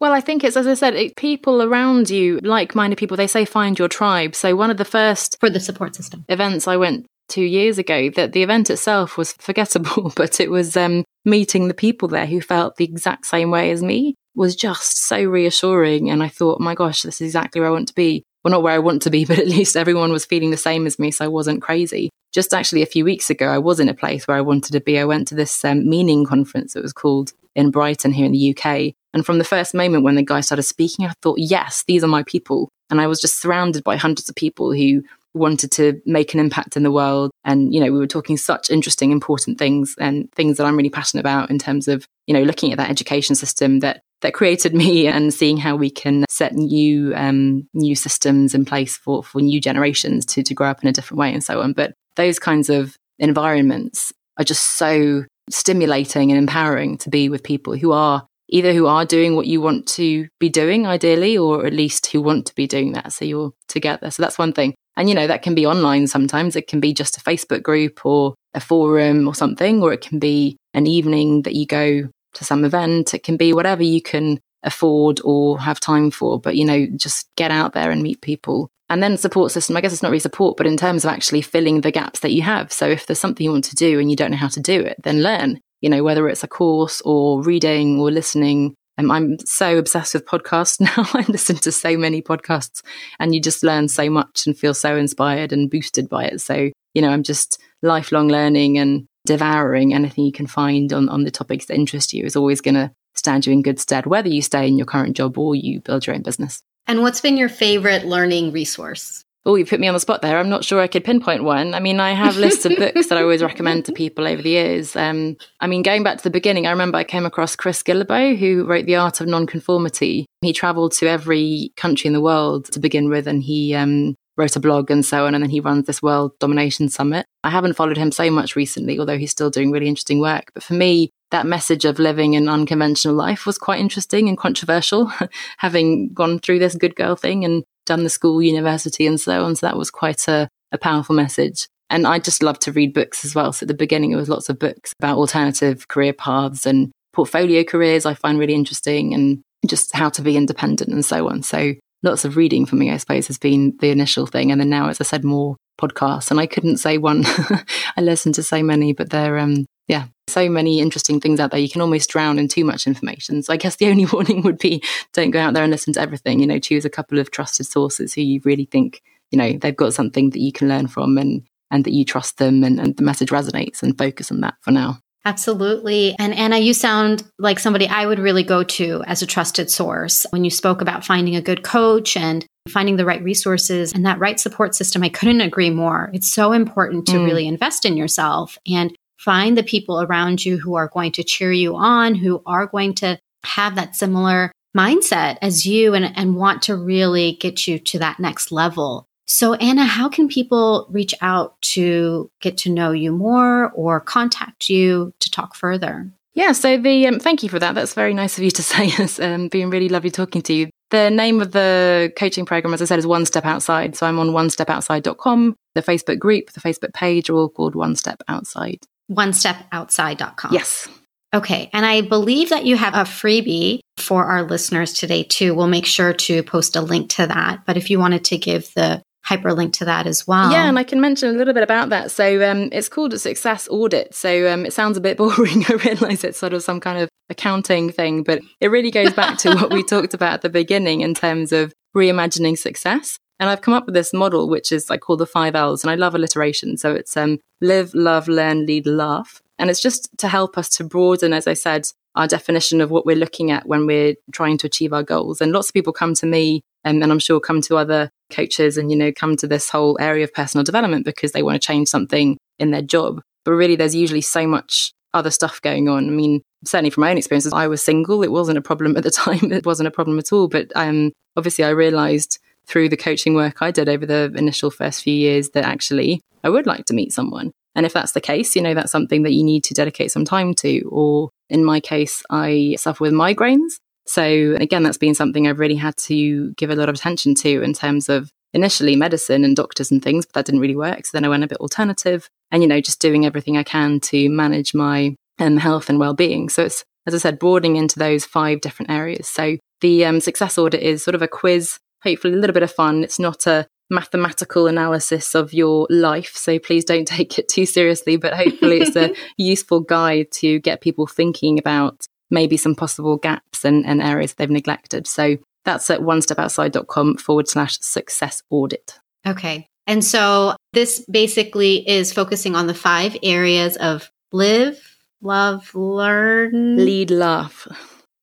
Well, 0.00 0.12
I 0.12 0.20
think 0.20 0.42
it's, 0.42 0.56
as 0.56 0.66
I 0.66 0.74
said, 0.74 0.94
it, 0.94 1.16
people 1.16 1.62
around 1.62 2.10
you, 2.10 2.40
like 2.42 2.74
minded 2.74 2.98
people, 2.98 3.16
they 3.16 3.26
say 3.26 3.44
find 3.44 3.78
your 3.78 3.88
tribe. 3.88 4.34
So, 4.34 4.56
one 4.56 4.70
of 4.70 4.76
the 4.76 4.84
first 4.84 5.36
for 5.40 5.48
the 5.48 5.60
support 5.60 5.94
system 5.94 6.24
events 6.28 6.68
I 6.68 6.76
went 6.76 7.06
two 7.28 7.44
years 7.44 7.78
ago, 7.78 8.10
that 8.10 8.32
the 8.32 8.42
event 8.42 8.68
itself 8.68 9.16
was 9.16 9.32
forgettable, 9.38 10.12
but 10.14 10.40
it 10.40 10.50
was 10.50 10.76
um, 10.76 11.04
meeting 11.24 11.68
the 11.68 11.74
people 11.74 12.08
there 12.08 12.26
who 12.26 12.40
felt 12.40 12.76
the 12.76 12.84
exact 12.84 13.26
same 13.26 13.50
way 13.50 13.70
as 13.70 13.82
me 13.82 14.14
was 14.34 14.56
just 14.56 14.98
so 14.98 15.22
reassuring. 15.24 16.10
And 16.10 16.22
I 16.22 16.28
thought, 16.28 16.60
my 16.60 16.74
gosh, 16.74 17.02
this 17.02 17.20
is 17.20 17.28
exactly 17.28 17.60
where 17.60 17.68
I 17.68 17.72
want 17.72 17.88
to 17.88 17.94
be 17.94 18.24
well, 18.42 18.52
not 18.52 18.62
where 18.62 18.74
I 18.74 18.78
want 18.78 19.02
to 19.02 19.10
be, 19.10 19.24
but 19.26 19.38
at 19.38 19.46
least 19.46 19.76
everyone 19.76 20.12
was 20.12 20.24
feeling 20.24 20.50
the 20.50 20.56
same 20.56 20.86
as 20.86 20.98
me. 20.98 21.10
So 21.10 21.24
I 21.24 21.28
wasn't 21.28 21.62
crazy. 21.62 22.10
Just 22.32 22.54
actually 22.54 22.82
a 22.82 22.86
few 22.86 23.04
weeks 23.04 23.30
ago, 23.30 23.48
I 23.48 23.58
was 23.58 23.78
in 23.78 23.88
a 23.88 23.94
place 23.94 24.26
where 24.26 24.36
I 24.36 24.40
wanted 24.40 24.72
to 24.72 24.80
be. 24.80 24.98
I 24.98 25.04
went 25.04 25.28
to 25.28 25.34
this 25.34 25.64
um, 25.64 25.88
meaning 25.88 26.24
conference, 26.24 26.74
it 26.74 26.82
was 26.82 26.92
called 26.92 27.32
in 27.54 27.70
Brighton 27.70 28.12
here 28.12 28.26
in 28.26 28.32
the 28.32 28.56
UK. 28.56 28.94
And 29.12 29.26
from 29.26 29.38
the 29.38 29.44
first 29.44 29.74
moment 29.74 30.04
when 30.04 30.14
the 30.14 30.22
guy 30.22 30.40
started 30.40 30.62
speaking, 30.62 31.04
I 31.04 31.12
thought, 31.20 31.38
yes, 31.38 31.84
these 31.86 32.02
are 32.02 32.08
my 32.08 32.22
people. 32.22 32.70
And 32.88 33.00
I 33.00 33.06
was 33.06 33.20
just 33.20 33.40
surrounded 33.40 33.84
by 33.84 33.96
hundreds 33.96 34.28
of 34.28 34.34
people 34.34 34.72
who 34.72 35.02
wanted 35.34 35.70
to 35.72 36.00
make 36.04 36.34
an 36.34 36.40
impact 36.40 36.76
in 36.76 36.82
the 36.82 36.90
world. 36.90 37.30
And, 37.44 37.74
you 37.74 37.80
know, 37.80 37.90
we 37.90 37.98
were 37.98 38.06
talking 38.06 38.36
such 38.36 38.70
interesting, 38.70 39.10
important 39.10 39.58
things 39.58 39.94
and 39.98 40.30
things 40.32 40.56
that 40.56 40.64
I'm 40.64 40.76
really 40.76 40.90
passionate 40.90 41.20
about 41.20 41.50
in 41.50 41.58
terms 41.58 41.88
of, 41.88 42.06
you 42.26 42.34
know, 42.34 42.42
looking 42.42 42.72
at 42.72 42.78
that 42.78 42.90
education 42.90 43.34
system 43.34 43.80
that 43.80 44.02
that 44.22 44.34
created 44.34 44.74
me 44.74 45.06
and 45.06 45.34
seeing 45.34 45.56
how 45.58 45.76
we 45.76 45.90
can 45.90 46.24
set 46.28 46.54
new 46.54 47.14
um, 47.14 47.68
new 47.74 47.94
systems 47.94 48.54
in 48.54 48.64
place 48.64 48.96
for 48.96 49.22
for 49.22 49.40
new 49.40 49.60
generations 49.60 50.24
to 50.26 50.42
to 50.42 50.54
grow 50.54 50.70
up 50.70 50.82
in 50.82 50.88
a 50.88 50.92
different 50.92 51.18
way 51.18 51.32
and 51.32 51.44
so 51.44 51.60
on. 51.60 51.72
But 51.72 51.94
those 52.16 52.38
kinds 52.38 52.70
of 52.70 52.96
environments 53.18 54.12
are 54.38 54.44
just 54.44 54.76
so 54.76 55.24
stimulating 55.50 56.30
and 56.30 56.38
empowering 56.38 56.98
to 56.98 57.10
be 57.10 57.28
with 57.28 57.42
people 57.42 57.76
who 57.76 57.92
are 57.92 58.26
either 58.48 58.72
who 58.72 58.86
are 58.86 59.04
doing 59.04 59.34
what 59.34 59.46
you 59.46 59.60
want 59.60 59.86
to 59.88 60.28
be 60.38 60.48
doing, 60.48 60.86
ideally, 60.86 61.36
or 61.36 61.66
at 61.66 61.72
least 61.72 62.06
who 62.06 62.20
want 62.20 62.46
to 62.46 62.54
be 62.54 62.66
doing 62.66 62.92
that. 62.92 63.12
So 63.12 63.24
you're 63.24 63.52
together. 63.66 64.10
So 64.10 64.22
that's 64.22 64.38
one 64.38 64.52
thing. 64.52 64.74
And, 64.94 65.08
you 65.08 65.14
know, 65.14 65.26
that 65.26 65.40
can 65.40 65.54
be 65.54 65.66
online 65.66 66.06
sometimes. 66.06 66.54
It 66.54 66.66
can 66.66 66.78
be 66.78 66.92
just 66.92 67.16
a 67.16 67.20
Facebook 67.20 67.62
group 67.62 68.04
or 68.04 68.34
a 68.52 68.60
forum 68.60 69.26
or 69.26 69.34
something, 69.34 69.82
or 69.82 69.92
it 69.94 70.02
can 70.02 70.18
be 70.18 70.58
an 70.74 70.86
evening 70.86 71.42
that 71.42 71.54
you 71.54 71.66
go 71.66 72.10
to 72.34 72.44
some 72.44 72.64
event. 72.64 73.14
It 73.14 73.22
can 73.22 73.36
be 73.36 73.52
whatever 73.52 73.82
you 73.82 74.02
can 74.02 74.40
afford 74.62 75.20
or 75.24 75.58
have 75.60 75.80
time 75.80 76.10
for. 76.10 76.40
But, 76.40 76.56
you 76.56 76.64
know, 76.64 76.86
just 76.96 77.28
get 77.36 77.50
out 77.50 77.72
there 77.72 77.90
and 77.90 78.02
meet 78.02 78.20
people. 78.20 78.70
And 78.88 79.02
then 79.02 79.16
support 79.16 79.52
system, 79.52 79.76
I 79.76 79.80
guess 79.80 79.92
it's 79.92 80.02
not 80.02 80.10
really 80.10 80.18
support, 80.18 80.56
but 80.56 80.66
in 80.66 80.76
terms 80.76 81.04
of 81.04 81.10
actually 81.10 81.40
filling 81.40 81.80
the 81.80 81.90
gaps 81.90 82.20
that 82.20 82.32
you 82.32 82.42
have. 82.42 82.70
So 82.72 82.86
if 82.86 83.06
there's 83.06 83.18
something 83.18 83.42
you 83.42 83.50
want 83.50 83.64
to 83.64 83.74
do 83.74 83.98
and 83.98 84.10
you 84.10 84.16
don't 84.16 84.30
know 84.30 84.36
how 84.36 84.48
to 84.48 84.60
do 84.60 84.80
it, 84.80 84.96
then 85.02 85.22
learn, 85.22 85.60
you 85.80 85.88
know, 85.88 86.02
whether 86.02 86.28
it's 86.28 86.44
a 86.44 86.48
course 86.48 87.00
or 87.02 87.42
reading 87.42 87.98
or 87.98 88.10
listening. 88.10 88.74
Um, 88.98 89.10
I'm 89.10 89.38
so 89.38 89.78
obsessed 89.78 90.12
with 90.12 90.26
podcasts 90.26 90.78
now. 90.80 91.08
I 91.14 91.24
listen 91.28 91.56
to 91.56 91.72
so 91.72 91.96
many 91.96 92.20
podcasts 92.20 92.82
and 93.18 93.34
you 93.34 93.40
just 93.40 93.62
learn 93.62 93.88
so 93.88 94.10
much 94.10 94.46
and 94.46 94.58
feel 94.58 94.74
so 94.74 94.96
inspired 94.96 95.52
and 95.52 95.70
boosted 95.70 96.10
by 96.10 96.26
it. 96.26 96.42
So, 96.42 96.70
you 96.92 97.00
know, 97.00 97.08
I'm 97.08 97.22
just 97.22 97.58
lifelong 97.80 98.28
learning 98.28 98.76
and 98.76 99.06
devouring 99.32 99.94
anything 99.94 100.24
you 100.24 100.32
can 100.32 100.46
find 100.46 100.92
on, 100.92 101.08
on 101.08 101.24
the 101.24 101.30
topics 101.30 101.66
that 101.66 101.74
interest 101.74 102.12
you 102.12 102.24
is 102.24 102.36
always 102.36 102.60
going 102.60 102.74
to 102.74 102.90
stand 103.14 103.46
you 103.46 103.52
in 103.52 103.62
good 103.62 103.80
stead, 103.80 104.04
whether 104.04 104.28
you 104.28 104.42
stay 104.42 104.68
in 104.68 104.76
your 104.76 104.86
current 104.86 105.16
job 105.16 105.38
or 105.38 105.54
you 105.54 105.80
build 105.80 106.06
your 106.06 106.14
own 106.14 106.22
business. 106.22 106.62
And 106.86 107.00
what's 107.00 107.22
been 107.22 107.38
your 107.38 107.48
favorite 107.48 108.04
learning 108.04 108.52
resource? 108.52 109.24
Oh, 109.44 109.56
you 109.56 109.64
put 109.64 109.80
me 109.80 109.88
on 109.88 109.94
the 109.94 110.00
spot 110.00 110.22
there. 110.22 110.38
I'm 110.38 110.50
not 110.50 110.64
sure 110.64 110.80
I 110.80 110.86
could 110.86 111.02
pinpoint 111.02 111.42
one. 111.42 111.74
I 111.74 111.80
mean, 111.80 111.98
I 111.98 112.12
have 112.12 112.36
lists 112.36 112.64
of 112.64 112.76
books 112.76 113.08
that 113.08 113.18
I 113.18 113.22
always 113.22 113.42
recommend 113.42 113.86
to 113.86 113.92
people 113.92 114.28
over 114.28 114.40
the 114.40 114.50
years. 114.50 114.94
Um, 114.94 115.36
I 115.60 115.66
mean, 115.66 115.82
going 115.82 116.04
back 116.04 116.18
to 116.18 116.22
the 116.22 116.30
beginning, 116.30 116.66
I 116.66 116.70
remember 116.70 116.98
I 116.98 117.04
came 117.04 117.26
across 117.26 117.56
Chris 117.56 117.82
Guillebeau, 117.82 118.36
who 118.36 118.64
wrote 118.64 118.86
The 118.86 118.96
Art 118.96 119.20
of 119.20 119.26
Nonconformity. 119.26 120.26
He 120.42 120.52
traveled 120.52 120.92
to 120.92 121.08
every 121.08 121.72
country 121.76 122.06
in 122.06 122.14
the 122.14 122.20
world 122.20 122.66
to 122.66 122.78
begin 122.78 123.08
with, 123.08 123.26
and 123.26 123.42
he 123.42 123.74
um, 123.74 124.14
wrote 124.36 124.56
a 124.56 124.60
blog 124.60 124.90
and 124.90 125.04
so 125.04 125.26
on. 125.26 125.34
And 125.34 125.42
then 125.42 125.50
he 125.50 125.60
runs 125.60 125.86
this 125.86 126.02
World 126.02 126.38
Domination 126.38 126.88
Summit. 126.88 127.26
I 127.44 127.50
haven't 127.50 127.74
followed 127.74 127.96
him 127.96 128.12
so 128.12 128.30
much 128.30 128.56
recently, 128.56 128.98
although 128.98 129.18
he's 129.18 129.30
still 129.30 129.50
doing 129.50 129.70
really 129.70 129.88
interesting 129.88 130.20
work. 130.20 130.50
But 130.54 130.62
for 130.62 130.74
me, 130.74 131.10
that 131.30 131.46
message 131.46 131.84
of 131.84 131.98
living 131.98 132.36
an 132.36 132.48
unconventional 132.48 133.14
life 133.14 133.46
was 133.46 133.58
quite 133.58 133.80
interesting 133.80 134.28
and 134.28 134.38
controversial, 134.38 135.12
having 135.58 136.12
gone 136.12 136.38
through 136.38 136.58
this 136.58 136.74
good 136.74 136.96
girl 136.96 137.16
thing 137.16 137.44
and 137.44 137.64
done 137.86 138.04
the 138.04 138.10
school, 138.10 138.42
university, 138.42 139.06
and 139.06 139.20
so 139.20 139.44
on. 139.44 139.56
So 139.56 139.66
that 139.66 139.76
was 139.76 139.90
quite 139.90 140.28
a, 140.28 140.48
a 140.70 140.78
powerful 140.78 141.14
message. 141.14 141.66
And 141.90 142.06
I 142.06 142.18
just 142.18 142.42
love 142.42 142.58
to 142.60 142.72
read 142.72 142.94
books 142.94 143.24
as 143.24 143.34
well. 143.34 143.52
So 143.52 143.64
at 143.64 143.68
the 143.68 143.74
beginning, 143.74 144.12
it 144.12 144.16
was 144.16 144.28
lots 144.28 144.48
of 144.48 144.58
books 144.58 144.92
about 144.98 145.18
alternative 145.18 145.88
career 145.88 146.12
paths 146.12 146.64
and 146.64 146.90
portfolio 147.12 147.62
careers 147.64 148.06
I 148.06 148.14
find 148.14 148.38
really 148.38 148.54
interesting 148.54 149.12
and 149.12 149.42
just 149.66 149.94
how 149.94 150.08
to 150.10 150.22
be 150.22 150.36
independent 150.36 150.90
and 150.90 151.04
so 151.04 151.28
on. 151.28 151.42
So 151.42 151.74
lots 152.02 152.24
of 152.24 152.36
reading 152.36 152.66
for 152.66 152.76
me, 152.76 152.90
I 152.90 152.96
suppose, 152.96 153.26
has 153.28 153.38
been 153.38 153.76
the 153.80 153.90
initial 153.90 154.26
thing. 154.26 154.50
And 154.50 154.60
then 154.60 154.70
now, 154.70 154.88
as 154.88 155.00
I 155.00 155.04
said, 155.04 155.24
more 155.24 155.56
podcasts. 155.80 156.30
And 156.30 156.40
I 156.40 156.46
couldn't 156.46 156.78
say 156.78 156.98
one. 156.98 157.24
I 157.96 158.00
listen 158.00 158.32
to 158.34 158.42
so 158.42 158.62
many, 158.62 158.92
but 158.92 159.10
they're 159.10 159.38
um, 159.38 159.66
yeah, 159.88 160.06
so 160.28 160.48
many 160.48 160.80
interesting 160.80 161.20
things 161.20 161.40
out 161.40 161.50
there. 161.50 161.60
You 161.60 161.68
can 161.68 161.80
almost 161.80 162.10
drown 162.10 162.38
in 162.38 162.48
too 162.48 162.64
much 162.64 162.86
information. 162.86 163.42
So 163.42 163.52
I 163.52 163.56
guess 163.56 163.76
the 163.76 163.86
only 163.90 164.06
warning 164.06 164.42
would 164.42 164.58
be 164.58 164.82
don't 165.12 165.30
go 165.30 165.40
out 165.40 165.54
there 165.54 165.62
and 165.62 165.72
listen 165.72 165.92
to 165.94 166.00
everything. 166.00 166.40
You 166.40 166.46
know, 166.46 166.58
choose 166.58 166.84
a 166.84 166.90
couple 166.90 167.18
of 167.18 167.30
trusted 167.30 167.66
sources 167.66 168.14
who 168.14 168.22
you 168.22 168.40
really 168.44 168.66
think, 168.66 169.02
you 169.30 169.38
know, 169.38 169.52
they've 169.52 169.76
got 169.76 169.94
something 169.94 170.30
that 170.30 170.40
you 170.40 170.52
can 170.52 170.68
learn 170.68 170.88
from 170.88 171.18
and 171.18 171.42
and 171.70 171.84
that 171.84 171.92
you 171.92 172.04
trust 172.04 172.36
them 172.36 172.62
and, 172.64 172.78
and 172.78 172.96
the 172.98 173.02
message 173.02 173.30
resonates 173.30 173.82
and 173.82 173.96
focus 173.96 174.30
on 174.30 174.40
that 174.40 174.54
for 174.60 174.70
now. 174.72 174.98
Absolutely. 175.24 176.16
And 176.18 176.34
Anna, 176.34 176.58
you 176.58 176.74
sound 176.74 177.22
like 177.38 177.60
somebody 177.60 177.86
I 177.86 178.06
would 178.06 178.18
really 178.18 178.42
go 178.42 178.64
to 178.64 179.04
as 179.06 179.22
a 179.22 179.26
trusted 179.26 179.70
source. 179.70 180.26
When 180.30 180.44
you 180.44 180.50
spoke 180.50 180.80
about 180.80 181.04
finding 181.04 181.36
a 181.36 181.42
good 181.42 181.62
coach 181.62 182.16
and 182.16 182.44
finding 182.68 182.96
the 182.96 183.04
right 183.04 183.22
resources 183.22 183.92
and 183.92 184.04
that 184.04 184.18
right 184.18 184.40
support 184.40 184.74
system, 184.74 185.02
I 185.02 185.08
couldn't 185.08 185.40
agree 185.40 185.70
more. 185.70 186.10
It's 186.12 186.32
so 186.32 186.52
important 186.52 187.06
to 187.06 187.12
mm. 187.12 187.24
really 187.24 187.46
invest 187.46 187.84
in 187.84 187.96
yourself 187.96 188.58
and 188.66 188.94
find 189.18 189.56
the 189.56 189.62
people 189.62 190.02
around 190.02 190.44
you 190.44 190.58
who 190.58 190.74
are 190.74 190.88
going 190.88 191.12
to 191.12 191.22
cheer 191.22 191.52
you 191.52 191.76
on, 191.76 192.16
who 192.16 192.42
are 192.44 192.66
going 192.66 192.94
to 192.94 193.18
have 193.44 193.76
that 193.76 193.94
similar 193.94 194.50
mindset 194.76 195.38
as 195.42 195.66
you 195.66 195.94
and, 195.94 196.16
and 196.16 196.36
want 196.36 196.62
to 196.62 196.76
really 196.76 197.36
get 197.40 197.66
you 197.66 197.78
to 197.78 197.98
that 198.00 198.18
next 198.18 198.50
level. 198.50 199.06
So, 199.32 199.54
Anna, 199.54 199.84
how 199.84 200.10
can 200.10 200.28
people 200.28 200.86
reach 200.90 201.14
out 201.22 201.60
to 201.72 202.30
get 202.40 202.58
to 202.58 202.70
know 202.70 202.92
you 202.92 203.12
more 203.12 203.70
or 203.70 203.98
contact 203.98 204.68
you 204.68 205.14
to 205.20 205.30
talk 205.30 205.54
further? 205.54 206.12
Yeah, 206.34 206.52
so 206.52 206.76
the 206.76 207.06
um, 207.06 207.18
thank 207.18 207.42
you 207.42 207.48
for 207.48 207.58
that. 207.58 207.74
That's 207.74 207.94
very 207.94 208.12
nice 208.12 208.36
of 208.36 208.44
you 208.44 208.50
to 208.50 208.62
say. 208.72 208.88
It's 208.98 209.18
um, 209.18 209.48
been 209.48 209.70
really 209.70 209.88
lovely 209.88 210.10
talking 210.10 210.42
to 210.42 210.52
you. 210.52 210.70
The 210.90 211.10
name 211.10 211.40
of 211.40 211.52
the 211.52 212.12
coaching 212.16 212.44
program, 212.44 212.74
as 212.74 212.82
I 212.82 212.84
said, 212.84 212.98
is 212.98 213.06
One 213.06 213.24
Step 213.24 213.46
Outside. 213.46 213.96
So 213.96 214.06
I'm 214.06 214.18
on 214.18 214.28
onestepoutside.com. 214.28 215.56
The 215.74 215.82
Facebook 215.82 216.18
group, 216.18 216.52
the 216.52 216.60
Facebook 216.60 216.92
page 216.92 217.30
are 217.30 217.34
all 217.34 217.48
called 217.48 217.74
One 217.74 217.96
Step 217.96 218.22
Outside 218.28 218.86
onestepoutside.com. 219.10 220.52
Yes. 220.52 220.88
Okay. 221.34 221.70
And 221.72 221.86
I 221.86 222.02
believe 222.02 222.50
that 222.50 222.66
you 222.66 222.76
have 222.76 222.94
a 222.94 223.08
freebie 223.08 223.80
for 223.96 224.24
our 224.24 224.42
listeners 224.42 224.92
today, 224.92 225.22
too. 225.22 225.54
We'll 225.54 225.66
make 225.66 225.86
sure 225.86 226.12
to 226.12 226.42
post 226.42 226.76
a 226.76 226.80
link 226.80 227.10
to 227.10 227.26
that. 227.26 227.64
But 227.66 227.76
if 227.76 227.88
you 227.90 227.98
wanted 227.98 228.24
to 228.26 228.38
give 228.38 228.72
the 228.74 229.02
hyperlink 229.28 229.72
to 229.74 229.84
that 229.84 230.06
as 230.06 230.26
well. 230.26 230.50
Yeah, 230.50 230.68
and 230.68 230.78
I 230.78 230.84
can 230.84 231.00
mention 231.00 231.34
a 231.34 231.38
little 231.38 231.54
bit 231.54 231.62
about 231.62 231.90
that. 231.90 232.10
So 232.10 232.48
um, 232.50 232.68
it's 232.72 232.88
called 232.88 233.14
a 233.14 233.18
success 233.18 233.68
audit. 233.70 234.14
So 234.14 234.52
um, 234.52 234.66
it 234.66 234.72
sounds 234.72 234.96
a 234.96 235.00
bit 235.00 235.16
boring. 235.18 235.64
I 235.68 235.74
realize 235.74 236.24
it's 236.24 236.38
sort 236.38 236.52
of 236.52 236.62
some 236.62 236.80
kind 236.80 236.98
of 236.98 237.08
accounting 237.28 237.90
thing, 237.90 238.22
but 238.22 238.40
it 238.60 238.68
really 238.68 238.90
goes 238.90 239.12
back 239.14 239.38
to 239.38 239.54
what 239.54 239.72
we 239.72 239.82
talked 239.82 240.14
about 240.14 240.34
at 240.34 240.42
the 240.42 240.50
beginning 240.50 241.00
in 241.00 241.14
terms 241.14 241.52
of 241.52 241.72
reimagining 241.96 242.58
success. 242.58 243.18
And 243.38 243.50
I've 243.50 243.60
come 243.60 243.74
up 243.74 243.86
with 243.86 243.94
this 243.94 244.12
model, 244.12 244.48
which 244.48 244.70
is 244.70 244.90
I 244.90 244.98
call 244.98 245.16
the 245.16 245.26
five 245.26 245.56
L's, 245.56 245.82
and 245.82 245.90
I 245.90 245.96
love 245.96 246.14
alliteration. 246.14 246.76
So 246.76 246.94
it's 246.94 247.16
um, 247.16 247.38
live, 247.60 247.92
love, 247.94 248.28
learn, 248.28 248.66
lead, 248.66 248.86
laugh. 248.86 249.42
And 249.58 249.68
it's 249.70 249.80
just 249.80 250.08
to 250.18 250.28
help 250.28 250.56
us 250.56 250.68
to 250.70 250.84
broaden, 250.84 251.32
as 251.32 251.46
I 251.46 251.54
said, 251.54 251.88
our 252.14 252.26
definition 252.26 252.80
of 252.80 252.90
what 252.90 253.06
we're 253.06 253.16
looking 253.16 253.50
at 253.50 253.66
when 253.66 253.86
we're 253.86 254.14
trying 254.32 254.58
to 254.58 254.66
achieve 254.66 254.92
our 254.92 255.02
goals. 255.02 255.40
And 255.40 255.52
lots 255.52 255.68
of 255.68 255.74
people 255.74 255.92
come 255.92 256.14
to 256.14 256.26
me, 256.26 256.62
um, 256.84 257.02
and 257.02 257.10
I'm 257.10 257.18
sure 257.18 257.40
come 257.40 257.60
to 257.62 257.76
other 257.76 258.10
coaches 258.30 258.76
and, 258.76 258.90
you 258.90 258.96
know, 258.96 259.12
come 259.12 259.36
to 259.36 259.46
this 259.46 259.70
whole 259.70 259.96
area 260.00 260.24
of 260.24 260.34
personal 260.34 260.64
development 260.64 261.04
because 261.04 261.32
they 261.32 261.42
want 261.42 261.60
to 261.60 261.66
change 261.66 261.88
something 261.88 262.38
in 262.58 262.70
their 262.70 262.82
job. 262.82 263.22
But 263.44 263.52
really, 263.52 263.76
there's 263.76 263.94
usually 263.94 264.20
so 264.20 264.46
much 264.46 264.92
other 265.14 265.30
stuff 265.30 265.60
going 265.62 265.88
on. 265.88 266.06
I 266.06 266.10
mean, 266.10 266.42
certainly 266.64 266.90
from 266.90 267.02
my 267.02 267.10
own 267.10 267.18
experiences, 267.18 267.52
I 267.52 267.66
was 267.66 267.82
single. 267.82 268.22
It 268.22 268.30
wasn't 268.30 268.58
a 268.58 268.62
problem 268.62 268.96
at 268.96 269.02
the 269.02 269.10
time. 269.10 269.52
It 269.52 269.66
wasn't 269.66 269.88
a 269.88 269.92
problem 269.92 270.18
at 270.18 270.32
all. 270.32 270.48
But 270.48 270.72
um, 270.74 271.12
obviously, 271.36 271.64
I 271.64 271.70
realized 271.70 272.38
through 272.66 272.88
the 272.88 272.96
coaching 272.96 273.34
work 273.34 273.60
I 273.60 273.70
did 273.70 273.88
over 273.88 274.06
the 274.06 274.32
initial 274.36 274.70
first 274.70 275.02
few 275.02 275.14
years 275.14 275.50
that 275.50 275.64
actually 275.64 276.20
I 276.44 276.48
would 276.48 276.66
like 276.66 276.84
to 276.86 276.94
meet 276.94 277.12
someone. 277.12 277.52
And 277.74 277.86
if 277.86 277.92
that's 277.92 278.12
the 278.12 278.20
case, 278.20 278.54
you 278.54 278.62
know, 278.62 278.74
that's 278.74 278.92
something 278.92 279.22
that 279.22 279.32
you 279.32 279.44
need 279.44 279.64
to 279.64 279.74
dedicate 279.74 280.10
some 280.10 280.24
time 280.24 280.54
to. 280.54 280.82
Or 280.90 281.30
in 281.48 281.64
my 281.64 281.80
case, 281.80 282.22
I 282.30 282.76
suffer 282.78 283.04
with 283.04 283.12
migraines. 283.12 283.74
So 284.06 284.56
again, 284.58 284.82
that's 284.82 284.98
been 284.98 285.14
something 285.14 285.46
I've 285.46 285.60
really 285.60 285.76
had 285.76 285.96
to 285.98 286.52
give 286.54 286.70
a 286.70 286.76
lot 286.76 286.88
of 286.88 286.94
attention 286.94 287.34
to 287.36 287.62
in 287.62 287.72
terms 287.72 288.08
of 288.08 288.30
initially 288.52 288.96
medicine 288.96 289.44
and 289.44 289.56
doctors 289.56 289.90
and 289.90 290.02
things, 290.02 290.26
but 290.26 290.34
that 290.34 290.46
didn't 290.46 290.60
really 290.60 290.76
work. 290.76 291.06
So 291.06 291.10
then 291.14 291.24
I 291.24 291.28
went 291.28 291.44
a 291.44 291.48
bit 291.48 291.58
alternative 291.58 292.28
and, 292.50 292.62
you 292.62 292.68
know, 292.68 292.80
just 292.80 293.00
doing 293.00 293.24
everything 293.24 293.56
I 293.56 293.62
can 293.62 294.00
to 294.00 294.28
manage 294.28 294.74
my 294.74 295.14
um, 295.38 295.56
health 295.56 295.88
and 295.88 295.98
well-being. 295.98 296.50
So 296.50 296.64
it's, 296.64 296.84
as 297.06 297.14
I 297.14 297.18
said, 297.18 297.38
broadening 297.38 297.76
into 297.76 297.98
those 297.98 298.26
five 298.26 298.60
different 298.60 298.90
areas. 298.90 299.28
So 299.28 299.56
the 299.80 300.04
um, 300.04 300.20
success 300.20 300.58
audit 300.58 300.82
is 300.82 301.02
sort 301.02 301.14
of 301.14 301.22
a 301.22 301.28
quiz 301.28 301.78
hopefully 302.02 302.34
a 302.34 302.36
little 302.36 302.54
bit 302.54 302.62
of 302.62 302.72
fun. 302.72 303.04
It's 303.04 303.18
not 303.18 303.46
a 303.46 303.66
mathematical 303.92 304.66
analysis 304.66 305.34
of 305.34 305.52
your 305.52 305.86
life, 305.90 306.34
so 306.34 306.58
please 306.58 306.84
don't 306.84 307.06
take 307.08 307.38
it 307.38 307.48
too 307.48 307.66
seriously, 307.66 308.16
but 308.16 308.34
hopefully 308.34 308.80
it's 308.80 308.96
a 308.96 309.14
useful 309.36 309.80
guide 309.80 310.32
to 310.32 310.58
get 310.60 310.80
people 310.80 311.06
thinking 311.06 311.58
about 311.58 312.06
maybe 312.30 312.56
some 312.56 312.74
possible 312.74 313.16
gaps 313.16 313.64
and, 313.64 313.86
and 313.86 314.02
areas 314.02 314.34
they've 314.34 314.50
neglected. 314.50 315.06
So 315.06 315.36
that's 315.64 315.88
at 315.90 316.02
one 316.02 316.22
step 316.22 316.38
onestepoutside.com 316.38 317.18
forward 317.18 317.48
slash 317.48 317.78
success 317.80 318.42
audit. 318.50 318.98
Okay. 319.26 319.68
And 319.86 320.04
so 320.04 320.56
this 320.72 321.04
basically 321.10 321.88
is 321.88 322.12
focusing 322.12 322.56
on 322.56 322.66
the 322.66 322.74
five 322.74 323.16
areas 323.22 323.76
of 323.76 324.10
live, 324.32 324.96
love, 325.20 325.74
learn, 325.74 326.76
lead, 326.76 327.10
laugh. 327.10 327.66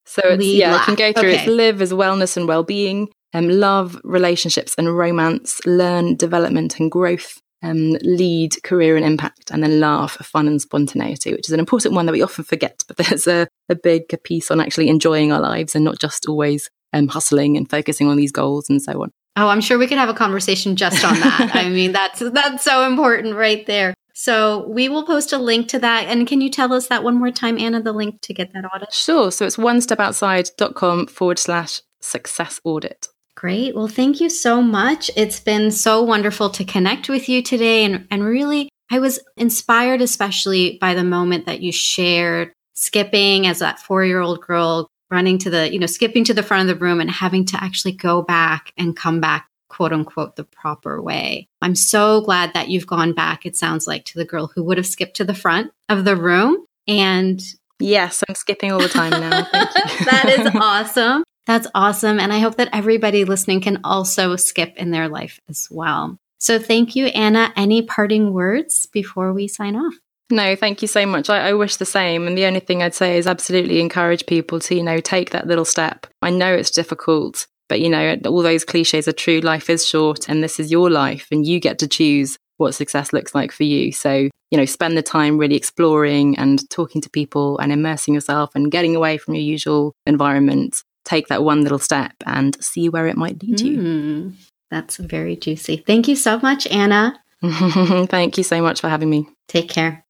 So 0.05 0.21
it's, 0.25 0.39
lead, 0.39 0.57
yeah, 0.57 0.71
laugh. 0.71 0.81
I 0.81 0.85
can 0.85 0.95
go 0.95 1.13
through 1.13 1.29
okay. 1.29 1.39
it's 1.39 1.47
live 1.47 1.81
as 1.81 1.91
wellness 1.91 2.35
and 2.35 2.47
well-being, 2.47 3.09
um, 3.33 3.49
love, 3.49 3.99
relationships 4.03 4.75
and 4.77 4.95
romance, 4.97 5.59
learn, 5.65 6.15
development 6.15 6.79
and 6.79 6.91
growth, 6.91 7.41
um, 7.61 7.91
lead, 8.01 8.61
career 8.63 8.95
and 8.95 9.05
impact, 9.05 9.51
and 9.51 9.63
then 9.63 9.79
laugh, 9.79 10.13
fun 10.25 10.47
and 10.47 10.61
spontaneity, 10.61 11.31
which 11.33 11.47
is 11.47 11.53
an 11.53 11.59
important 11.59 11.93
one 11.93 12.05
that 12.05 12.13
we 12.13 12.21
often 12.21 12.43
forget. 12.43 12.83
But 12.87 12.97
there's 13.09 13.27
a, 13.27 13.47
a 13.67 13.75
big 13.75 14.05
piece 14.23 14.49
on 14.51 14.59
actually 14.59 14.89
enjoying 14.89 15.31
our 15.31 15.41
lives 15.41 15.75
and 15.75 15.85
not 15.85 15.99
just 15.99 16.27
always 16.27 16.69
um, 16.93 17.07
hustling 17.07 17.57
and 17.57 17.69
focusing 17.69 18.07
on 18.07 18.17
these 18.17 18.31
goals 18.31 18.69
and 18.69 18.81
so 18.81 19.03
on. 19.03 19.11
Oh, 19.35 19.47
I'm 19.47 19.61
sure 19.61 19.77
we 19.77 19.87
could 19.87 19.97
have 19.97 20.09
a 20.09 20.13
conversation 20.13 20.75
just 20.75 21.05
on 21.05 21.19
that. 21.19 21.51
I 21.55 21.69
mean, 21.69 21.91
that's 21.91 22.19
that's 22.19 22.63
so 22.63 22.85
important 22.85 23.35
right 23.35 23.65
there. 23.65 23.93
So 24.13 24.67
we 24.67 24.89
will 24.89 25.05
post 25.05 25.31
a 25.31 25.37
link 25.37 25.69
to 25.69 25.79
that. 25.79 26.07
And 26.07 26.27
can 26.27 26.41
you 26.41 26.49
tell 26.49 26.73
us 26.73 26.87
that 26.87 27.05
one 27.05 27.15
more 27.15 27.31
time, 27.31 27.57
Anna, 27.57 27.81
the 27.81 27.93
link 27.93 28.19
to 28.23 28.33
get 28.33 28.51
that 28.51 28.65
audit? 28.65 28.91
Sure. 28.91 29.31
So 29.31 29.45
it's 29.45 29.57
one 29.57 29.79
step 29.79 29.99
outside.com 29.99 31.07
forward 31.07 31.39
slash 31.39 31.81
success 32.01 32.59
audit. 32.65 33.07
Great. 33.39 33.73
Well, 33.73 33.87
thank 33.87 34.19
you 34.19 34.27
so 34.29 34.61
much. 34.61 35.09
It's 35.15 35.39
been 35.39 35.71
so 35.71 36.03
wonderful 36.03 36.49
to 36.49 36.65
connect 36.65 37.07
with 37.07 37.29
you 37.29 37.41
today. 37.41 37.85
And, 37.85 38.05
and 38.11 38.21
really, 38.21 38.67
I 38.91 38.99
was 38.99 39.21
inspired, 39.37 40.01
especially 40.01 40.77
by 40.81 40.93
the 40.93 41.05
moment 41.05 41.45
that 41.45 41.61
you 41.61 41.71
shared 41.71 42.51
skipping 42.73 43.47
as 43.47 43.59
that 43.59 43.79
four 43.79 44.03
year 44.03 44.19
old 44.19 44.41
girl 44.41 44.89
running 45.09 45.37
to 45.37 45.49
the, 45.49 45.71
you 45.71 45.79
know, 45.79 45.85
skipping 45.85 46.25
to 46.25 46.33
the 46.33 46.43
front 46.43 46.69
of 46.69 46.75
the 46.75 46.83
room 46.83 46.99
and 46.99 47.09
having 47.09 47.45
to 47.45 47.63
actually 47.63 47.93
go 47.93 48.21
back 48.21 48.73
and 48.77 48.97
come 48.97 49.21
back, 49.21 49.47
quote 49.69 49.93
unquote, 49.93 50.35
the 50.35 50.43
proper 50.43 51.01
way. 51.01 51.47
I'm 51.61 51.75
so 51.75 52.19
glad 52.19 52.53
that 52.55 52.67
you've 52.67 52.87
gone 52.87 53.13
back, 53.13 53.45
it 53.45 53.55
sounds 53.55 53.87
like, 53.87 54.03
to 54.07 54.17
the 54.17 54.25
girl 54.25 54.51
who 54.53 54.65
would 54.65 54.75
have 54.75 54.85
skipped 54.85 55.15
to 55.15 55.23
the 55.23 55.33
front 55.33 55.71
of 55.87 56.03
the 56.03 56.17
room. 56.17 56.65
And 56.89 57.41
yes, 57.79 58.21
I'm 58.27 58.35
skipping 58.35 58.73
all 58.73 58.81
the 58.81 58.89
time 58.89 59.11
now. 59.11 59.29
that 59.53 60.35
is 60.39 60.51
awesome. 60.55 61.23
That's 61.45 61.67
awesome. 61.73 62.19
And 62.19 62.31
I 62.31 62.39
hope 62.39 62.57
that 62.57 62.69
everybody 62.73 63.25
listening 63.25 63.61
can 63.61 63.79
also 63.83 64.35
skip 64.35 64.75
in 64.77 64.91
their 64.91 65.07
life 65.07 65.39
as 65.49 65.67
well. 65.71 66.19
So 66.37 66.57
thank 66.57 66.95
you, 66.95 67.07
Anna. 67.07 67.51
Any 67.55 67.81
parting 67.81 68.33
words 68.33 68.85
before 68.85 69.33
we 69.33 69.47
sign 69.47 69.75
off? 69.75 69.93
No, 70.31 70.55
thank 70.55 70.81
you 70.81 70.87
so 70.87 71.05
much. 71.05 71.29
I, 71.29 71.49
I, 71.49 71.53
wish 71.53 71.77
the 71.77 71.85
same. 71.85 72.27
And 72.27 72.37
the 72.37 72.45
only 72.45 72.59
thing 72.59 72.83
I'd 72.83 72.93
say 72.93 73.17
is 73.17 73.25
absolutely 73.25 73.79
encourage 73.79 74.27
people 74.27 74.59
to, 74.61 74.75
you 74.75 74.83
know, 74.83 74.99
take 74.99 75.31
that 75.31 75.47
little 75.47 75.65
step. 75.65 76.05
I 76.21 76.29
know 76.29 76.53
it's 76.53 76.69
difficult, 76.69 77.47
but, 77.67 77.81
you 77.81 77.89
know, 77.89 78.15
all 78.27 78.43
those 78.43 78.63
cliches 78.63 79.07
are 79.07 79.13
true. 79.13 79.39
Life 79.39 79.71
is 79.71 79.87
short 79.87 80.29
and 80.29 80.43
this 80.43 80.59
is 80.59 80.71
your 80.71 80.91
life 80.91 81.27
and 81.31 81.47
you 81.47 81.59
get 81.59 81.79
to 81.79 81.87
choose 81.87 82.37
what 82.57 82.75
success 82.75 83.11
looks 83.11 83.33
like 83.33 83.51
for 83.51 83.63
you. 83.63 83.91
So, 83.91 84.29
you 84.51 84.57
know, 84.57 84.65
spend 84.65 84.95
the 84.97 85.01
time 85.01 85.37
really 85.37 85.55
exploring 85.55 86.37
and 86.37 86.69
talking 86.69 87.01
to 87.01 87.09
people 87.09 87.57
and 87.57 87.71
immersing 87.71 88.13
yourself 88.13 88.51
and 88.53 88.71
getting 88.71 88.95
away 88.95 89.17
from 89.17 89.33
your 89.33 89.43
usual 89.43 89.93
environment. 90.05 90.83
Take 91.09 91.27
that 91.29 91.43
one 91.43 91.63
little 91.63 91.79
step 91.79 92.13
and 92.27 92.55
see 92.63 92.87
where 92.87 93.07
it 93.07 93.17
might 93.17 93.41
lead 93.41 93.59
you. 93.61 93.79
Mm, 93.79 94.33
that's 94.69 94.97
very 94.97 95.35
juicy. 95.35 95.77
Thank 95.77 96.07
you 96.07 96.15
so 96.15 96.37
much, 96.39 96.67
Anna. 96.67 97.19
Thank 97.41 98.37
you 98.37 98.43
so 98.43 98.61
much 98.61 98.79
for 98.79 98.89
having 98.89 99.09
me. 99.09 99.27
Take 99.47 99.69
care. 99.69 100.05